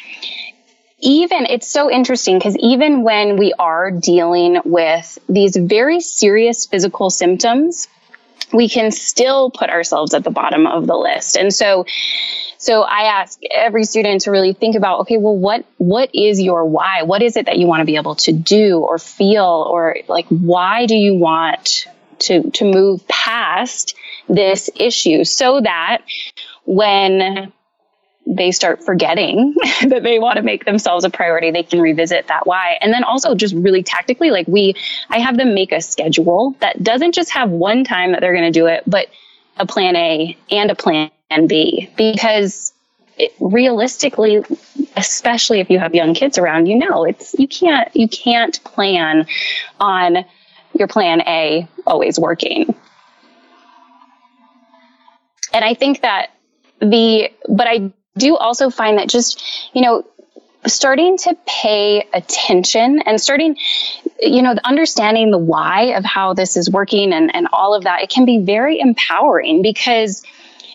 even 1.00 1.46
it's 1.46 1.68
so 1.68 1.92
interesting 1.92 2.38
because 2.38 2.58
even 2.58 3.04
when 3.04 3.38
we 3.38 3.54
are 3.60 3.92
dealing 3.92 4.60
with 4.66 5.20
these 5.30 5.56
very 5.56 6.00
serious 6.00 6.66
physical 6.66 7.10
symptoms, 7.10 7.88
we 8.54 8.70
can 8.70 8.92
still 8.92 9.52
put 9.52 9.70
ourselves 9.70 10.14
at 10.14 10.24
the 10.24 10.32
bottom 10.32 10.68
of 10.68 10.88
the 10.88 10.96
list. 10.96 11.36
And 11.38 11.54
so, 11.54 11.86
so 12.58 12.82
I 12.82 13.20
ask 13.22 13.40
every 13.52 13.84
student 13.84 14.22
to 14.22 14.32
really 14.32 14.54
think 14.54 14.76
about, 14.76 15.02
okay, 15.02 15.18
well, 15.18 15.36
what, 15.36 15.66
what 15.78 16.10
is 16.14 16.42
your 16.42 16.66
why? 16.66 17.04
What 17.04 17.22
is 17.22 17.36
it 17.38 17.46
that 17.48 17.58
you 17.58 17.68
want 17.68 17.82
to 17.82 17.86
be 17.86 17.96
able 17.96 18.16
to 18.16 18.32
do 18.32 18.80
or 18.80 18.98
feel 18.98 19.68
or 19.70 19.98
like, 20.08 20.28
why 20.28 20.86
do 20.86 20.96
you 20.96 21.16
want 21.16 21.88
to, 22.20 22.50
to 22.52 22.66
move 22.66 23.08
past 23.08 23.96
this 24.28 24.70
issue 24.76 25.24
so 25.24 25.62
that 25.62 26.00
when 26.66 27.52
they 28.26 28.52
start 28.52 28.84
forgetting 28.84 29.54
that 29.88 30.04
they 30.04 30.20
want 30.20 30.38
to 30.38 30.42
make 30.42 30.66
themselves 30.66 31.06
a 31.06 31.10
priority, 31.10 31.52
they 31.52 31.64
can 31.64 31.80
revisit 31.80 32.28
that 32.28 32.48
why. 32.48 32.78
And 32.82 32.94
then 32.94 33.04
also 33.04 33.36
just 33.36 33.54
really 33.54 33.84
tactically, 33.84 34.32
like 34.32 34.48
we, 34.48 34.76
I 35.10 35.20
have 35.20 35.38
them 35.38 35.54
make 35.54 35.72
a 35.72 35.82
schedule 35.82 36.56
that 36.60 36.82
doesn't 36.82 37.14
just 37.14 37.32
have 37.32 37.50
one 37.50 37.84
time 37.84 38.12
that 38.12 38.22
they're 38.22 38.34
going 38.34 38.52
to 38.52 38.60
do 38.60 38.66
it, 38.66 38.84
but 38.88 39.08
a 39.58 39.66
plan 39.66 39.96
A 39.96 40.38
and 40.50 40.72
a 40.72 40.76
plan 40.76 41.12
B 41.48 41.90
because 41.96 42.74
it, 43.18 43.34
realistically, 43.40 44.44
especially 44.98 45.60
if 45.60 45.70
you 45.70 45.80
have 45.80 45.94
young 45.96 46.14
kids 46.14 46.38
around, 46.38 46.66
you 46.66 46.78
know, 46.78 47.06
it's, 47.06 47.34
you 47.38 47.48
can't, 47.48 47.96
you 47.96 48.10
can't 48.10 48.62
plan 48.64 49.28
on 49.80 50.26
your 50.74 50.88
plan 50.88 51.22
A 51.22 51.68
always 51.86 52.20
working. 52.20 52.76
And 55.54 55.64
I 55.64 55.74
think 55.74 56.02
that 56.02 56.32
the, 56.82 57.32
but 57.48 57.68
I 57.68 57.94
do 58.18 58.36
also 58.36 58.70
find 58.70 58.98
that 58.98 59.10
just, 59.10 59.44
you 59.74 59.82
know, 59.82 60.04
starting 60.66 61.18
to 61.18 61.38
pay 61.46 62.08
attention 62.14 63.02
and 63.06 63.20
starting, 63.22 63.58
you 64.20 64.42
know, 64.42 64.56
understanding 64.64 65.32
the 65.32 65.38
why 65.38 65.96
of 65.96 66.04
how 66.04 66.34
this 66.34 66.58
is 66.58 66.70
working 66.70 67.14
and, 67.14 67.36
and 67.36 67.48
all 67.54 67.76
of 67.76 67.84
that, 67.84 68.02
it 68.02 68.10
can 68.10 68.26
be 68.26 68.40
very 68.40 68.80
empowering 68.80 69.62
because, 69.62 70.24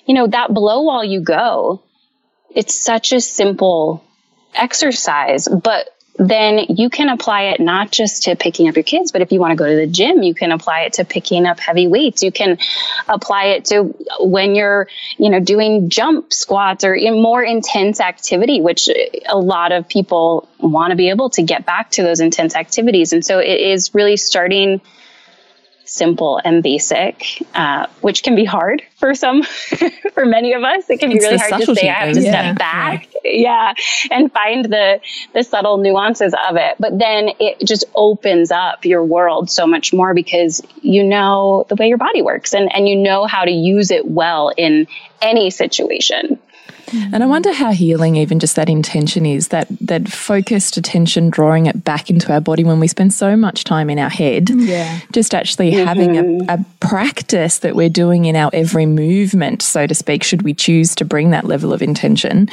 you 0.07 0.15
know, 0.15 0.27
that 0.27 0.53
blow 0.53 0.83
while 0.83 1.05
you 1.05 1.21
go, 1.21 1.83
it's 2.55 2.75
such 2.75 3.13
a 3.13 3.21
simple 3.21 4.05
exercise, 4.55 5.49
but 5.49 5.89
then 6.21 6.67
you 6.69 6.91
can 6.91 7.09
apply 7.09 7.45
it 7.45 7.61
not 7.61 7.91
just 7.91 8.25
to 8.25 8.37
picking 8.37 8.69
up 8.69 8.77
your 8.77 8.83
kids, 8.83 9.11
but 9.11 9.23
if 9.23 9.33
you 9.33 9.41
want 9.41 9.53
to 9.53 9.57
go 9.57 9.67
to 9.67 9.75
the 9.75 9.87
gym, 9.87 10.23
you 10.23 10.35
can 10.35 10.53
apply 10.53 10.83
it 10.83 10.93
to 10.95 11.05
picking 11.07 11.47
up 11.47 11.59
heavy 11.59 11.87
weights. 11.87 12.23
You 12.23 12.31
can 12.31 12.59
apply 13.09 13.45
it 13.45 13.65
to 13.67 13.85
when 14.21 14.55
you're, 14.55 14.87
you 15.17 15.31
know, 15.31 15.41
doing 15.41 15.89
jump 15.89 16.31
squats 16.31 16.85
or 16.85 16.95
in 16.95 17.23
more 17.23 17.43
intense 17.43 18.01
activity, 18.01 18.61
which 18.61 18.91
a 19.31 19.39
lot 19.39 19.73
of 19.73 19.89
people 19.89 20.47
want 20.59 20.91
to 20.91 20.97
be 20.97 21.09
able 21.09 21.31
to 21.31 21.43
get 21.43 21.65
back 21.65 21.91
to 21.93 22.03
those 22.03 22.21
intense 22.21 22.55
activities. 22.55 23.15
And 23.15 23.25
so 23.25 23.39
it 23.39 23.59
is 23.59 23.95
really 23.95 24.19
starting 24.19 24.83
simple 25.91 26.41
and 26.45 26.63
basic, 26.63 27.43
uh, 27.53 27.87
which 28.01 28.23
can 28.23 28.37
be 28.37 28.45
hard 28.45 28.81
for 28.97 29.13
some, 29.13 29.43
for 30.15 30.25
many 30.25 30.53
of 30.53 30.63
us. 30.63 30.89
It 30.89 31.01
can 31.01 31.11
be 31.11 31.17
It's 31.17 31.25
really 31.25 31.37
hard 31.37 31.63
to 31.63 31.75
say, 31.75 31.89
I 31.89 32.07
have 32.07 32.15
to 32.15 32.23
yeah. 32.23 32.31
step 32.31 32.59
back. 32.59 33.09
Yeah. 33.25 33.75
And 34.11 34.33
find 34.33 34.65
the, 34.65 35.01
the 35.35 35.43
subtle 35.43 35.79
nuances 35.79 36.33
of 36.49 36.57
it. 36.57 36.77
But 36.79 36.97
then 36.99 37.31
it 37.41 37.67
just 37.67 37.85
opens 37.95 38.53
up 38.53 38.85
your 38.85 39.05
world 39.05 39.51
so 39.51 39.67
much 39.67 39.93
more 39.93 40.15
because 40.15 40.63
you 40.81 41.03
know 41.03 41.67
the 41.69 41.75
way 41.75 41.89
your 41.89 41.99
body 41.99 42.23
works 42.23 42.55
and, 42.55 42.73
and 42.73 42.89
you 42.89 42.97
know 42.97 43.27
how 43.27 43.45
to 43.45 43.51
use 43.51 43.91
it 43.91 44.07
well 44.07 44.53
in 44.57 44.87
any 45.21 45.51
situation. 45.51 46.39
And 46.93 47.23
I 47.23 47.27
wonder 47.27 47.53
how 47.53 47.73
healing 47.73 48.17
even 48.17 48.39
just 48.39 48.57
that 48.57 48.69
intention 48.69 49.27
is 49.27 49.49
that 49.49 49.69
that 49.81 50.09
focused 50.09 50.77
attention, 50.77 51.31
drawing 51.31 51.67
it 51.67 51.85
back 51.85 52.11
into 52.11 52.33
our 52.33 52.41
body 52.41 52.65
when 52.65 52.81
we 52.81 52.89
spend 52.89 53.13
so 53.13 53.37
much 53.37 53.65
time 53.65 53.91
in 53.91 53.99
our 53.99 54.09
head. 54.09 54.51
Yeah. 54.51 55.01
Just 55.13 55.35
actually 55.35 55.71
having 55.73 56.17
a, 56.17 56.23
mm-hmm. 56.23 56.51
a 56.51 56.65
practice 56.81 57.59
that 57.59 57.75
we're 57.75 57.89
doing 57.89 58.25
in 58.25 58.37
our 58.37 58.51
every 58.53 58.87
movement, 58.87 59.63
so 59.63 59.87
to 59.87 59.95
speak, 59.95 60.23
should 60.23 60.43
we 60.43 60.55
choose 60.55 60.95
to 60.97 61.05
bring 61.05 61.31
that 61.31 61.45
level 61.45 61.73
of 61.73 61.83
intention 61.83 62.49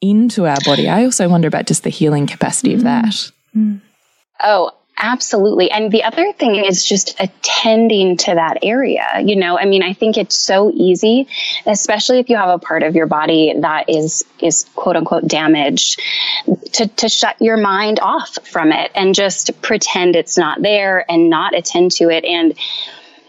into 0.00 0.46
our 0.46 0.58
body. 0.64 0.88
I 0.88 1.04
also 1.04 1.28
wonder 1.28 1.48
about 1.48 1.66
just 1.66 1.84
the 1.84 1.90
healing 1.90 2.26
capacity 2.26 2.74
of 2.74 2.80
mm. 2.80 2.84
that. 2.84 3.32
Mm. 3.56 3.80
Oh, 4.42 4.72
absolutely. 5.00 5.70
And 5.70 5.90
the 5.90 6.04
other 6.04 6.32
thing 6.32 6.54
is 6.56 6.84
just 6.84 7.18
attending 7.18 8.16
to 8.18 8.34
that 8.34 8.58
area. 8.62 9.06
You 9.24 9.36
know, 9.36 9.58
I 9.58 9.64
mean, 9.64 9.82
I 9.82 9.94
think 9.94 10.16
it's 10.16 10.38
so 10.38 10.70
easy, 10.74 11.26
especially 11.66 12.18
if 12.18 12.28
you 12.28 12.36
have 12.36 12.50
a 12.50 12.58
part 12.58 12.82
of 12.82 12.94
your 12.94 13.06
body 13.06 13.54
that 13.58 13.88
is, 13.88 14.24
is 14.40 14.66
quote 14.76 14.96
unquote 14.96 15.26
damaged 15.26 16.00
to, 16.74 16.86
to 16.86 17.08
shut 17.08 17.40
your 17.40 17.56
mind 17.56 17.98
off 18.00 18.38
from 18.44 18.72
it 18.72 18.90
and 18.94 19.14
just 19.14 19.60
pretend 19.62 20.16
it's 20.16 20.38
not 20.38 20.62
there 20.62 21.10
and 21.10 21.30
not 21.30 21.54
attend 21.54 21.92
to 21.92 22.10
it. 22.10 22.24
And, 22.24 22.54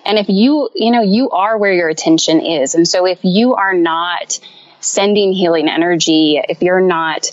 and 0.05 0.17
if 0.17 0.27
you, 0.29 0.69
you 0.75 0.91
know, 0.91 1.01
you 1.01 1.29
are 1.31 1.57
where 1.57 1.73
your 1.73 1.89
attention 1.89 2.41
is. 2.41 2.75
And 2.75 2.87
so 2.87 3.05
if 3.05 3.19
you 3.23 3.55
are 3.55 3.73
not 3.73 4.39
sending 4.81 5.31
healing 5.31 5.69
energy, 5.69 6.41
if 6.49 6.61
you're 6.61 6.81
not 6.81 7.31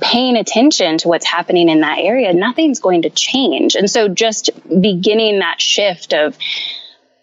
paying 0.00 0.36
attention 0.36 0.98
to 0.98 1.08
what's 1.08 1.26
happening 1.26 1.68
in 1.68 1.80
that 1.80 1.98
area, 1.98 2.32
nothing's 2.32 2.80
going 2.80 3.02
to 3.02 3.10
change. 3.10 3.74
And 3.74 3.90
so 3.90 4.08
just 4.08 4.50
beginning 4.68 5.40
that 5.40 5.60
shift 5.60 6.12
of 6.12 6.36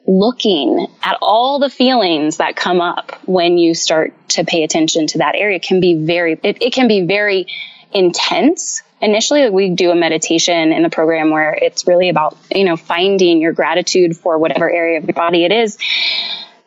looking 0.08 0.88
at 1.04 1.18
all 1.22 1.60
the 1.60 1.70
feelings 1.70 2.38
that 2.38 2.56
come 2.56 2.80
up 2.80 3.12
when 3.26 3.58
you 3.58 3.74
start 3.74 4.14
to 4.30 4.46
pay 4.46 4.64
attention 4.64 5.08
to 5.08 5.18
that 5.18 5.36
area 5.36 5.60
can 5.60 5.82
be 5.82 5.96
very, 5.96 6.40
it, 6.44 6.62
it 6.62 6.74
can 6.74 6.88
be 6.88 7.06
very 7.06 7.48
intense. 7.94 8.84
Initially, 9.02 9.50
we 9.50 9.70
do 9.70 9.92
a 9.92 9.96
meditation 9.96 10.72
in 10.72 10.82
the 10.82 10.90
program 10.90 11.30
where 11.30 11.54
it's 11.54 11.86
really 11.86 12.10
about, 12.10 12.38
you 12.54 12.64
know, 12.64 12.78
finding 12.78 13.42
your 13.42 13.52
gratitude 13.52 14.16
for 14.16 14.38
whatever 14.38 14.70
area 14.70 14.98
of 14.98 15.06
your 15.06 15.14
body 15.14 15.44
it 15.44 15.52
is. 15.52 15.78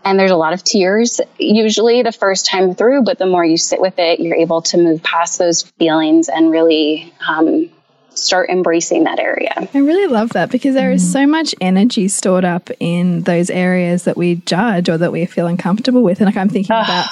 And 0.04 0.18
there's 0.18 0.30
a 0.30 0.36
lot 0.36 0.52
of 0.52 0.64
tears 0.64 1.20
usually 1.38 2.02
the 2.02 2.12
first 2.12 2.46
time 2.46 2.74
through, 2.74 3.02
but 3.02 3.18
the 3.18 3.26
more 3.26 3.44
you 3.44 3.56
sit 3.56 3.80
with 3.80 3.98
it, 3.98 4.20
you're 4.20 4.36
able 4.36 4.62
to 4.62 4.78
move 4.78 5.02
past 5.02 5.38
those 5.38 5.62
feelings 5.62 6.28
and 6.28 6.50
really 6.50 7.12
um, 7.28 7.68
start 8.14 8.48
embracing 8.48 9.04
that 9.04 9.18
area. 9.18 9.52
I 9.74 9.78
really 9.78 10.06
love 10.12 10.30
that 10.30 10.50
because 10.50 10.74
there 10.74 10.90
is 10.90 11.12
so 11.12 11.26
much 11.26 11.54
energy 11.60 12.08
stored 12.08 12.44
up 12.44 12.70
in 12.80 13.22
those 13.22 13.50
areas 13.50 14.04
that 14.04 14.16
we 14.16 14.36
judge 14.36 14.88
or 14.88 14.96
that 14.98 15.12
we 15.12 15.26
feel 15.26 15.46
uncomfortable 15.46 16.02
with. 16.02 16.18
And 16.20 16.26
like 16.26 16.36
I'm 16.36 16.48
thinking 16.48 16.72
about 16.74 17.06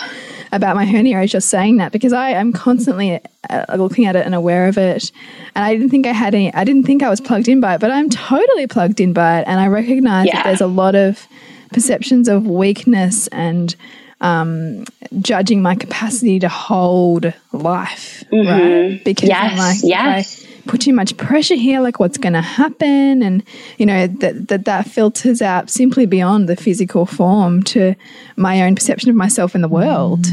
about 0.50 0.74
my 0.74 0.86
hernia 0.86 1.18
as 1.18 1.30
you're 1.34 1.40
saying 1.40 1.76
that 1.76 1.92
because 1.92 2.14
I 2.14 2.30
am 2.30 2.54
constantly 2.54 3.20
uh, 3.50 3.66
looking 3.76 4.06
at 4.06 4.16
it 4.16 4.24
and 4.24 4.34
aware 4.34 4.66
of 4.66 4.78
it. 4.78 5.12
And 5.54 5.62
I 5.62 5.74
didn't 5.74 5.90
think 5.90 6.06
I 6.06 6.12
had 6.12 6.34
any. 6.34 6.52
I 6.54 6.64
didn't 6.64 6.84
think 6.84 7.02
I 7.02 7.10
was 7.10 7.20
plugged 7.20 7.48
in 7.48 7.60
by 7.60 7.74
it, 7.74 7.80
but 7.82 7.90
I'm 7.90 8.08
totally 8.08 8.66
plugged 8.66 8.98
in 8.98 9.12
by 9.12 9.40
it, 9.40 9.44
and 9.46 9.60
I 9.60 9.66
recognize 9.66 10.26
Yeah. 10.26 10.36
that 10.36 10.44
there's 10.44 10.62
a 10.62 10.66
lot 10.66 10.94
of 10.94 11.26
perceptions 11.72 12.28
of 12.28 12.46
weakness 12.46 13.26
and 13.28 13.74
um, 14.20 14.84
judging 15.20 15.62
my 15.62 15.74
capacity 15.76 16.38
to 16.40 16.48
hold 16.48 17.32
life, 17.52 18.24
right? 18.32 19.00
Because 19.04 19.30
I'm 19.30 19.50
Mm-hmm. 19.50 19.56
Yes, 19.56 19.58
like, 19.58 19.76
if 19.78 19.84
I 19.84 20.16
yes. 20.16 20.46
put 20.66 20.80
too 20.80 20.92
much 20.92 21.16
pressure 21.16 21.54
here? 21.54 21.80
Like, 21.80 22.00
what's 22.00 22.18
going 22.18 22.32
to 22.32 22.40
happen? 22.42 23.22
And, 23.22 23.42
you 23.78 23.86
know, 23.86 24.06
that, 24.08 24.48
that 24.48 24.64
that 24.64 24.86
filters 24.88 25.40
out 25.40 25.70
simply 25.70 26.04
beyond 26.06 26.48
the 26.48 26.56
physical 26.56 27.06
form 27.06 27.62
to 27.64 27.94
my 28.36 28.62
own 28.62 28.74
perception 28.74 29.08
of 29.10 29.16
myself 29.16 29.54
in 29.54 29.60
the 29.62 29.68
world. 29.68 30.26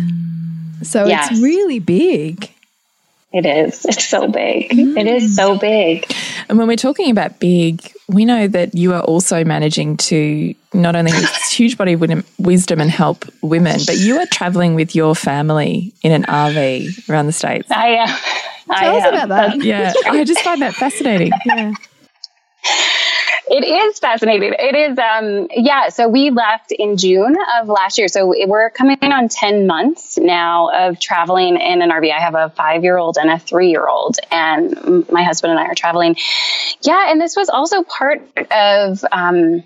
So 0.81 1.05
Yes. 1.05 1.31
it's 1.31 1.41
really 1.41 1.79
big. 1.79 2.51
It 3.31 3.45
is. 3.45 3.85
It's 3.85 4.05
so 4.05 4.27
big. 4.27 4.67
It 4.71 5.07
is 5.07 5.35
so 5.35 5.57
big. 5.57 6.11
And 6.47 6.57
when 6.57 6.67
we're 6.67 6.75
talking 6.77 7.11
about 7.11 7.39
big, 7.39 7.81
we 8.07 8.23
know 8.23 8.47
that 8.47 8.73
you 8.75 8.93
are 8.93 9.01
also 9.01 9.43
managing 9.43 9.97
to 9.97 10.53
not 10.81 10.95
only 10.95 11.11
this 11.11 11.51
huge 11.51 11.77
body 11.77 11.93
of 11.93 12.01
wisdom 12.39 12.81
and 12.81 12.89
help 12.91 13.25
women, 13.41 13.79
but 13.85 13.97
you 13.97 14.17
are 14.19 14.25
traveling 14.27 14.75
with 14.75 14.95
your 14.95 15.15
family 15.15 15.93
in 16.01 16.11
an 16.11 16.23
RV 16.23 17.09
around 17.09 17.27
the 17.27 17.31
States. 17.33 17.69
I 17.71 17.87
am. 17.87 18.09
I 18.69 18.79
Tell 18.79 18.95
us 18.97 19.03
am. 19.03 19.13
about 19.13 19.29
that. 19.29 19.63
Yeah, 19.63 19.93
I 20.05 20.23
just 20.23 20.41
find 20.41 20.61
that 20.61 20.75
fascinating. 20.75 21.31
Yeah. 21.45 21.73
It 23.47 23.63
is 23.63 23.99
fascinating. 23.99 24.55
It 24.57 24.75
is, 24.75 24.97
um, 24.97 25.47
yeah. 25.51 25.89
So 25.89 26.07
we 26.09 26.31
left 26.31 26.71
in 26.71 26.97
June 26.97 27.37
of 27.59 27.67
last 27.67 27.99
year. 27.99 28.07
So 28.07 28.33
we're 28.47 28.71
coming 28.71 28.97
on 29.03 29.29
10 29.29 29.67
months 29.67 30.17
now 30.17 30.69
of 30.73 30.99
traveling 30.99 31.55
in 31.61 31.83
an 31.83 31.91
RV. 31.91 32.11
I 32.11 32.19
have 32.19 32.33
a 32.33 32.49
five 32.49 32.83
year 32.83 32.97
old 32.97 33.17
and 33.19 33.29
a 33.29 33.37
three 33.37 33.69
year 33.69 33.87
old, 33.87 34.17
and 34.31 35.07
my 35.11 35.23
husband 35.23 35.51
and 35.51 35.59
I 35.59 35.65
are 35.65 35.75
traveling. 35.75 36.15
Yeah. 36.81 37.11
And 37.11 37.21
this 37.21 37.35
was 37.35 37.49
also 37.49 37.83
part 37.83 38.23
of, 38.49 39.05
um, 39.11 39.63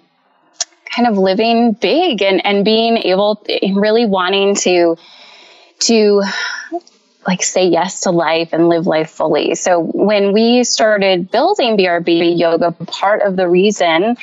kind 0.96 1.08
of 1.08 1.18
living 1.18 1.74
big 1.74 2.22
and, 2.22 2.46
and 2.46 2.66
being 2.66 2.98
able, 2.98 3.44
really 3.74 4.06
wanting 4.06 4.56
to, 4.56 4.96
to 5.80 6.24
like 7.28 7.44
say 7.44 7.68
yes 7.68 8.02
to 8.02 8.12
life 8.12 8.50
and 8.54 8.70
live 8.70 8.88
life 8.88 9.10
fully. 9.10 9.56
So 9.56 9.80
when 9.80 10.34
we 10.34 10.64
started 10.64 11.30
building 11.30 11.78
BRB 11.78 12.38
yoga, 12.40 12.72
part 12.72 13.22
of 13.22 13.36
the 13.36 13.48
reason 13.48 14.18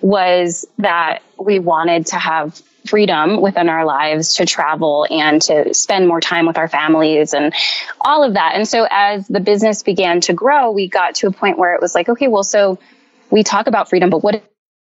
was 0.00 0.66
that 0.78 1.20
we 1.38 1.58
wanted 1.58 2.06
to 2.06 2.16
have 2.16 2.60
freedom 2.86 3.40
within 3.40 3.68
our 3.68 3.84
lives 3.84 4.34
to 4.34 4.46
travel 4.46 5.06
and 5.10 5.42
to 5.42 5.74
spend 5.74 6.08
more 6.08 6.20
time 6.20 6.46
with 6.46 6.56
our 6.56 6.68
families 6.68 7.34
and 7.34 7.52
all 8.00 8.24
of 8.24 8.34
that. 8.34 8.54
And 8.54 8.66
so 8.66 8.86
as 8.90 9.28
the 9.28 9.40
business 9.40 9.82
began 9.82 10.20
to 10.22 10.32
grow, 10.32 10.70
we 10.70 10.88
got 10.88 11.16
to 11.16 11.26
a 11.28 11.30
point 11.30 11.58
where 11.58 11.74
it 11.74 11.82
was 11.82 11.94
like, 11.94 12.08
okay, 12.08 12.28
well, 12.28 12.44
so 12.44 12.78
we 13.30 13.42
talk 13.42 13.66
about 13.66 13.90
freedom, 13.90 14.08
but 14.10 14.22
what 14.22 14.42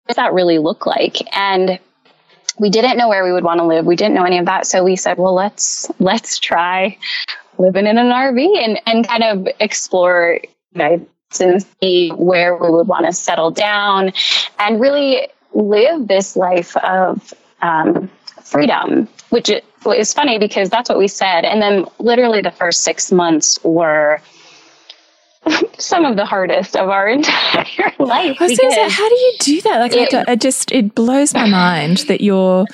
does 0.07 0.15
that 0.15 0.33
really 0.33 0.57
look 0.57 0.85
like? 0.85 1.17
And 1.35 1.79
we 2.59 2.69
didn't 2.69 2.97
know 2.97 3.09
where 3.09 3.23
we 3.23 3.31
would 3.31 3.43
want 3.43 3.59
to 3.59 3.65
live. 3.65 3.85
We 3.85 3.95
didn't 3.95 4.15
know 4.15 4.25
any 4.25 4.37
of 4.37 4.45
that. 4.45 4.67
So 4.67 4.83
we 4.83 4.95
said, 4.95 5.17
well, 5.17 5.33
let's, 5.33 5.89
let's 5.99 6.39
try 6.39 6.97
living 7.57 7.87
in 7.87 7.97
an 7.97 8.07
RV 8.07 8.63
and, 8.63 8.81
and 8.85 9.07
kind 9.07 9.23
of 9.23 9.47
explore, 9.59 10.39
and 10.75 11.65
see 11.81 12.09
where 12.09 12.55
we 12.55 12.69
would 12.69 12.87
want 12.87 13.05
to 13.05 13.13
settle 13.13 13.51
down 13.51 14.11
and 14.59 14.79
really 14.79 15.27
live 15.53 16.07
this 16.07 16.35
life 16.35 16.75
of 16.77 17.33
um, 17.61 18.09
freedom, 18.43 19.07
which 19.29 19.49
is 19.49 20.13
funny 20.13 20.37
because 20.37 20.69
that's 20.69 20.89
what 20.89 20.97
we 20.97 21.07
said. 21.07 21.45
And 21.45 21.61
then 21.61 21.85
literally 21.99 22.41
the 22.41 22.51
first 22.51 22.83
six 22.83 23.11
months 23.11 23.57
were 23.63 24.21
some 25.79 26.05
of 26.05 26.15
the 26.15 26.25
hardest 26.25 26.75
of 26.75 26.89
our 26.89 27.07
entire 27.17 27.91
life. 27.99 28.37
I 28.39 28.47
was 28.47 28.57
going 28.57 28.69
to 28.69 28.75
say, 28.75 28.89
how 28.89 29.09
do 29.09 29.15
you 29.15 29.33
do 29.39 29.61
that? 29.61 29.79
Like, 29.79 29.93
It- 29.95 30.09
don't- 30.09 30.29
it 30.29 30.41
just 30.41 30.71
it 30.71 30.95
blows 30.95 31.33
my 31.33 31.47
mind 31.47 31.97
that 32.07 32.21
you're 32.21 32.65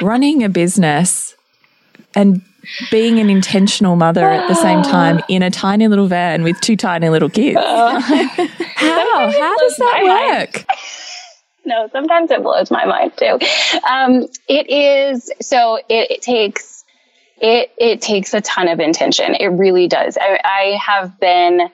running 0.00 0.42
a 0.42 0.48
business 0.48 1.34
and 2.14 2.42
being 2.90 3.18
an 3.18 3.28
intentional 3.28 3.96
mother 3.96 4.24
at 4.28 4.46
the 4.48 4.54
same 4.54 4.82
time 4.82 5.20
in 5.28 5.42
a 5.42 5.50
tiny 5.50 5.88
little 5.88 6.06
van 6.06 6.42
with 6.44 6.60
two 6.60 6.76
tiny 6.76 7.08
little 7.08 7.28
kids. 7.28 7.58
how? 7.60 8.38
How 9.30 9.56
does 9.58 9.76
that 9.76 10.46
work? 10.52 10.64
no, 11.64 11.88
sometimes 11.92 12.30
it 12.30 12.42
blows 12.42 12.70
my 12.70 12.84
mind 12.84 13.12
too. 13.16 13.38
Um, 13.88 14.26
it 14.48 14.70
is 14.70 15.30
so 15.40 15.76
it, 15.88 16.10
it 16.10 16.22
takes 16.22 16.84
it 17.38 17.72
it 17.78 18.00
takes 18.00 18.32
a 18.34 18.40
ton 18.40 18.68
of 18.68 18.78
intention. 18.80 19.34
It 19.34 19.48
really 19.48 19.88
does. 19.88 20.16
I, 20.20 20.38
I 20.44 20.78
have 20.84 21.18
been 21.18 21.68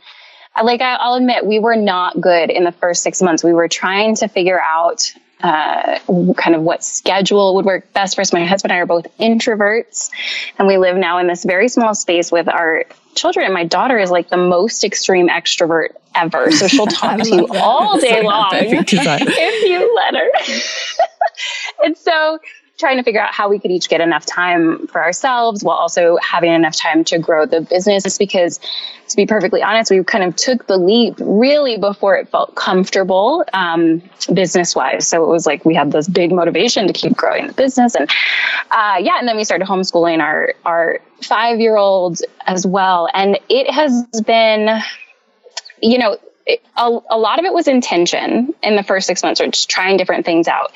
like 0.62 0.80
I, 0.80 0.94
I'll 0.94 1.14
admit 1.14 1.46
we 1.46 1.58
were 1.58 1.76
not 1.76 2.20
good 2.20 2.50
in 2.50 2.64
the 2.64 2.72
first 2.72 3.02
six 3.02 3.22
months. 3.22 3.44
We 3.44 3.52
were 3.52 3.68
trying 3.68 4.16
to 4.16 4.28
figure 4.28 4.60
out 4.60 5.12
uh, 5.40 5.98
kind 6.36 6.56
of 6.56 6.62
what 6.62 6.82
schedule 6.82 7.54
would 7.54 7.64
work 7.64 7.92
best 7.92 8.16
for 8.16 8.22
us. 8.22 8.32
My 8.32 8.44
husband 8.44 8.72
and 8.72 8.78
I 8.78 8.82
are 8.82 8.86
both 8.86 9.06
introverts, 9.18 10.10
and 10.58 10.66
we 10.66 10.78
live 10.78 10.96
now 10.96 11.18
in 11.18 11.26
this 11.26 11.44
very 11.44 11.68
small 11.68 11.94
space 11.94 12.32
with 12.32 12.48
our 12.48 12.84
children. 13.14 13.44
And 13.44 13.54
my 13.54 13.64
daughter 13.64 13.98
is 13.98 14.10
like 14.10 14.30
the 14.30 14.36
most 14.36 14.84
extreme 14.84 15.28
extrovert 15.28 15.90
ever, 16.14 16.50
so 16.50 16.66
she'll 16.68 16.86
talk 16.86 17.20
to 17.20 17.28
you 17.28 17.46
all 17.52 18.00
day 18.00 18.22
long 18.22 18.50
if 18.52 19.68
you 19.68 19.94
let 19.94 20.14
her. 20.14 20.64
and 21.84 21.96
so 21.96 22.38
trying 22.78 22.96
to 22.96 23.02
figure 23.02 23.20
out 23.20 23.34
how 23.34 23.48
we 23.48 23.58
could 23.58 23.70
each 23.70 23.88
get 23.88 24.00
enough 24.00 24.24
time 24.24 24.86
for 24.86 25.02
ourselves 25.02 25.64
while 25.64 25.76
also 25.76 26.16
having 26.22 26.52
enough 26.52 26.76
time 26.76 27.04
to 27.04 27.18
grow 27.18 27.44
the 27.44 27.60
business. 27.60 28.16
Because 28.18 28.60
to 29.08 29.16
be 29.16 29.26
perfectly 29.26 29.62
honest 29.62 29.90
we 29.90 30.04
kind 30.04 30.22
of 30.22 30.36
took 30.36 30.66
the 30.66 30.76
leap 30.76 31.14
really 31.18 31.78
before 31.78 32.16
it 32.16 32.28
felt 32.28 32.54
comfortable 32.54 33.42
um, 33.54 34.02
business 34.34 34.76
wise 34.76 35.08
so 35.08 35.24
it 35.24 35.28
was 35.28 35.46
like 35.46 35.64
we 35.64 35.74
had 35.74 35.90
this 35.92 36.06
big 36.06 36.30
motivation 36.30 36.86
to 36.86 36.92
keep 36.92 37.16
growing 37.16 37.46
the 37.46 37.54
business. 37.54 37.94
And 37.94 38.10
uh, 38.70 38.96
yeah 39.00 39.18
and 39.18 39.26
then 39.26 39.36
we 39.36 39.44
started 39.44 39.66
homeschooling 39.66 40.20
our 40.20 40.52
our 40.66 41.00
five 41.22 41.58
year 41.58 41.76
old 41.76 42.20
as 42.46 42.66
well. 42.66 43.08
And 43.14 43.38
it 43.48 43.70
has 43.70 44.06
been 44.26 44.82
you 45.82 45.98
know, 45.98 46.18
it, 46.46 46.62
a, 46.76 46.98
a 47.10 47.18
lot 47.18 47.38
of 47.38 47.44
it 47.44 47.52
was 47.52 47.68
intention 47.68 48.54
in 48.62 48.76
the 48.76 48.82
first 48.82 49.06
six 49.06 49.22
months, 49.22 49.40
or 49.40 49.46
just 49.48 49.68
trying 49.68 49.96
different 49.96 50.24
things 50.24 50.48
out. 50.48 50.72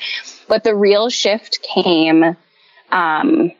But 0.47 0.63
the 0.63 0.75
real 0.75 1.09
shift 1.09 1.61
came 1.61 2.35
um, 2.91 3.51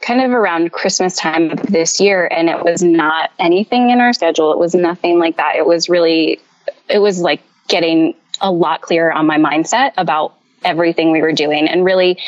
kind 0.00 0.20
of 0.20 0.30
around 0.30 0.72
Christmas 0.72 1.16
time 1.16 1.50
of 1.50 1.62
this 1.62 2.00
year, 2.00 2.28
and 2.30 2.48
it 2.48 2.62
was 2.62 2.82
not 2.82 3.30
anything 3.38 3.90
in 3.90 4.00
our 4.00 4.12
schedule. 4.12 4.52
It 4.52 4.58
was 4.58 4.74
nothing 4.74 5.18
like 5.18 5.36
that. 5.36 5.56
It 5.56 5.66
was 5.66 5.88
really, 5.88 6.40
it 6.88 6.98
was 6.98 7.20
like 7.20 7.42
getting 7.68 8.14
a 8.40 8.50
lot 8.50 8.82
clearer 8.82 9.12
on 9.12 9.26
my 9.26 9.38
mindset 9.38 9.92
about 9.96 10.34
everything 10.64 11.12
we 11.12 11.22
were 11.22 11.32
doing, 11.32 11.68
and 11.68 11.84
really. 11.84 12.18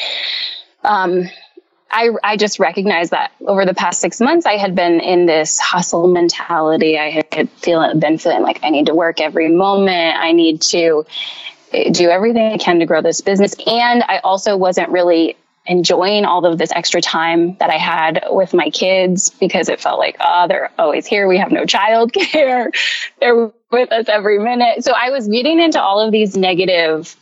Um, 0.82 1.28
I, 1.93 2.11
I 2.22 2.36
just 2.36 2.61
recognized 2.61 3.11
that 3.11 3.32
over 3.47 3.66
the 3.66 3.74
past 3.74 4.01
six 4.01 4.20
months, 4.20 4.47
I 4.47 4.53
had 4.53 4.76
been 4.76 5.01
in 5.01 5.26
this 5.26 5.59
hustle 5.59 6.07
mentality. 6.07 6.97
I 6.97 7.11
had 7.11 7.51
feel, 7.51 7.99
been 7.99 8.16
feeling 8.16 8.43
like 8.43 8.61
I 8.62 8.70
need 8.70 8.86
to 8.86 8.95
work 8.95 9.20
every 9.20 9.49
moment. 9.49 10.16
I 10.16 10.30
need 10.30 10.62
to 10.62 11.05
do 11.92 12.08
everything 12.08 12.52
I 12.52 12.58
can 12.58 12.78
to 12.80 12.86
grow 12.86 13.02
this 13.02 13.20
business. 13.20 13.54
And 13.66 14.02
I 14.04 14.18
also 14.18 14.56
wasn't 14.56 14.90
really 14.90 15.36
enjoying 15.66 16.24
all 16.24 16.44
of 16.46 16.58
this 16.58 16.72
extra 16.72 17.00
time 17.00 17.54
that 17.56 17.70
I 17.70 17.76
had 17.76 18.24
with 18.30 18.54
my 18.54 18.70
kids 18.70 19.30
because 19.30 19.68
it 19.68 19.80
felt 19.80 19.98
like, 19.98 20.16
oh, 20.20 20.48
they're 20.48 20.70
always 20.78 21.06
here. 21.06 21.28
We 21.28 21.38
have 21.38 21.52
no 21.52 21.64
childcare. 21.64 22.74
they're 23.20 23.52
with 23.70 23.92
us 23.92 24.08
every 24.08 24.38
minute. 24.38 24.84
So 24.84 24.92
I 24.92 25.10
was 25.10 25.28
getting 25.28 25.60
into 25.60 25.80
all 25.80 26.00
of 26.00 26.12
these 26.12 26.36
negative 26.36 27.14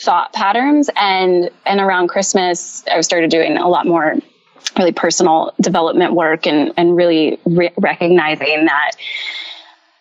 thought 0.00 0.32
patterns 0.32 0.88
and 0.96 1.50
and 1.66 1.78
around 1.78 2.08
christmas 2.08 2.82
i 2.90 2.98
started 3.02 3.30
doing 3.30 3.58
a 3.58 3.68
lot 3.68 3.86
more 3.86 4.14
really 4.78 4.92
personal 4.92 5.52
development 5.60 6.14
work 6.14 6.46
and 6.46 6.72
and 6.76 6.96
really 6.96 7.38
re- 7.44 7.72
recognizing 7.76 8.64
that 8.64 8.92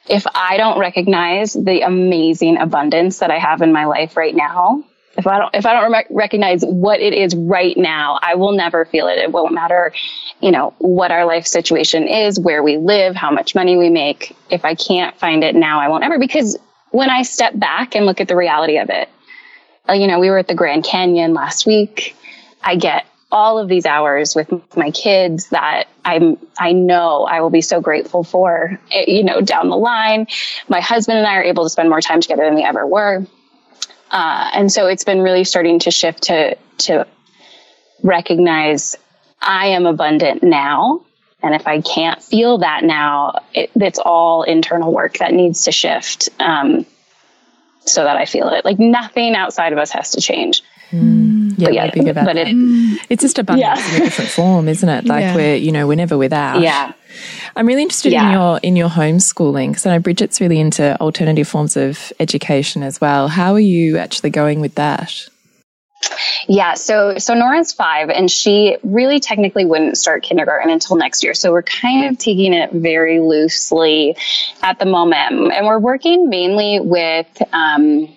if 0.10 0.26
i 0.36 0.58
don't 0.58 0.80
recognize 0.80 1.54
the 1.54 1.82
amazing 1.82 2.58
abundance 2.58 3.20
that 3.20 3.32
i 3.32 3.38
have 3.38 3.62
in 3.62 3.72
my 3.72 3.86
life 3.86 4.18
right 4.18 4.36
now 4.36 4.84
if 5.18 5.28
i 5.28 5.38
don't 5.38 5.54
if 5.56 5.66
i 5.66 5.74
don't 5.74 5.92
rec- 5.92 6.08
recognize 6.10 6.64
what 6.64 7.00
it 7.00 7.14
is 7.14 7.36
right 7.36 7.78
now 7.78 8.20
i 8.22 8.36
will 8.36 8.52
never 8.52 8.86
feel 8.86 9.08
it. 9.08 9.18
It 9.18 9.32
won't 9.32 9.54
matter 9.54 9.94
you 10.42 10.52
know 10.52 10.74
what 10.80 11.12
our 11.12 11.26
life 11.26 11.46
situation 11.46 12.08
is 12.08 12.40
where 12.40 12.64
we 12.64 12.78
live 12.78 13.16
how 13.16 13.32
much 13.32 13.56
money 13.56 13.78
we 13.78 13.90
make. 13.90 14.36
If 14.50 14.66
i 14.66 14.76
can't 14.76 15.18
find 15.18 15.44
it 15.44 15.56
now 15.56 15.80
i 15.80 15.88
won't 15.88 16.04
ever. 16.04 16.20
Because 16.20 16.58
when 16.92 17.10
i 17.10 17.22
step 17.24 17.58
back 17.58 17.96
and 17.96 18.06
look 18.06 18.22
at 18.22 18.28
the 18.28 18.36
reality 18.36 18.78
of 18.78 18.90
it 18.90 19.10
uh, 19.90 19.94
you 19.94 20.08
know, 20.08 20.20
we 20.20 20.30
were 20.30 20.38
at 20.38 20.48
the 20.48 20.54
Grand 20.54 20.84
Canyon 20.84 21.34
last 21.34 21.66
week. 21.66 22.16
I 22.64 22.76
get 22.76 23.06
all 23.32 23.60
of 23.60 23.68
these 23.68 23.86
hours 23.86 24.36
with 24.36 24.52
my 24.76 24.92
kids 24.92 25.50
that 25.50 25.88
I'm, 26.04 26.38
I 26.58 26.72
know 26.72 27.26
I 27.26 27.42
will 27.42 27.50
be 27.50 27.62
so 27.62 27.80
grateful 27.80 28.24
for, 28.24 28.80
eh, 28.92 29.06
you 29.08 29.24
know, 29.24 29.42
down 29.42 29.70
the 29.70 29.78
line. 29.78 30.28
My 30.68 30.82
husband 30.82 31.20
and 31.20 31.28
I 31.28 31.36
are 31.36 31.44
able 31.44 31.64
to 31.64 31.70
spend 31.70 31.90
more 31.90 32.02
time 32.02 32.22
together 32.22 32.44
than 32.46 32.56
we 32.56 32.64
ever 32.64 32.86
were. 32.88 33.26
Uh, 34.10 34.50
and 34.54 34.72
so 34.72 34.88
it's 34.88 35.04
been 35.04 35.22
really 35.22 35.44
starting 35.44 35.80
to 35.80 35.92
shift 35.92 36.24
to, 36.24 36.58
to 36.80 37.06
recognize 38.02 38.96
I 39.40 39.68
am 39.68 39.86
abundant 39.86 40.42
now. 40.42 41.04
And 41.44 41.54
if 41.54 41.68
I 41.68 41.82
can't 41.82 42.22
feel 42.22 42.58
that 42.58 42.84
now, 42.84 43.44
it, 43.54 43.70
it's 43.76 44.00
all 44.00 44.44
internal 44.44 44.92
work 44.92 45.20
that 45.20 45.34
needs 45.34 45.66
to 45.66 45.72
shift. 45.72 46.30
Um, 46.40 46.86
so 47.86 48.04
that 48.04 48.18
I 48.18 48.26
feel 48.26 48.50
it. 48.50 48.66
Like 48.66 48.80
nothing 48.80 49.36
outside 49.36 49.74
of 49.74 49.80
us 49.80 49.92
has 49.92 50.12
to 50.12 50.22
change. 50.22 50.64
Yeah, 50.92 51.66
but 51.68 51.74
yeah, 51.74 51.86
we're 51.86 51.92
big 51.92 52.08
about 52.08 52.26
but 52.26 52.36
it, 52.38 52.48
It's 53.10 53.22
just 53.22 53.38
abundance 53.40 53.80
Yeah. 53.80 53.96
in 53.96 54.02
a 54.02 54.06
different 54.06 54.32
form, 54.32 54.68
isn't 54.68 54.88
it? 54.90 55.06
Like 55.06 55.22
Yeah. 55.22 55.36
we're, 55.36 55.56
you 55.56 55.72
know, 55.72 55.88
we're 55.88 55.96
never 55.96 56.18
without. 56.18 56.62
yeah. 56.62 56.94
I'm 57.56 57.66
really 57.66 57.82
interested 57.82 58.14
in 58.14 58.32
your 58.32 58.60
in 58.64 58.76
your 58.76 58.90
homeschooling 58.90 59.70
because 59.70 59.86
I 59.86 59.94
know 59.96 60.00
Bridget's 60.00 60.40
really 60.40 60.60
into 60.60 61.00
alternative 61.02 61.48
forms 61.48 61.76
of 61.76 62.14
education 62.20 62.84
as 62.84 63.02
well. 63.02 63.28
How 63.28 63.54
are 63.54 63.60
you 63.60 63.98
actually 63.98 64.30
going 64.30 64.62
with 64.62 64.76
that? 64.76 65.28
Yeah, 66.48 66.76
so 66.76 67.18
so 67.18 67.34
Nora's 67.34 67.74
five, 67.74 68.10
and 68.10 68.32
she 68.32 68.78
really 68.84 69.20
technically 69.20 69.66
wouldn't 69.66 69.98
start 69.98 70.24
kindergarten 70.24 70.70
until 70.70 70.96
next 70.96 71.24
year. 71.24 71.34
So 71.34 71.52
we're 71.52 71.64
kind 71.64 72.06
of 72.06 72.18
taking 72.18 72.54
it 72.54 72.72
very 72.72 73.20
loosely 73.20 74.16
at 74.64 74.80
the 74.80 74.86
moment, 74.86 75.52
and 75.52 75.68
we're 75.68 75.80
working 75.80 76.30
mainly 76.30 76.80
with 76.80 77.28
um, 77.52 78.08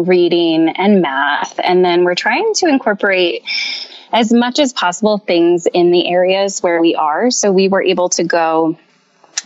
reading 0.00 0.68
and 0.68 1.02
math, 1.02 1.58
and 1.62 1.84
then 1.84 2.04
we're 2.04 2.14
trying 2.14 2.52
to 2.54 2.66
incorporate 2.66 3.42
as 4.12 4.32
much 4.32 4.58
as 4.58 4.72
possible 4.72 5.18
things 5.18 5.66
in 5.66 5.90
the 5.90 6.08
areas 6.08 6.60
where 6.60 6.80
we 6.80 6.94
are. 6.94 7.30
So 7.30 7.52
we 7.52 7.68
were 7.68 7.82
able 7.82 8.08
to 8.10 8.24
go 8.24 8.76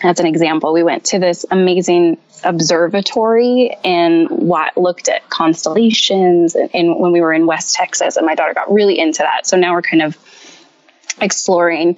as 0.03 0.21
an 0.21 0.27
example, 0.27 0.73
we 0.73 0.83
went 0.83 1.05
to 1.05 1.19
this 1.19 1.47
amazing 1.51 2.19
observatory 2.43 3.77
and 3.85 4.29
what 4.29 4.77
looked 4.77 5.09
at 5.09 5.29
constellations 5.31 6.55
and, 6.55 6.69
and 6.75 6.99
when 6.99 7.13
we 7.13 7.21
were 7.21 7.33
in 7.33 7.47
West 7.47 7.75
Texas 7.75 8.17
and 8.17 8.27
my 8.27 8.35
daughter 8.35 8.55
got 8.55 8.71
really 8.73 8.99
into 8.99 9.23
that. 9.23 9.47
So 9.47 9.57
now 9.57 9.73
we're 9.73 9.83
kind 9.83 10.03
of 10.03 10.19
exploring 11.21 11.97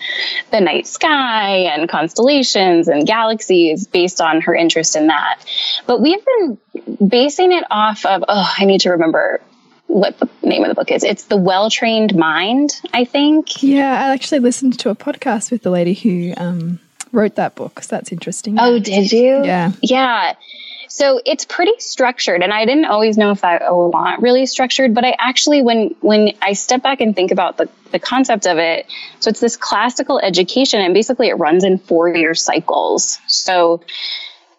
the 0.51 0.61
night 0.61 0.87
sky 0.87 1.57
and 1.73 1.89
constellations 1.89 2.89
and 2.89 3.07
galaxies 3.07 3.87
based 3.87 4.21
on 4.21 4.41
her 4.43 4.55
interest 4.55 4.97
in 4.97 5.09
that. 5.09 5.45
But 5.87 6.01
we've 6.01 6.25
been 6.25 6.59
basing 7.09 7.53
it 7.53 7.65
off 7.71 8.05
of 8.05 8.25
oh, 8.29 8.55
I 8.59 8.65
need 8.65 8.83
to 8.83 8.91
remember 8.91 9.41
what 9.87 10.19
the 10.19 10.29
name 10.43 10.63
of 10.63 10.69
the 10.69 10.75
book 10.75 10.91
is. 10.91 11.05
It's 11.05 11.25
The 11.25 11.37
Well 11.37 11.71
Trained 11.71 12.15
Mind, 12.15 12.81
I 12.93 13.05
think. 13.05 13.63
Yeah, 13.63 13.93
I 13.93 14.13
actually 14.13 14.41
listened 14.41 14.79
to 14.81 14.91
a 14.91 14.97
podcast 14.97 15.51
with 15.51 15.63
the 15.63 15.71
lady 15.71 15.95
who 15.95 16.35
um, 16.37 16.81
wrote 17.13 17.37
that 17.37 17.55
book. 17.55 17.83
So 17.83 17.97
that's 17.97 18.13
interesting. 18.13 18.57
Oh, 18.59 18.79
did 18.79 19.13
you? 19.13 19.45
Yeah. 19.45 19.73
Yeah. 19.83 20.35
So 20.89 21.21
it's 21.25 21.45
pretty 21.45 21.75
structured 21.79 22.43
and 22.43 22.53
I 22.53 22.65
didn't 22.65 22.87
always 22.87 23.17
know 23.17 23.31
if 23.31 23.45
I 23.45 23.59
want 23.71 24.23
really 24.23 24.47
structured, 24.47 24.95
but 24.95 25.05
I 25.05 25.15
actually 25.19 25.63
when 25.63 25.95
when 26.01 26.33
I 26.43 26.53
step 26.53 26.83
back 26.83 27.01
and 27.01 27.15
think 27.15 27.31
about 27.31 27.57
the, 27.57 27.69
the 27.93 27.99
concept 27.99 28.47
of 28.47 28.59
it, 28.59 28.87
so 29.21 29.31
it's 29.31 29.41
this 29.41 29.57
classical 29.57 30.19
education 30.19 30.81
and 30.81 30.95
basically 30.95 31.29
it 31.29 31.35
runs 31.35 31.65
in 31.65 31.79
four 31.79 32.09
year 32.09 32.35
cycles. 32.35 33.19
So 33.27 33.83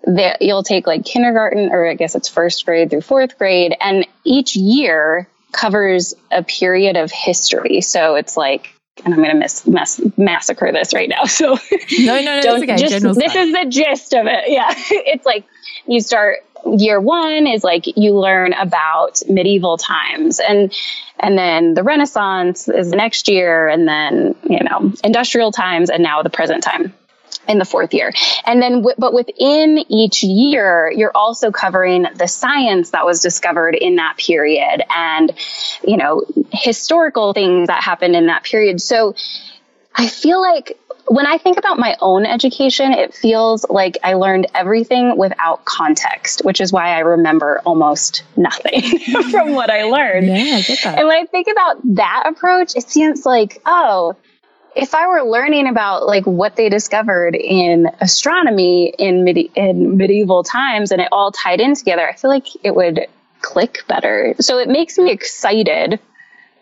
that 0.04 0.42
you'll 0.42 0.64
take 0.64 0.88
like 0.88 1.04
kindergarten 1.04 1.70
or 1.72 1.86
I 1.86 1.96
guess 1.96 2.16
it's 2.16 2.30
first 2.30 2.66
grade 2.66 2.90
through 2.90 3.02
fourth 3.02 3.38
grade 3.38 3.76
and 3.82 4.08
each 4.24 4.56
year 4.56 5.28
covers 5.52 6.14
a 6.32 6.44
period 6.44 6.96
of 6.96 7.12
history. 7.12 7.82
So 7.82 8.16
it's 8.16 8.38
like 8.38 8.74
and 9.06 9.14
I'm 9.14 9.20
going 9.20 9.32
to 9.32 9.38
miss, 9.38 9.68
mess, 9.68 10.02
massacre 10.18 10.72
this 10.72 10.94
right 10.94 11.10
now. 11.10 11.24
So 11.26 11.58
No, 12.00 12.20
no, 12.20 12.22
no, 12.22 12.42
don't 12.42 12.64
okay. 12.64 12.78
just, 12.78 13.04
this 13.04 13.36
is 13.36 13.54
the 13.54 13.66
gist 13.70 14.14
of 14.14 14.26
it. 14.26 14.46
Yeah. 14.48 14.74
it's 14.90 15.26
like 15.26 15.46
you 15.88 16.02
start 16.02 16.40
year 16.66 17.00
one 17.00 17.48
is 17.48 17.64
like 17.64 17.86
you 17.98 18.18
learn 18.18 18.54
about 18.54 19.22
medieval 19.30 19.78
times 19.78 20.40
and 20.40 20.74
and 21.20 21.38
then 21.38 21.74
the 21.74 21.84
renaissance 21.84 22.68
is 22.68 22.90
the 22.90 22.96
next 22.96 23.30
year 23.30 23.68
and 23.68 23.88
then 23.88 24.36
you 24.44 24.60
know 24.64 24.92
industrial 25.04 25.52
times 25.52 25.90
and 25.90 26.04
now 26.04 26.24
the 26.24 26.30
present 26.30 26.64
time 26.64 26.94
in 27.48 27.60
the 27.60 27.66
fourth 27.66 27.94
year. 27.94 28.12
And 28.46 28.62
then, 28.62 28.82
w- 28.82 28.96
but 28.98 29.14
within 29.14 29.80
each 29.90 30.24
year, 30.24 30.92
you're 30.92 31.16
also 31.16 31.52
covering 31.52 32.06
the 32.16 32.28
science 32.28 32.92
that 32.92 33.06
was 33.06 33.22
discovered 33.22 33.76
in 33.76 33.96
that 33.96 34.18
period 34.18 34.84
and, 34.90 35.32
you 35.86 35.98
know, 35.98 36.26
historical 36.52 37.34
things 37.34 37.68
that 37.68 37.84
happened 37.84 38.16
in 38.16 38.28
that 38.28 38.44
period. 38.44 38.82
So 38.82 39.16
I 39.96 40.08
feel 40.08 40.42
like 40.42 40.78
when 41.08 41.26
I 41.26 41.38
think 41.38 41.58
about 41.58 41.80
my 41.80 41.96
own 42.02 42.26
education, 42.26 42.92
it 42.92 43.14
feels 43.14 43.66
like 43.70 43.98
I 44.04 44.16
learned 44.16 44.48
everything 44.54 45.18
without 45.18 45.64
context, 45.66 46.42
which 46.44 46.60
is 46.60 46.74
why 46.74 46.96
I 46.96 47.00
remember 47.00 47.62
almost 47.66 48.24
nothing 48.36 49.00
from 49.32 49.54
what 49.54 49.70
I 49.70 49.84
learned. 49.84 50.28
Yeah, 50.28 50.58
I 50.58 50.62
get 50.62 50.80
that. 50.84 51.00
And 51.00 51.08
when 51.08 51.18
I 51.18 51.26
think 51.26 51.48
about 51.48 51.78
that 51.96 52.24
approach, 52.26 52.76
it 52.76 52.90
seems 52.90 53.26
like, 53.26 53.62
oh, 53.66 54.16
if 54.76 54.94
I 54.94 55.08
were 55.08 55.24
learning 55.24 55.68
about 55.68 56.06
like 56.06 56.26
what 56.26 56.56
they 56.56 56.70
discovered 56.70 57.36
in 57.36 57.90
astronomy 58.02 58.94
in, 59.00 59.24
medi- 59.24 59.52
in 59.56 59.98
medieval 59.98 60.44
times 60.44 60.92
and 60.92 61.02
it 61.02 61.08
all 61.12 61.32
tied 61.32 61.62
in 61.62 61.74
together, 61.74 62.08
I 62.08 62.16
feel 62.16 62.30
like 62.30 62.48
it 62.64 62.76
would 62.76 63.08
click 63.42 63.80
better. 63.88 64.36
So 64.40 64.58
it 64.58 64.68
makes 64.68 64.98
me 64.98 65.12
excited 65.12 66.00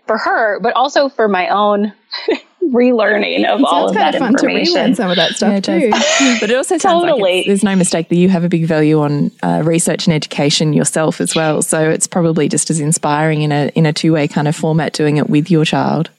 for 0.06 0.18
her, 0.18 0.60
but 0.60 0.74
also 0.76 1.10
for 1.10 1.28
my 1.28 1.50
own 1.50 1.94
relearning 2.72 3.46
of 3.46 3.64
all 3.64 3.90
Sounds 3.90 3.92
of 3.92 3.98
kind 3.98 4.14
that 4.14 4.16
of 4.16 4.20
fun 4.20 4.36
to 4.36 4.46
relearn 4.48 4.62
information. 4.62 4.96
some 4.96 5.10
of 5.10 5.16
that 5.18 5.32
stuff 5.34 5.52
Yeah, 5.54 5.60
too. 5.60 5.90
but 6.40 6.50
it 6.50 6.56
also 6.56 6.78
sounds 6.78 7.04
like 7.04 7.12
Totally. 7.12 7.40
it's, 7.40 7.48
there's 7.48 7.64
no 7.64 7.76
mistake 7.76 8.10
that 8.10 8.16
you 8.16 8.30
have 8.30 8.44
a 8.44 8.50
big 8.50 8.66
value 8.66 9.00
on 9.02 9.32
uh, 9.44 9.62
research 9.64 10.08
and 10.08 10.14
education 10.14 10.74
yourself 10.74 11.22
as 11.22 11.36
well. 11.36 11.62
So 11.62 11.90
it's 11.90 12.08
probably 12.08 12.50
just 12.50 12.70
as 12.70 12.80
inspiring 12.80 13.42
in 13.44 13.52
a 13.52 13.68
in 13.76 13.86
a 13.86 13.94
two 13.94 14.14
way 14.14 14.28
kind 14.28 14.48
of 14.48 14.56
format 14.56 14.94
doing 14.94 15.18
it 15.18 15.30
with 15.30 15.50
your 15.52 15.66
child. 15.66 16.10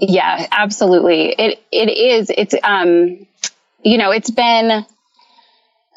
Yeah, 0.00 0.46
absolutely. 0.50 1.30
It 1.30 1.62
it 1.72 1.88
is. 1.90 2.30
It's 2.36 2.54
um, 2.62 3.26
you 3.82 3.98
know, 3.98 4.10
it's 4.10 4.30
been 4.30 4.84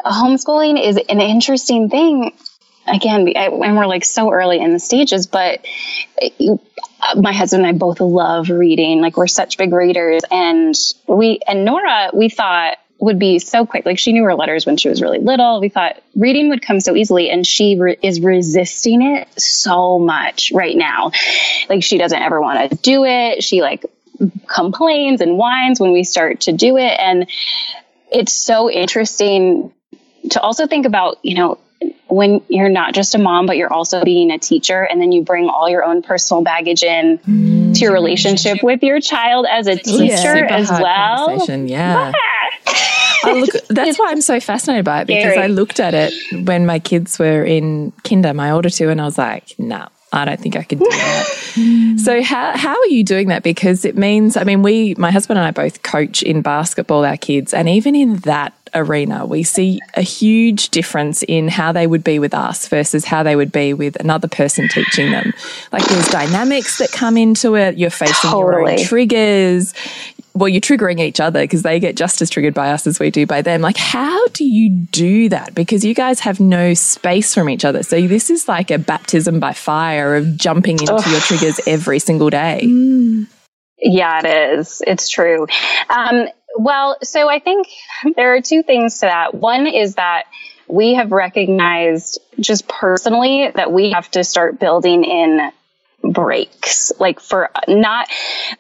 homeschooling 0.05 0.83
is 0.83 0.97
an 0.97 1.21
interesting 1.21 1.89
thing. 1.89 2.33
Again, 2.87 3.27
and 3.29 3.77
we're 3.77 3.85
like 3.85 4.03
so 4.03 4.31
early 4.31 4.59
in 4.59 4.73
the 4.73 4.79
stages, 4.79 5.27
but 5.27 5.63
it- 6.17 6.59
Uh, 7.01 7.19
my 7.19 7.33
husband 7.33 7.65
and 7.65 7.75
I 7.75 7.77
both 7.77 7.99
love 7.99 8.49
reading. 8.49 9.01
Like 9.01 9.17
we're 9.17 9.27
such 9.27 9.57
big 9.57 9.73
readers, 9.73 10.21
and 10.29 10.75
we 11.07 11.39
and 11.47 11.65
Nora, 11.65 12.11
we 12.13 12.29
thought 12.29 12.77
would 12.99 13.17
be 13.17 13.39
so 13.39 13.65
quick. 13.65 13.85
Like 13.85 13.97
she 13.97 14.13
knew 14.13 14.23
her 14.25 14.35
letters 14.35 14.65
when 14.65 14.77
she 14.77 14.87
was 14.87 15.01
really 15.01 15.17
little. 15.17 15.59
We 15.59 15.69
thought 15.69 16.01
reading 16.15 16.49
would 16.49 16.61
come 16.61 16.79
so 16.79 16.95
easily, 16.95 17.29
and 17.29 17.45
she 17.45 17.75
re- 17.79 17.97
is 18.01 18.21
resisting 18.21 19.01
it 19.01 19.27
so 19.41 19.97
much 19.97 20.51
right 20.53 20.77
now. 20.77 21.11
Like 21.67 21.83
she 21.83 21.97
doesn't 21.97 22.21
ever 22.21 22.39
want 22.39 22.69
to 22.69 22.77
do 22.77 23.03
it. 23.05 23.43
She 23.43 23.61
like 23.61 23.85
complains 24.47 25.21
and 25.21 25.37
whines 25.37 25.79
when 25.79 25.93
we 25.93 26.03
start 26.03 26.41
to 26.41 26.51
do 26.51 26.77
it, 26.77 26.99
and 26.99 27.27
it's 28.11 28.33
so 28.33 28.69
interesting 28.69 29.73
to 30.29 30.41
also 30.41 30.67
think 30.67 30.85
about, 30.85 31.17
you 31.23 31.35
know, 31.35 31.57
when 32.07 32.41
you're 32.49 32.69
not 32.69 32.93
just 32.93 33.15
a 33.15 33.17
mom, 33.17 33.45
but 33.45 33.57
you're 33.57 33.71
also 33.71 34.03
being 34.03 34.31
a 34.31 34.37
teacher, 34.37 34.83
and 34.83 35.01
then 35.01 35.11
you 35.11 35.23
bring 35.23 35.49
all 35.49 35.69
your 35.69 35.83
own 35.83 36.01
personal 36.01 36.43
baggage 36.43 36.83
in 36.83 37.19
to 37.73 37.79
your 37.79 37.93
relationship 37.93 38.57
mm. 38.57 38.63
with 38.63 38.83
your 38.83 38.99
child 38.99 39.47
as 39.49 39.67
a 39.67 39.77
teacher 39.77 40.35
yeah. 40.37 40.47
As 40.49 40.69
well. 40.69 41.47
Yeah. 41.65 42.11
I 43.23 43.33
look, 43.33 43.49
that's 43.67 43.99
why 43.99 44.11
I'm 44.11 44.21
so 44.21 44.39
fascinated 44.39 44.85
by 44.85 45.01
it 45.01 45.07
because 45.07 45.33
Scary. 45.33 45.37
I 45.37 45.47
looked 45.47 45.79
at 45.79 45.93
it 45.93 46.13
when 46.45 46.65
my 46.65 46.79
kids 46.79 47.19
were 47.19 47.43
in 47.43 47.91
kinder, 48.03 48.33
my 48.33 48.51
older 48.51 48.69
two, 48.69 48.89
and 48.89 48.99
I 48.99 49.05
was 49.05 49.17
like, 49.17 49.57
no, 49.59 49.87
I 50.11 50.25
don't 50.25 50.39
think 50.39 50.55
I 50.55 50.63
could 50.63 50.79
do 50.79 50.89
that. 50.89 51.95
so 52.03 52.21
how 52.23 52.57
how 52.57 52.77
are 52.77 52.87
you 52.87 53.03
doing 53.03 53.27
that? 53.27 53.43
Because 53.43 53.85
it 53.85 53.95
means, 53.97 54.37
I 54.37 54.43
mean, 54.43 54.63
we, 54.63 54.95
my 54.95 55.11
husband 55.11 55.37
and 55.37 55.47
I 55.47 55.51
both 55.51 55.83
coach 55.83 56.23
in 56.23 56.41
basketball 56.41 57.05
our 57.05 57.17
kids, 57.17 57.53
and 57.53 57.69
even 57.69 57.95
in 57.95 58.17
that 58.17 58.53
arena, 58.73 59.25
we 59.25 59.43
see 59.43 59.79
a 59.95 60.01
huge 60.01 60.69
difference 60.69 61.23
in 61.23 61.47
how 61.47 61.71
they 61.71 61.87
would 61.87 62.03
be 62.03 62.19
with 62.19 62.33
us 62.33 62.67
versus 62.67 63.05
how 63.05 63.23
they 63.23 63.35
would 63.35 63.51
be 63.51 63.73
with 63.73 63.95
another 63.97 64.27
person 64.27 64.67
teaching 64.69 65.11
them. 65.11 65.33
Like 65.71 65.85
there's 65.85 66.07
dynamics 66.09 66.77
that 66.77 66.91
come 66.91 67.17
into 67.17 67.55
it. 67.55 67.77
You're 67.77 67.89
facing 67.89 68.31
your 68.31 68.67
own 68.67 68.77
triggers 68.77 69.73
well, 70.33 70.47
you're 70.47 70.61
triggering 70.61 70.99
each 70.99 71.19
other 71.19 71.41
because 71.41 71.61
they 71.61 71.79
get 71.79 71.95
just 71.95 72.21
as 72.21 72.29
triggered 72.29 72.53
by 72.53 72.71
us 72.71 72.87
as 72.87 72.99
we 72.99 73.11
do 73.11 73.25
by 73.25 73.41
them. 73.41 73.61
Like, 73.61 73.77
how 73.77 74.27
do 74.27 74.45
you 74.45 74.69
do 74.69 75.29
that? 75.29 75.53
Because 75.53 75.83
you 75.83 75.93
guys 75.93 76.21
have 76.21 76.39
no 76.39 76.73
space 76.73 77.33
from 77.33 77.49
each 77.49 77.65
other. 77.65 77.83
So, 77.83 78.07
this 78.07 78.29
is 78.29 78.47
like 78.47 78.71
a 78.71 78.79
baptism 78.79 79.39
by 79.39 79.53
fire 79.53 80.15
of 80.15 80.37
jumping 80.37 80.79
into 80.79 81.03
your 81.09 81.19
triggers 81.19 81.59
every 81.67 81.99
single 81.99 82.29
day. 82.29 82.61
Yeah, 83.83 84.21
it 84.23 84.59
is. 84.59 84.81
It's 84.85 85.09
true. 85.09 85.47
Um, 85.89 86.27
well, 86.55 86.97
so 87.03 87.29
I 87.29 87.39
think 87.39 87.67
there 88.15 88.35
are 88.35 88.41
two 88.41 88.63
things 88.63 88.99
to 88.99 89.07
that. 89.07 89.33
One 89.33 89.67
is 89.67 89.95
that 89.95 90.25
we 90.67 90.93
have 90.93 91.11
recognized 91.11 92.19
just 92.39 92.67
personally 92.67 93.51
that 93.53 93.71
we 93.71 93.91
have 93.91 94.09
to 94.11 94.23
start 94.23 94.59
building 94.59 95.03
in 95.03 95.51
breaks 96.03 96.91
like 96.99 97.19
for 97.19 97.51
not 97.67 98.07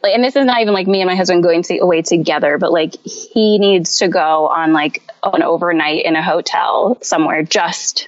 like 0.03 0.13
and 0.13 0.23
this 0.23 0.35
is 0.35 0.45
not 0.45 0.61
even 0.61 0.75
like 0.75 0.85
me 0.85 1.01
and 1.01 1.09
my 1.09 1.15
husband 1.15 1.41
going 1.41 1.63
to 1.63 1.79
away 1.79 2.03
together 2.03 2.59
but 2.59 2.71
like 2.71 2.95
he 3.03 3.57
needs 3.57 3.97
to 3.97 4.07
go 4.07 4.47
on 4.47 4.73
like 4.73 5.01
an 5.23 5.41
overnight 5.41 6.05
in 6.05 6.15
a 6.15 6.21
hotel 6.21 6.99
somewhere 7.01 7.41
just 7.41 8.07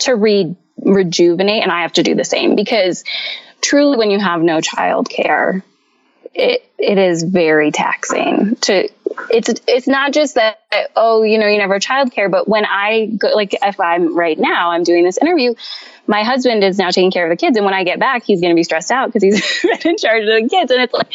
to 0.00 0.16
re- 0.16 0.56
rejuvenate 0.78 1.62
and 1.62 1.70
i 1.70 1.82
have 1.82 1.92
to 1.92 2.02
do 2.02 2.16
the 2.16 2.24
same 2.24 2.56
because 2.56 3.04
truly 3.60 3.96
when 3.96 4.10
you 4.10 4.18
have 4.18 4.42
no 4.42 4.60
child 4.60 5.08
care 5.08 5.62
it 6.34 6.68
it 6.84 6.98
is 6.98 7.22
very 7.22 7.70
taxing 7.70 8.56
to 8.56 8.88
it's 9.30 9.50
it's 9.66 9.86
not 9.86 10.12
just 10.12 10.34
that 10.34 10.58
oh 10.96 11.22
you 11.22 11.38
know 11.38 11.46
you 11.46 11.58
never 11.58 11.78
childcare 11.78 12.30
but 12.30 12.48
when 12.48 12.64
i 12.64 13.06
go 13.06 13.28
like 13.28 13.54
if 13.62 13.80
i'm 13.80 14.16
right 14.16 14.38
now 14.38 14.70
i'm 14.70 14.82
doing 14.82 15.04
this 15.04 15.18
interview 15.18 15.54
my 16.06 16.22
husband 16.22 16.62
is 16.62 16.78
now 16.78 16.90
taking 16.90 17.10
care 17.10 17.24
of 17.24 17.30
the 17.30 17.36
kids 17.36 17.56
and 17.56 17.64
when 17.64 17.74
i 17.74 17.84
get 17.84 17.98
back 17.98 18.24
he's 18.24 18.40
going 18.40 18.50
to 18.50 18.56
be 18.56 18.64
stressed 18.64 18.90
out 18.90 19.12
because 19.12 19.22
he's 19.22 19.62
been 19.62 19.92
in 19.92 19.96
charge 19.96 20.22
of 20.22 20.28
the 20.28 20.48
kids 20.48 20.70
and 20.70 20.82
it's 20.82 20.92
like 20.92 21.12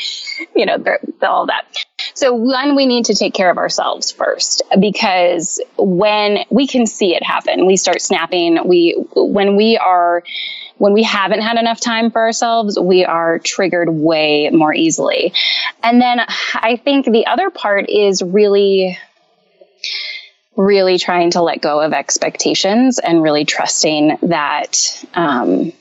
you 0.55 0.65
know 0.65 0.77
all 1.21 1.45
that. 1.47 1.65
So 2.13 2.33
one 2.33 2.75
we 2.75 2.85
need 2.85 3.05
to 3.05 3.15
take 3.15 3.33
care 3.33 3.49
of 3.49 3.57
ourselves 3.57 4.11
first 4.11 4.61
because 4.79 5.61
when 5.77 6.39
we 6.49 6.67
can 6.67 6.85
see 6.85 7.15
it 7.15 7.23
happen 7.23 7.65
we 7.65 7.77
start 7.77 8.01
snapping 8.01 8.67
we 8.67 8.95
when 9.15 9.55
we 9.55 9.77
are 9.77 10.23
when 10.79 10.93
we 10.93 11.03
haven't 11.03 11.41
had 11.41 11.57
enough 11.57 11.79
time 11.79 12.09
for 12.09 12.21
ourselves, 12.21 12.79
we 12.79 13.05
are 13.05 13.37
triggered 13.37 13.89
way 13.89 14.49
more 14.49 14.73
easily. 14.73 15.33
And 15.83 16.01
then 16.01 16.21
I 16.55 16.77
think 16.83 17.05
the 17.05 17.27
other 17.27 17.49
part 17.49 17.89
is 17.89 18.21
really 18.21 18.97
really 20.55 20.97
trying 20.97 21.31
to 21.31 21.41
let 21.41 21.61
go 21.61 21.79
of 21.79 21.93
expectations 21.93 22.99
and 22.99 23.23
really 23.23 23.45
trusting 23.45 24.17
that 24.23 25.05
um, 25.13 25.71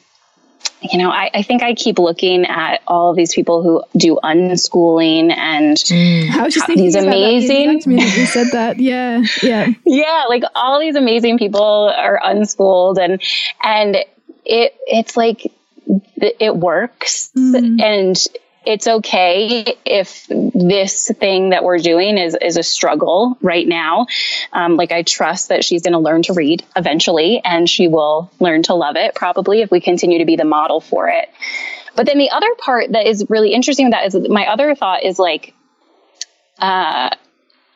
you 0.80 0.99
know, 0.99 1.11
I, 1.11 1.30
I, 1.34 1.42
think 1.42 1.62
I 1.62 1.74
keep 1.74 1.99
looking 1.99 2.44
at 2.46 2.82
all 2.86 3.11
of 3.11 3.16
these 3.16 3.34
people 3.34 3.62
who 3.62 3.82
do 3.99 4.18
unschooling 4.22 5.32
and 5.36 5.76
mm. 5.76 6.30
I 6.30 6.42
was 6.44 6.55
just 6.55 6.68
these 6.68 6.94
amazing. 6.94 7.82
You 7.84 8.26
said 8.26 8.49
that, 8.53 8.78
yeah, 8.78 9.24
yeah, 9.42 9.68
yeah. 9.84 10.24
Like 10.28 10.44
all 10.55 10.78
these 10.78 10.94
amazing 10.94 11.38
people 11.38 11.92
are 11.96 12.20
unschooled, 12.22 12.99
and 12.99 13.20
and 13.62 13.96
it 14.49 14.74
it's 14.86 15.16
like 15.16 15.53
it 16.16 16.57
works, 16.57 17.30
mm. 17.36 17.80
and 17.80 18.16
it's 18.66 18.86
okay 18.86 19.76
if 19.84 20.26
this 20.26 21.11
thing 21.18 21.51
that 21.51 21.64
we're 21.64 21.78
doing 21.78 22.18
is 22.18 22.36
is 22.40 22.57
a 22.57 22.62
struggle 22.62 23.38
right 23.40 23.66
now. 23.66 24.07
Um, 24.53 24.76
like 24.76 24.90
I 24.90 25.03
trust 25.03 25.51
that 25.51 25.64
she's 25.64 25.82
going 25.82 25.92
to 25.92 25.99
learn 25.99 26.22
to 26.24 26.32
read 26.32 26.64
eventually, 26.74 27.40
and 27.44 27.68
she 27.68 27.88
will 27.88 28.30
learn 28.40 28.62
to 28.64 28.74
love 28.74 28.96
it 28.96 29.14
probably 29.14 29.61
if 29.61 29.70
we 29.70 29.80
continue 29.80 30.18
to 30.18 30.24
be 30.24 30.36
the 30.36 30.44
model 30.44 30.80
for 30.80 31.09
it. 31.09 31.28
But 31.94 32.07
then 32.07 32.18
the 32.18 32.30
other 32.30 32.55
part 32.59 32.92
that 32.92 33.07
is 33.07 33.26
really 33.28 33.53
interesting 33.53 33.86
with 33.86 33.92
that 33.92 34.07
is 34.07 34.28
my 34.28 34.46
other 34.46 34.74
thought 34.74 35.05
is 35.05 35.18
like, 35.18 35.55
uh, 36.59 37.11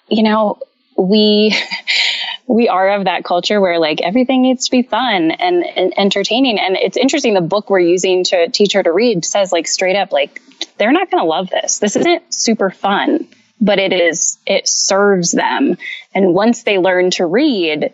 you 0.08 0.22
know, 0.22 0.58
we 0.96 1.54
we 2.52 2.68
are 2.68 2.90
of 2.90 3.04
that 3.06 3.24
culture 3.24 3.62
where 3.62 3.78
like 3.78 4.02
everything 4.02 4.42
needs 4.42 4.66
to 4.66 4.70
be 4.70 4.82
fun 4.82 5.30
and, 5.30 5.64
and, 5.64 5.98
entertaining. 5.98 6.60
And 6.60 6.76
it's 6.76 6.98
interesting. 6.98 7.32
The 7.32 7.40
book 7.40 7.70
we're 7.70 7.80
using 7.80 8.24
to 8.24 8.50
teach 8.50 8.74
her 8.74 8.82
to 8.82 8.92
read 8.92 9.24
says 9.24 9.52
like 9.52 9.66
straight 9.66 9.96
up, 9.96 10.12
like 10.12 10.42
they're 10.76 10.92
not 10.92 11.10
going 11.10 11.22
to 11.22 11.26
love 11.26 11.48
this. 11.48 11.78
This 11.78 11.96
isn't 11.96 12.22
super 12.32 12.68
fun, 12.68 13.26
but 13.58 13.78
it 13.78 13.94
is, 13.94 14.36
it 14.46 14.68
serves 14.68 15.32
them. 15.32 15.78
And 16.14 16.34
once 16.34 16.64
they 16.64 16.76
learn 16.76 17.10
to 17.12 17.24
read, 17.24 17.90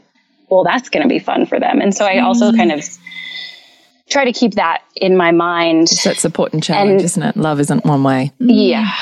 well, 0.50 0.64
that's 0.64 0.88
going 0.88 1.04
to 1.04 1.08
be 1.08 1.20
fun 1.20 1.46
for 1.46 1.60
them. 1.60 1.80
And 1.80 1.94
so 1.94 2.04
I 2.04 2.18
also 2.18 2.50
mm. 2.50 2.56
kind 2.56 2.72
of 2.72 2.84
try 4.10 4.24
to 4.24 4.32
keep 4.32 4.54
that 4.54 4.82
in 4.96 5.16
my 5.16 5.30
mind. 5.30 5.82
It's 5.82 6.02
that 6.02 6.16
support 6.16 6.52
and 6.52 6.64
challenge, 6.64 6.90
and, 6.90 7.00
isn't 7.02 7.22
it? 7.22 7.36
Love 7.36 7.60
isn't 7.60 7.84
one 7.84 8.02
way. 8.02 8.32
Yeah. 8.40 8.92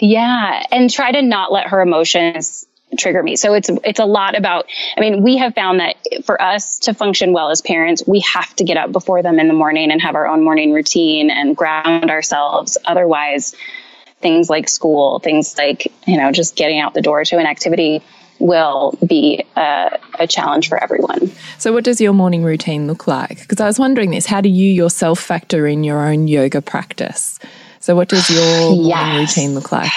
Yeah. 0.00 0.62
And 0.72 0.90
try 0.90 1.12
to 1.12 1.20
not 1.20 1.52
let 1.52 1.66
her 1.66 1.82
emotions 1.82 2.66
trigger 2.98 3.22
me. 3.22 3.36
So 3.36 3.54
it's 3.54 3.70
it's 3.84 4.00
a 4.00 4.04
lot 4.04 4.36
about 4.36 4.66
I 4.96 5.00
mean, 5.00 5.22
we 5.22 5.36
have 5.38 5.54
found 5.54 5.80
that 5.80 5.96
for 6.24 6.40
us 6.40 6.78
to 6.80 6.94
function 6.94 7.32
well 7.32 7.50
as 7.50 7.62
parents, 7.62 8.02
we 8.06 8.20
have 8.20 8.54
to 8.56 8.64
get 8.64 8.76
up 8.76 8.92
before 8.92 9.22
them 9.22 9.38
in 9.38 9.48
the 9.48 9.54
morning 9.54 9.90
and 9.90 10.00
have 10.02 10.14
our 10.14 10.26
own 10.26 10.42
morning 10.42 10.72
routine 10.72 11.30
and 11.30 11.56
ground 11.56 12.10
ourselves. 12.10 12.78
Otherwise, 12.84 13.54
things 14.20 14.48
like 14.48 14.68
school, 14.68 15.18
things 15.18 15.56
like, 15.58 15.92
you 16.06 16.16
know, 16.16 16.32
just 16.32 16.56
getting 16.56 16.80
out 16.80 16.94
the 16.94 17.02
door 17.02 17.24
to 17.24 17.38
an 17.38 17.46
activity 17.46 18.02
will 18.38 18.98
be 19.06 19.44
a, 19.54 19.98
a, 20.18 20.26
challenge 20.26 20.68
for 20.68 20.82
everyone. 20.82 21.30
So, 21.58 21.72
what 21.72 21.84
does 21.84 22.00
your 22.00 22.12
morning 22.12 22.42
routine 22.42 22.86
look 22.86 23.06
like? 23.06 23.42
Because 23.42 23.60
I 23.60 23.66
was 23.66 23.78
wondering 23.78 24.10
this 24.10 24.26
how 24.26 24.40
do 24.40 24.48
you 24.48 24.72
yourself 24.72 25.20
factor 25.20 25.66
in 25.66 25.84
your 25.84 26.06
own 26.06 26.26
yoga 26.26 26.60
practice? 26.60 27.38
So, 27.80 27.94
what 27.94 28.08
does 28.08 28.28
your 28.30 28.72
yes. 28.72 29.04
morning 29.04 29.20
routine 29.20 29.54
look 29.54 29.70
like? 29.70 29.92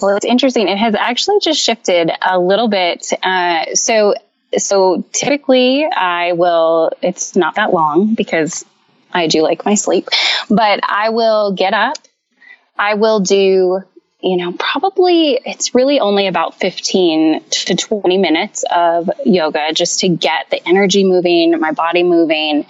Well, 0.00 0.16
it's 0.16 0.26
interesting. 0.26 0.68
It 0.68 0.78
has 0.78 0.94
actually 0.94 1.40
just 1.40 1.60
shifted 1.60 2.10
a 2.22 2.38
little 2.38 2.68
bit. 2.68 3.12
Uh, 3.22 3.74
so, 3.74 4.14
so 4.56 5.04
typically 5.12 5.84
I 5.84 6.32
will, 6.32 6.90
it's 7.02 7.36
not 7.36 7.56
that 7.56 7.72
long 7.72 8.14
because 8.14 8.64
I 9.12 9.26
do 9.26 9.42
like 9.42 9.64
my 9.64 9.74
sleep, 9.74 10.08
but 10.50 10.80
I 10.82 11.10
will 11.10 11.52
get 11.52 11.72
up. 11.72 11.96
I 12.78 12.94
will 12.94 13.20
do, 13.20 13.80
you 14.20 14.36
know, 14.36 14.52
probably 14.52 15.40
it's 15.44 15.74
really 15.74 16.00
only 16.00 16.26
about 16.26 16.54
15 16.56 17.42
to 17.48 17.74
20 17.74 18.18
minutes 18.18 18.64
of 18.70 19.10
yoga 19.24 19.72
just 19.72 20.00
to 20.00 20.08
get 20.08 20.50
the 20.50 20.66
energy 20.68 21.04
moving, 21.04 21.58
my 21.58 21.72
body 21.72 22.02
moving. 22.02 22.66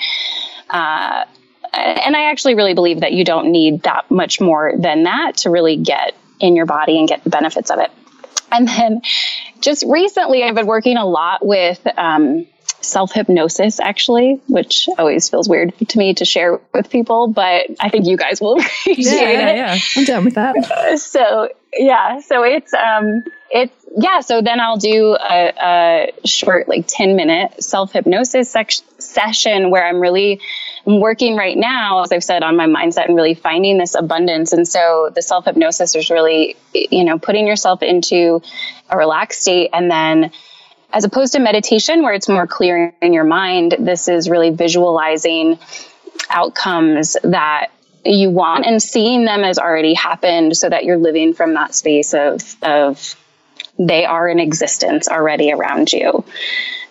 Uh, 0.71 1.25
and 1.73 2.17
I 2.17 2.31
actually 2.31 2.55
really 2.55 2.75
believe 2.75 3.01
that 3.01 3.13
you 3.13 3.25
don't 3.25 3.51
need 3.51 3.83
that 3.83 4.11
much 4.11 4.41
more 4.41 4.73
than 4.79 5.03
that 5.05 5.39
to 5.39 5.51
really 5.51 5.77
get 5.77 6.15
in 6.41 6.57
your 6.57 6.67
body 6.67 6.99
and 6.99 7.09
get 7.09 7.25
the 7.25 7.31
benefits 7.31 7.71
of 7.71 7.79
it. 7.79 7.91
And 8.51 8.69
then 8.69 9.03
just 9.61 9.85
recently, 9.87 10.45
I've 10.45 10.55
been 10.55 10.67
working 10.67 10.97
a 10.97 11.07
lot 11.07 11.45
with 11.45 11.85
um, 11.97 12.47
self 12.81 13.13
hypnosis, 13.13 13.81
actually, 13.81 14.41
which 14.49 14.89
always 14.99 15.29
feels 15.29 15.49
weird 15.49 15.75
to 15.89 15.99
me 15.99 16.15
to 16.15 16.25
share 16.25 16.61
with 16.73 16.91
people, 16.91 17.29
but 17.29 17.67
I 17.81 17.89
think 17.89 18.07
you 18.07 18.17
guys 18.17 18.41
will 18.41 18.59
appreciate 18.61 19.07
yeah, 19.07 19.31
yeah, 19.31 19.51
it. 19.51 19.57
Yeah, 19.57 19.79
I'm 19.97 20.05
down 20.05 20.25
with 20.25 20.35
that. 20.35 20.55
So, 20.99 21.49
yeah, 21.77 22.21
so 22.21 22.43
it's, 22.43 22.73
um, 22.73 23.25
it's, 23.51 23.75
yeah, 23.97 24.21
so 24.21 24.41
then 24.41 24.61
I'll 24.61 24.79
do 24.79 25.17
a, 25.19 26.13
a 26.23 26.27
short, 26.27 26.69
like 26.69 26.87
10 26.87 27.17
minute 27.17 27.63
self 27.63 27.93
hypnosis 27.93 28.51
sec- 28.51 28.71
session 28.99 29.71
where 29.71 29.87
I'm 29.87 30.01
really 30.01 30.41
I'm 30.87 31.01
working 31.01 31.37
right 31.37 31.57
now, 31.57 32.03
as 32.03 32.13
I've 32.13 32.23
said, 32.23 32.43
on 32.45 32.57
my 32.57 32.67
mindset 32.67 33.07
and 33.07 33.17
really 33.17 33.35
finding 33.35 33.77
this 33.77 33.95
abundance. 33.95 34.53
And 34.53 34.67
so 34.67 35.11
the 35.13 35.21
self 35.21 35.45
hypnosis 35.45 35.95
is 35.97 36.11
really, 36.11 36.57
you 36.73 37.05
know, 37.05 37.19
putting 37.19 37.47
yourself 37.47 37.83
into 37.83 38.41
a 38.89 38.97
relaxed 38.97 39.43
state 39.43 39.71
and 39.73 39.91
then 39.91 40.31
as 40.93 41.05
opposed 41.05 41.33
to 41.35 41.41
meditation 41.41 42.03
where 42.03 42.15
it's 42.15 42.29
more 42.29 42.47
clear 42.47 42.95
in 43.03 43.13
your 43.13 43.25
mind, 43.25 43.77
this 43.79 44.09
is 44.09 44.31
really 44.31 44.51
visualizing 44.51 45.59
outcomes 46.31 47.17
that 47.23 47.69
you 48.05 48.31
want 48.31 48.67
and 48.67 48.83
seeing 48.83 49.25
them 49.25 49.43
as 49.43 49.59
already 49.59 49.95
happened 49.95 50.57
so 50.57 50.69
that 50.69 50.85
you're 50.85 50.97
living 50.97 51.35
from 51.35 51.55
that 51.55 51.75
space 51.75 52.15
of, 52.15 52.57
of 52.63 53.17
they 53.79 54.05
are 54.05 54.29
in 54.29 54.39
existence 54.39 55.09
already 55.09 55.53
around 55.53 55.93
you. 55.93 56.25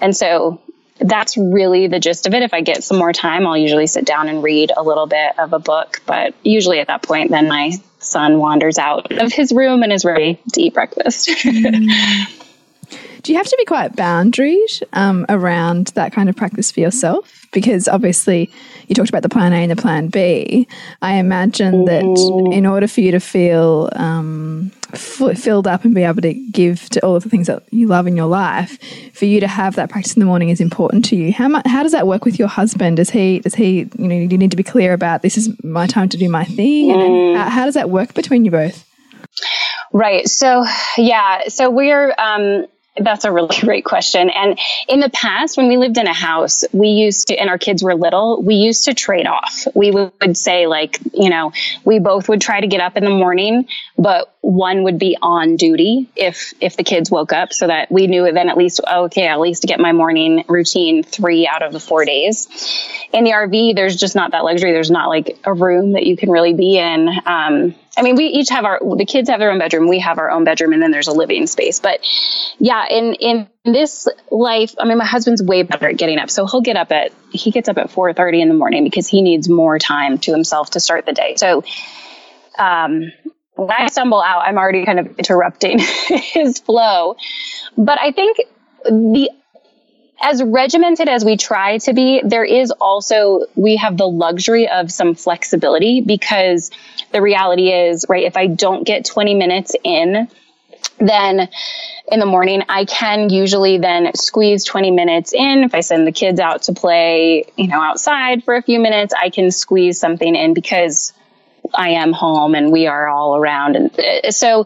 And 0.02 0.16
so 0.16 0.62
that's 1.00 1.38
really 1.38 1.88
the 1.88 2.00
gist 2.00 2.28
of 2.28 2.34
it. 2.34 2.44
If 2.44 2.54
I 2.54 2.62
get 2.62 2.84
some 2.84 2.98
more 2.98 3.14
time, 3.14 3.48
I'll 3.48 3.58
usually 3.58 3.88
sit 3.88 4.06
down 4.06 4.30
and 4.30 4.44
read 4.44 4.72
a 4.76 4.84
little 4.84 5.08
bit 5.08 5.38
of 5.40 5.54
a 5.54 5.60
book. 5.60 6.02
But 6.06 6.34
usually 6.44 6.80
at 6.80 6.88
that 6.88 7.02
point, 7.02 7.32
then 7.32 7.48
my 7.48 7.74
son 8.00 8.40
wanders 8.40 8.78
out 8.78 9.12
of 9.12 9.32
his 9.32 9.52
room 9.52 9.84
and 9.84 9.92
is 9.92 10.06
ready 10.06 10.40
to 10.54 10.62
eat 10.62 10.74
breakfast. 10.74 11.30
Mm. 11.30 12.42
Do 13.26 13.32
you 13.32 13.40
have 13.40 13.48
to 13.48 13.56
be 13.58 13.66
quite 13.66 13.96
boundaried 13.96 14.84
um, 14.94 15.26
around 15.30 15.88
that 15.96 16.14
kind 16.14 16.30
of 16.30 16.36
practice 16.36 16.70
for 16.70 16.80
yourself? 16.80 17.48
Because 17.52 17.88
obviously, 17.88 18.52
you 18.88 18.94
talked 18.94 19.10
about 19.10 19.24
the 19.24 19.30
plan 19.30 19.52
A 19.52 19.56
and 19.56 19.72
the 19.72 19.76
plan 19.76 20.10
B. 20.10 20.68
I 21.02 21.16
imagine 21.16 21.86
that 21.86 22.04
in 22.54 22.68
order 22.68 22.88
for 22.88 23.02
you 23.02 23.10
to 23.10 23.20
feel 23.20 23.90
um, 23.94 24.72
filled 24.94 25.66
up 25.66 25.86
and 25.86 25.96
be 25.96 26.04
able 26.04 26.22
to 26.22 26.36
give 26.36 26.88
to 26.90 27.04
all 27.04 27.16
of 27.16 27.24
the 27.24 27.30
things 27.30 27.48
that 27.48 27.64
you 27.72 27.88
love 27.88 28.06
in 28.06 28.16
your 28.16 28.28
life, 28.28 28.78
for 29.16 29.26
you 29.26 29.40
to 29.40 29.48
have 29.48 29.76
that 29.76 29.90
practice 29.90 30.14
in 30.14 30.20
the 30.20 30.28
morning 30.28 30.50
is 30.50 30.62
important 30.62 31.04
to 31.06 31.16
you. 31.16 31.34
How 31.34 31.48
much? 31.48 31.66
How 31.66 31.82
does 31.82 31.94
that 31.94 32.06
work 32.06 32.26
with 32.26 32.38
your 32.38 32.48
husband? 32.48 32.98
Does 32.98 33.10
he? 33.10 33.40
Does 33.40 33.56
he? 33.56 33.90
You 33.98 34.08
know, 34.08 34.16
you 34.16 34.38
need 34.38 34.52
to 34.52 34.58
be 34.58 34.62
clear 34.62 34.94
about 34.94 35.24
this 35.24 35.36
is 35.36 35.50
my 35.64 35.88
time 35.88 36.10
to 36.10 36.18
do 36.18 36.30
my 36.30 36.44
thing. 36.44 36.92
Mm. 36.92 37.38
How, 37.38 37.50
how 37.50 37.66
does 37.66 37.74
that 37.74 37.90
work 37.90 38.14
between 38.14 38.46
you 38.46 38.52
both? 38.52 38.86
Right. 39.92 40.28
So, 40.28 40.66
yeah. 40.98 41.48
So 41.48 41.70
we're, 41.70 42.14
um, 42.18 42.68
that's 42.98 43.26
a 43.26 43.32
really 43.32 43.56
great 43.62 43.86
question. 43.86 44.30
And 44.30 44.60
in 44.88 45.00
the 45.00 45.10
past, 45.10 45.58
when 45.58 45.68
we 45.68 45.78
lived 45.78 45.98
in 45.98 46.08
a 46.08 46.14
house, 46.14 46.64
we 46.72 46.90
used 46.90 47.28
to, 47.28 47.36
and 47.36 47.50
our 47.50 47.58
kids 47.58 47.84
were 47.84 47.96
little, 47.96 48.42
we 48.42 48.56
used 48.56 48.86
to 48.86 48.94
trade 48.94 49.28
off. 49.28 49.68
We 49.74 49.92
would 49.92 50.38
say, 50.38 50.68
like, 50.68 51.00
you 51.14 51.30
know, 51.30 51.54
we 51.84 52.00
both 52.00 52.30
would 52.30 52.42
try 52.42 52.62
to 52.62 52.68
get 52.68 52.82
up 52.82 52.98
in 52.98 53.04
the 53.04 53.10
morning, 53.10 53.68
but 53.98 54.34
one 54.42 54.84
would 54.84 55.00
be 55.00 55.18
on 55.22 55.56
duty 55.56 56.08
if 56.16 56.54
if 56.62 56.78
the 56.78 56.84
kids 56.84 57.10
woke 57.10 57.34
up, 57.34 57.52
so 57.52 57.68
that 57.68 57.92
we 57.92 58.06
knew 58.08 58.32
then 58.32 58.50
at 58.50 58.58
least 58.58 58.80
okay, 58.88 59.28
at 59.28 59.40
least 59.40 59.62
to 59.62 59.68
get 59.68 59.80
my 59.80 59.92
morning 59.92 60.44
routine 60.48 61.04
three 61.04 61.48
out 61.48 61.64
of 61.64 61.74
the 61.74 61.80
four 61.80 62.06
days. 62.06 62.48
In 63.12 63.24
the 63.24 63.32
RV, 63.32 63.76
there's 63.76 63.96
just 63.96 64.16
not 64.16 64.32
that 64.32 64.44
luxury. 64.44 64.72
There's 64.72 64.92
not 64.92 65.10
like 65.10 65.38
a 65.44 65.54
room 65.54 65.94
that 65.94 66.06
you 66.06 66.16
can 66.16 66.30
really 66.30 66.54
be 66.54 66.78
in. 66.78 67.10
Um, 67.26 67.76
I 67.98 68.02
mean, 68.02 68.16
we 68.16 68.26
each 68.26 68.50
have 68.50 68.66
our 68.66 68.80
the 68.98 69.06
kids 69.06 69.30
have 69.30 69.40
their 69.40 69.52
own 69.52 69.60
bedroom, 69.60 69.88
we 69.88 70.00
have 70.00 70.18
our 70.20 70.30
own 70.30 70.44
bedroom, 70.44 70.74
and 70.74 70.82
then 70.82 70.92
there's 70.92 71.08
a 71.08 71.14
living 71.14 71.48
space. 71.48 71.80
But 71.80 72.00
yeah, 72.60 72.86
in 72.90 73.14
in 73.16 73.50
this 73.64 74.08
life, 74.32 74.76
I 74.80 74.86
mean, 74.86 74.98
my 74.98 75.06
husband's 75.06 75.42
way 75.42 75.64
better 75.64 75.88
at 75.88 75.98
getting 75.98 76.20
up, 76.20 76.30
so 76.30 76.46
he'll 76.46 76.62
get 76.62 76.76
up 76.76 76.92
at 76.92 77.12
he 77.32 77.52
gets 77.52 77.70
up 77.70 77.78
at 77.78 77.90
four 77.90 78.14
thirty 78.14 78.42
in 78.42 78.50
the 78.50 78.54
morning 78.56 78.84
because 78.84 79.08
he 79.08 79.22
needs 79.22 79.48
more 79.48 79.80
time 79.80 80.18
to 80.20 80.32
himself 80.32 80.72
to 80.72 80.80
start 80.80 81.06
the 81.06 81.14
day. 81.14 81.36
So 81.38 81.64
um, 82.58 83.12
when 83.56 83.72
I 83.72 83.88
stumble 83.88 84.22
out, 84.22 84.42
I'm 84.46 84.58
already 84.58 84.86
kind 84.86 85.00
of 85.00 85.18
interrupting 85.18 85.80
his 86.08 86.60
flow. 86.60 87.16
But 87.78 88.00
I 88.00 88.12
think 88.12 88.38
the 88.84 89.30
as 90.22 90.42
regimented 90.42 91.10
as 91.10 91.26
we 91.26 91.38
try 91.38 91.78
to 91.80 91.94
be, 91.94 92.22
there 92.24 92.46
is 92.46 92.72
also, 92.72 93.42
we 93.56 93.76
have 93.76 93.98
the 93.98 94.08
luxury 94.08 94.68
of 94.68 94.92
some 94.92 95.16
flexibility 95.16 96.02
because 96.02 96.72
the 97.12 97.22
reality 97.22 97.72
is, 97.72 98.06
right, 98.10 98.24
if 98.24 98.38
I 98.38 98.48
don't 98.48 98.86
get 98.86 99.06
20 99.06 99.36
minutes 99.36 99.76
in, 99.84 100.28
then 101.00 101.50
in 102.12 102.20
the 102.20 102.26
morning, 102.26 102.64
I 102.70 102.86
can 102.86 103.30
usually 103.30 103.78
then 103.78 104.14
squeeze 104.16 104.64
20 104.64 104.92
minutes 104.92 105.34
in. 105.34 105.64
If 105.64 105.76
I 105.76 105.82
send 105.82 106.08
the 106.08 106.12
kids 106.12 106.40
out 106.40 106.64
to 106.64 106.74
play, 106.74 107.46
you 107.58 107.68
know, 107.68 107.82
outside 107.82 108.44
for 108.44 108.56
a 108.56 108.62
few 108.62 108.80
minutes, 108.80 109.14
I 109.14 109.30
can 109.30 109.52
squeeze 109.52 110.00
something 110.00 110.36
in 110.36 110.54
because 110.54 111.14
I 111.74 111.90
am 111.90 112.14
home 112.14 112.56
and 112.56 112.72
we 112.72 112.88
are 112.88 113.08
all 113.08 113.36
around. 113.36 113.76
And 113.76 114.00
uh, 114.00 114.32
so 114.32 114.66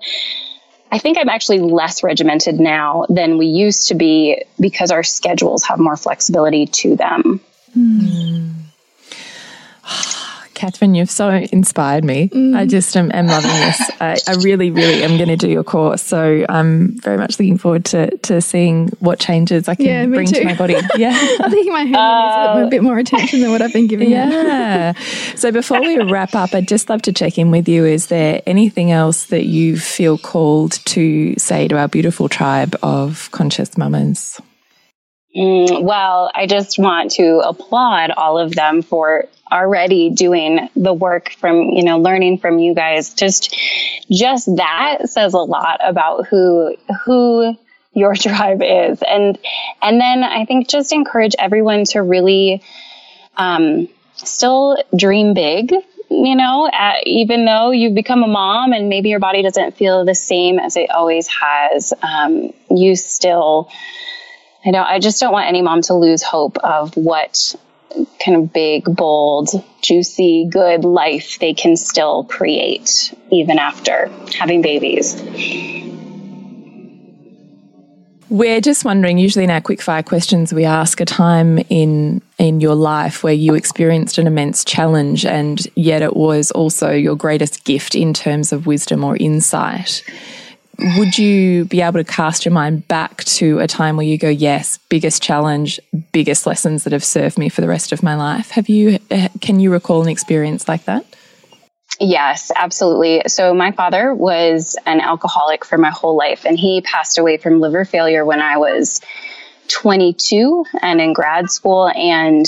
I 0.91 0.97
think 0.97 1.17
I'm 1.17 1.29
actually 1.29 1.59
less 1.59 2.03
regimented 2.03 2.59
now 2.59 3.05
than 3.09 3.37
we 3.37 3.45
used 3.45 3.89
to 3.89 3.95
be 3.95 4.43
because 4.59 4.91
our 4.91 5.03
schedules 5.03 5.65
have 5.65 5.79
more 5.79 5.95
flexibility 5.95 6.65
to 6.65 6.95
them. 6.95 7.39
Mm. 7.77 8.53
Catherine, 10.60 10.93
you've 10.93 11.10
so 11.10 11.30
inspired 11.30 12.03
me. 12.03 12.28
Mm. 12.28 12.53
I 12.53 12.66
just 12.66 12.97
am, 12.97 13.10
am 13.14 13.28
loving 13.28 13.49
this. 13.49 13.80
I, 14.01 14.18
I, 14.28 14.34
really, 14.43 14.72
really 14.72 15.03
am 15.03 15.16
going 15.16 15.30
to 15.30 15.38
do 15.38 15.47
your 15.47 15.64
course. 15.64 16.01
So 16.01 16.45
I'm 16.49 16.99
very 16.99 17.18
much 17.18 17.39
looking 17.39 17.57
forward 17.57 17.86
to, 17.86 18.18
to 18.18 18.41
seeing 18.41 18.89
what 18.99 19.20
changes 19.22 19.70
I 19.70 19.76
can 19.76 19.86
yeah, 19.86 20.05
bring 20.05 20.28
too. 20.28 20.41
to 20.41 20.43
my 20.43 20.55
body. 20.55 20.76
Yeah. 20.97 21.12
I 21.14 21.49
think 21.49 21.72
my 21.72 21.84
hair 21.84 21.97
uh, 21.97 22.55
needs 22.55 22.68
a 22.68 22.70
bit 22.70 22.84
more 22.84 22.97
attention 22.97 23.39
than 23.39 23.51
what 23.51 23.62
I've 23.62 23.72
been 23.72 23.88
giving 23.88 24.12
Yeah. 24.12 24.91
so 25.36 25.49
before 25.53 25.80
we 25.80 25.97
wrap 26.03 26.36
up, 26.36 26.53
I'd 26.53 26.68
just 26.68 26.89
love 26.89 27.03
to 27.03 27.14
check 27.14 27.38
in 27.38 27.51
with 27.51 27.70
you. 27.70 27.86
Is 27.86 28.07
there 28.07 28.41
anything 28.45 28.91
else 28.91 29.28
that 29.28 29.45
you 29.45 29.78
feel 29.80 30.18
called 30.18 30.74
to 30.88 31.36
say 31.38 31.70
to 31.70 31.78
our 31.78 31.88
beautiful 31.88 32.28
tribe 32.28 32.76
of 32.84 33.32
conscious 33.32 33.78
mamas? 33.78 34.41
Mm, 35.39 35.83
well, 35.83 36.29
I 36.35 36.47
just 36.47 36.77
want 36.77 37.11
to 37.11 37.39
applaud 37.39 38.11
all 38.11 38.37
of 38.37 38.53
them 38.53 38.81
for 38.81 39.25
already 39.49 40.09
doing 40.09 40.67
the 40.75 40.93
work 40.93 41.31
from, 41.31 41.69
you 41.69 41.83
know, 41.83 41.97
learning 41.97 42.39
from 42.39 42.59
you 42.59 42.75
guys. 42.75 43.13
Just, 43.13 43.55
just 44.11 44.53
that 44.57 44.97
says 45.05 45.33
a 45.33 45.39
lot 45.39 45.79
about 45.81 46.27
who, 46.27 46.75
who 47.05 47.57
your 47.93 48.15
tribe 48.17 48.61
is. 48.61 49.01
And, 49.01 49.39
and 49.81 50.01
then 50.01 50.25
I 50.25 50.43
think 50.43 50.67
just 50.67 50.91
encourage 50.91 51.35
everyone 51.39 51.85
to 51.85 52.01
really, 52.01 52.61
um, 53.37 53.87
still 54.17 54.83
dream 54.93 55.33
big 55.33 55.71
you 56.11 56.35
know, 56.35 56.67
at, 56.73 57.05
even 57.05 57.45
though 57.45 57.69
you've 57.69 57.93
become 57.93 58.23
a 58.23 58.27
mom 58.27 58.73
and 58.73 58.89
maybe 58.89 59.09
your 59.09 59.19
body 59.19 59.43
doesn't 59.43 59.77
feel 59.77 60.05
the 60.05 60.15
same 60.15 60.57
as 60.57 60.75
it 60.75 60.89
always 60.89 61.27
has, 61.27 61.93
um, 62.01 62.51
you 62.71 62.95
still 62.95 63.69
I 64.66 64.72
don't, 64.72 64.86
I 64.86 64.99
just 64.99 65.20
don't 65.20 65.32
want 65.32 65.47
any 65.47 65.62
mom 65.62 65.82
to 65.84 65.93
lose 65.93 66.22
hope 66.22 66.57
of 66.57 66.95
what 66.95 67.55
kind 68.24 68.38
of 68.38 68.51
big, 68.53 68.84
bold, 68.84 69.49
juicy, 69.82 70.47
good 70.51 70.84
life 70.84 71.39
they 71.39 71.53
can 71.53 71.78
still 71.78 72.26
create 72.26 73.14
even 73.32 73.57
after 73.57 74.10
having 74.38 74.62
babies. 74.62 75.16
We're 78.30 78.62
just 78.62 78.86
wondering, 78.86 79.18
usually 79.18 79.45
in 79.45 79.49
our 79.49 79.62
quickfire 79.62 80.05
questions, 80.05 80.53
we 80.53 80.64
ask 80.64 81.01
a 81.01 81.05
time 81.05 81.57
in 81.70 82.22
in 82.38 82.62
your 82.62 82.76
life 82.76 83.24
where 83.24 83.34
you 83.34 83.55
experienced 83.55 84.18
an 84.18 84.28
immense 84.28 84.64
challenge 84.64 85.26
and 85.26 85.68
yet 85.76 86.01
it 86.01 86.16
was 86.16 86.51
also 86.51 86.91
your 86.91 87.16
greatest 87.16 87.66
gift 87.66 87.95
in 87.95 88.14
terms 88.14 88.53
of 88.53 88.66
wisdom 88.66 89.03
or 89.03 89.18
insight 89.18 90.03
would 90.97 91.17
you 91.17 91.65
be 91.65 91.82
able 91.82 91.99
to 91.99 92.03
cast 92.03 92.45
your 92.45 92.53
mind 92.53 92.88
back 92.88 93.23
to 93.25 93.59
a 93.59 93.67
time 93.67 93.97
where 93.97 94.05
you 94.05 94.17
go, 94.17 94.30
yes, 94.30 94.77
biggest 94.89 95.21
challenge, 95.21 95.80
biggest 96.11 96.45
lessons 96.45 96.84
that 96.84 96.93
have 96.93 97.03
served 97.03 97.38
me 97.38 97.49
for 97.49 97.61
the 97.61 97.67
rest 97.67 97.91
of 97.91 98.01
my 98.01 98.15
life? 98.15 98.51
Have 98.51 98.69
you, 98.69 98.99
uh, 99.11 99.30
can 99.41 99.59
you 99.59 99.71
recall 99.71 100.01
an 100.01 100.07
experience 100.07 100.67
like 100.67 100.86
that? 100.86 101.05
Yes, 101.99 102.51
absolutely. 102.55 103.23
So 103.27 103.53
my 103.53 103.71
father 103.73 104.13
was 104.13 104.77
an 104.86 105.01
alcoholic 105.01 105.65
for 105.65 105.77
my 105.77 105.89
whole 105.89 106.15
life 106.15 106.45
and 106.45 106.57
he 106.57 106.82
passed 106.82 107.17
away 107.17 107.38
from 107.38 107.59
liver 107.59 107.84
failure 107.84 108.23
when 108.23 108.41
I 108.41 108.57
was 108.57 109.01
22 109.67 110.65
and 110.82 111.01
in 111.01 111.11
grad 111.11 111.51
school. 111.51 111.89
And 111.89 112.45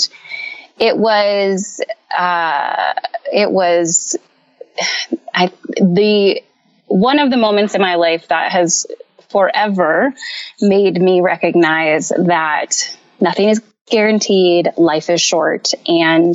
it 0.78 0.96
was, 0.96 1.82
uh, 2.16 2.94
it 3.30 3.50
was, 3.50 4.16
I, 5.34 5.52
the, 5.76 6.42
one 6.92 7.18
of 7.18 7.30
the 7.30 7.36
moments 7.36 7.74
in 7.74 7.80
my 7.80 7.94
life 7.94 8.28
that 8.28 8.52
has 8.52 8.86
forever 9.30 10.12
made 10.60 11.00
me 11.00 11.22
recognize 11.22 12.10
that 12.10 12.96
nothing 13.18 13.48
is 13.48 13.62
guaranteed, 13.86 14.68
life 14.76 15.08
is 15.08 15.20
short, 15.20 15.72
and 15.86 16.34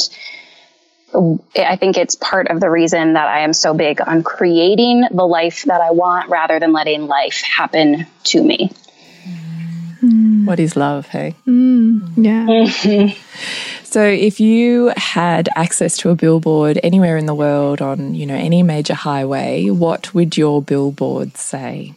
I 1.56 1.78
think 1.78 1.98
it's 1.98 2.16
part 2.16 2.50
of 2.50 2.60
the 2.60 2.70
reason 2.70 3.14
that 3.14 3.28
I 3.28 3.42
am 3.42 3.54
so 3.54 3.74
big 3.74 4.02
on 4.02 4.24
creating 4.24 5.06
the 5.12 5.26
life 5.26 5.64
that 5.66 5.80
I 5.80 5.92
want 5.92 6.30
rather 6.30 6.60
than 6.60 6.74
letting 6.74 7.08
life 7.08 7.42
happen 7.44 8.08
to 8.26 8.44
me. 8.44 8.72
What 10.46 10.60
is 10.60 10.76
love, 10.76 11.08
hey? 11.08 11.36
Mm, 11.48 12.14
yeah. 12.18 13.14
So 13.90 14.04
if 14.04 14.42
you 14.42 14.92
had 14.98 15.48
access 15.56 15.96
to 16.00 16.10
a 16.10 16.16
billboard 16.16 16.78
anywhere 16.84 17.16
in 17.16 17.26
the 17.26 17.34
world 17.34 17.82
on, 17.82 18.16
you 18.16 18.26
know, 18.26 18.36
any 18.36 18.62
major 18.62 18.94
highway, 18.94 19.70
what 19.70 20.14
would 20.14 20.36
your 20.36 20.62
billboard 20.62 21.38
say? 21.38 21.94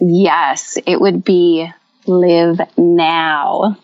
Yes, 0.00 0.78
it 0.86 0.98
would 0.98 1.24
be 1.24 1.70
live 2.06 2.60
now. 2.78 3.76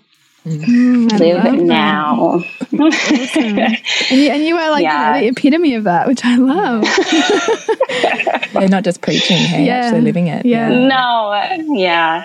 Mm, 0.47 1.19
live 1.19 1.61
now. 1.61 2.43
awesome. 2.81 3.59
and, 3.59 3.79
you, 4.11 4.31
and 4.31 4.43
you 4.43 4.57
are 4.57 4.71
like 4.71 4.83
yeah. 4.83 5.09
you 5.09 5.15
know, 5.15 5.21
the 5.21 5.27
epitome 5.29 5.75
of 5.75 5.85
that, 5.85 6.07
which 6.07 6.25
I 6.25 6.37
love. 6.37 6.85
yeah, 8.55 8.69
not 8.69 8.85
just 8.85 9.03
preaching, 9.03 9.37
hey, 9.37 9.67
yeah. 9.67 9.77
actually 9.81 10.01
living 10.01 10.29
it. 10.29 10.47
Yeah. 10.47 10.71
yeah. 10.71 10.89
No, 10.89 11.75
yeah. 11.77 12.25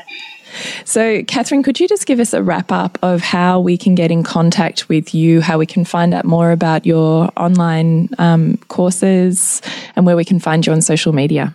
So, 0.86 1.24
Catherine, 1.24 1.64
could 1.64 1.80
you 1.80 1.88
just 1.88 2.06
give 2.06 2.20
us 2.20 2.34
a 2.34 2.44
wrap 2.44 2.72
up 2.72 2.98
of 3.02 3.22
how 3.22 3.60
we 3.60 3.78
can 3.78 3.96
get 3.96 4.12
in 4.12 4.24
contact 4.24 4.90
with 4.90 5.14
you, 5.14 5.42
how 5.42 5.58
we 5.58 5.66
can 5.66 5.86
find 5.86 6.14
out 6.14 6.26
more 6.26 6.52
about 6.52 6.86
your 6.86 7.30
online 7.38 8.10
um, 8.18 8.58
courses, 8.68 9.62
and 9.96 10.06
where 10.06 10.16
we 10.16 10.26
can 10.26 10.40
find 10.40 10.66
you 10.66 10.74
on 10.74 10.82
social 10.82 11.14
media? 11.14 11.54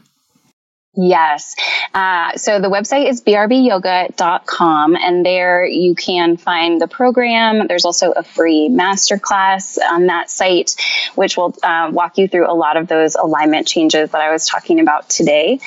Yes. 0.97 1.57
Uh, 1.93 2.37
so 2.37 2.61
the 2.61 2.69
website 2.69 3.09
is 3.09 3.21
brbyoga.com 3.21 4.97
and 4.97 5.27
there 5.27 5.67
you 5.67 5.95
can 5.97 6.37
find 6.37 6.81
the 6.81 6.87
program. 6.87 7.67
There's 7.67 7.85
also 7.85 8.13
a 8.13 8.23
free 8.23 8.69
masterclass 8.71 9.77
on 9.79 10.07
that 10.07 10.31
site, 10.31 10.77
which 11.17 11.37
will 11.37 11.55
uh, 11.65 11.91
walk 11.93 12.17
you 12.19 12.29
through 12.29 12.49
a 12.51 12.55
lot 12.55 12.77
of 12.77 12.87
those 12.87 13.17
alignment 13.17 13.67
changes 13.67 14.11
that 14.11 14.21
I 14.21 14.31
was 14.31 14.47
talking 14.47 14.79
about 14.79 15.09
today. 15.09 15.59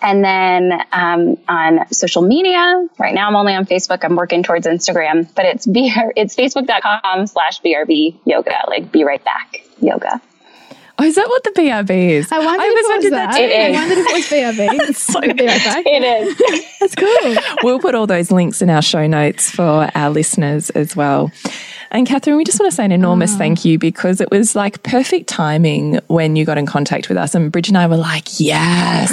And 0.00 0.24
then 0.24 0.80
um, 0.92 1.38
on 1.48 1.92
social 1.92 2.22
media, 2.22 2.86
right 2.98 3.14
now 3.14 3.26
I'm 3.26 3.36
only 3.36 3.54
on 3.54 3.66
Facebook. 3.66 4.04
I'm 4.04 4.14
working 4.14 4.44
towards 4.44 4.66
Instagram, 4.66 5.28
but 5.34 5.44
it's, 5.44 5.66
BR, 5.78 6.12
it's 6.14 6.36
facebook.com 6.36 7.26
slash 7.26 7.60
BRB 7.62 8.16
yoga, 8.24 8.64
like 8.68 8.92
be 8.92 9.02
right 9.02 9.24
back 9.24 9.62
yoga. 9.80 10.20
Oh, 11.00 11.04
is 11.04 11.14
that 11.14 11.28
what 11.28 11.44
the 11.44 11.50
BRB 11.50 11.90
is? 12.10 12.32
I 12.32 12.38
wondered, 12.38 12.60
I 12.60 12.70
was 12.70 12.86
wondered 12.88 13.12
that. 13.12 13.32
that 13.32 13.38
too. 13.38 13.54
I 13.54 13.70
wondered 13.70 13.98
if 13.98 14.06
it 14.06 14.12
was 14.14 14.56
BRB. 14.58 14.78
That's 14.78 15.00
so 15.00 15.20
be 15.20 15.46
right 15.46 15.86
It 15.86 16.02
is. 16.02 16.66
That's 16.80 16.94
cool. 16.96 17.36
We'll 17.62 17.78
put 17.78 17.94
all 17.94 18.08
those 18.08 18.32
links 18.32 18.60
in 18.62 18.68
our 18.68 18.82
show 18.82 19.06
notes 19.06 19.48
for 19.48 19.90
our 19.94 20.10
listeners 20.10 20.70
as 20.70 20.96
well. 20.96 21.30
And 21.90 22.06
Catherine, 22.06 22.36
we 22.36 22.44
just 22.44 22.60
want 22.60 22.70
to 22.70 22.76
say 22.76 22.84
an 22.84 22.92
enormous 22.92 23.34
oh. 23.34 23.38
thank 23.38 23.64
you 23.64 23.78
because 23.78 24.20
it 24.20 24.30
was 24.30 24.54
like 24.54 24.82
perfect 24.82 25.28
timing 25.28 25.96
when 26.08 26.36
you 26.36 26.44
got 26.44 26.58
in 26.58 26.66
contact 26.66 27.08
with 27.08 27.16
us. 27.16 27.34
And 27.34 27.50
Bridge 27.50 27.68
and 27.68 27.78
I 27.78 27.86
were 27.86 27.96
like, 27.96 28.38
yes. 28.38 29.10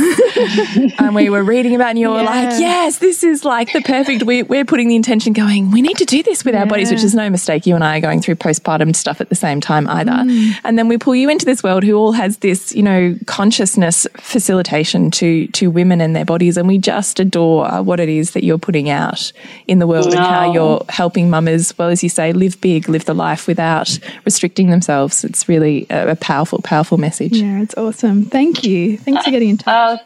and 1.00 1.16
we 1.16 1.30
were 1.30 1.44
reading 1.44 1.76
about 1.76 1.92
and 1.92 2.00
you 2.00 2.10
were 2.10 2.18
yeah. 2.18 2.24
like, 2.24 2.60
yes, 2.60 2.98
this 3.00 3.24
is 3.24 3.46
like 3.46 3.72
the 3.72 3.82
perfect. 3.82 4.24
We, 4.24 4.44
we're 4.44 4.66
putting 4.66 4.90
the 4.90 4.96
intention 4.96 5.34
going, 5.34 5.72
we 5.72 5.82
need 5.82 5.98
to 5.98 6.06
do 6.06 6.22
this 6.24 6.44
with 6.44 6.54
yeah. 6.54 6.62
our 6.62 6.66
bodies, 6.66 6.92
which 6.92 7.04
is 7.04 7.16
no 7.16 7.30
mistake. 7.30 7.66
You 7.66 7.76
and 7.76 7.84
I 7.84 7.98
are 7.98 8.02
going 8.02 8.22
through 8.22 8.36
postpartum 8.36 8.96
stuff 8.96 9.22
at 9.22 9.30
the 9.30 9.36
same 9.36 9.62
time 9.62 9.88
either. 9.88 10.12
Mm. 10.12 10.52
And 10.64 10.78
then 10.78 10.88
we 10.88 10.98
pull 10.98 11.16
you 11.16 11.30
into 11.30 11.46
this 11.46 11.64
world 11.64 11.84
who 11.84 11.94
all 11.94 12.12
has 12.12 12.38
this, 12.38 12.76
you 12.76 12.84
know, 12.84 13.16
consciousness 13.26 14.06
facilitation 14.18 15.12
to, 15.12 15.48
to 15.48 15.72
women 15.72 16.02
and 16.02 16.16
their 16.16 16.26
bodies. 16.26 16.58
And 16.58 16.68
we 16.68 16.78
just 16.78 17.20
adore 17.20 17.84
what 17.84 18.00
it 18.00 18.10
is 18.10 18.32
that 18.32 18.44
you're 18.44 18.58
putting 18.58 18.90
out 18.90 19.32
in 19.68 19.80
the 19.80 19.88
world 19.88 20.08
no. 20.08 20.18
and 20.18 20.20
how 20.20 20.52
you're 20.52 20.86
helping 20.90 21.30
mamas, 21.30 21.74
well, 21.78 21.90
as 21.90 22.04
you 22.04 22.10
say, 22.10 22.34
live 22.34 22.60
big, 22.66 22.90
live 22.90 23.06
the 23.06 23.14
life 23.14 23.46
without 23.46 24.00
restricting 24.26 24.72
themselves. 24.72 25.24
It's 25.24 25.48
really 25.48 25.86
a, 25.92 26.14
a 26.14 26.16
powerful, 26.16 26.60
powerful 26.64 26.98
message. 26.98 27.38
Yeah, 27.38 27.62
it's 27.62 27.76
awesome. 27.78 28.26
Thank 28.26 28.64
you. 28.64 28.98
Thanks 28.98 29.24
for 29.24 29.30
getting 29.30 29.50
in 29.50 29.58
touch. 29.58 30.00
Uh, 30.00 30.04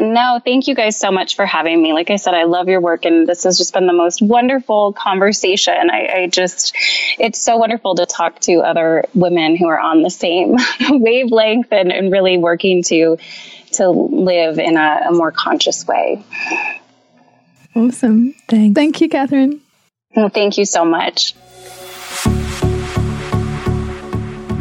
No, 0.00 0.40
thank 0.44 0.68
you 0.68 0.76
guys 0.76 0.96
so 0.96 1.10
much 1.10 1.34
for 1.34 1.44
having 1.44 1.82
me. 1.82 1.92
Like 1.92 2.08
I 2.10 2.16
said, 2.16 2.34
I 2.34 2.44
love 2.44 2.68
your 2.68 2.80
work, 2.80 3.04
and 3.04 3.26
this 3.26 3.42
has 3.42 3.58
just 3.58 3.74
been 3.74 3.88
the 3.88 3.92
most 3.92 4.22
wonderful 4.22 4.92
conversation. 4.92 5.90
I, 5.90 6.22
I 6.22 6.26
just, 6.28 6.74
it's 7.18 7.40
so 7.40 7.56
wonderful 7.56 7.96
to 7.96 8.06
talk 8.06 8.38
to 8.42 8.60
other 8.60 9.04
women 9.12 9.56
who 9.56 9.66
are 9.66 9.80
on 9.80 10.02
the 10.02 10.10
same 10.10 10.56
wavelength 10.88 11.72
and, 11.72 11.90
and 11.92 12.12
really 12.12 12.38
working 12.38 12.84
to 12.84 13.18
to 13.72 13.88
live 13.88 14.58
in 14.58 14.76
a, 14.76 15.06
a 15.08 15.12
more 15.12 15.32
conscious 15.32 15.86
way. 15.86 16.22
Awesome. 17.74 18.34
Thanks. 18.46 18.74
Thank 18.74 19.00
you, 19.00 19.08
Catherine. 19.08 19.62
Well, 20.14 20.28
thank 20.28 20.58
you 20.58 20.66
so 20.66 20.84
much. 20.84 21.34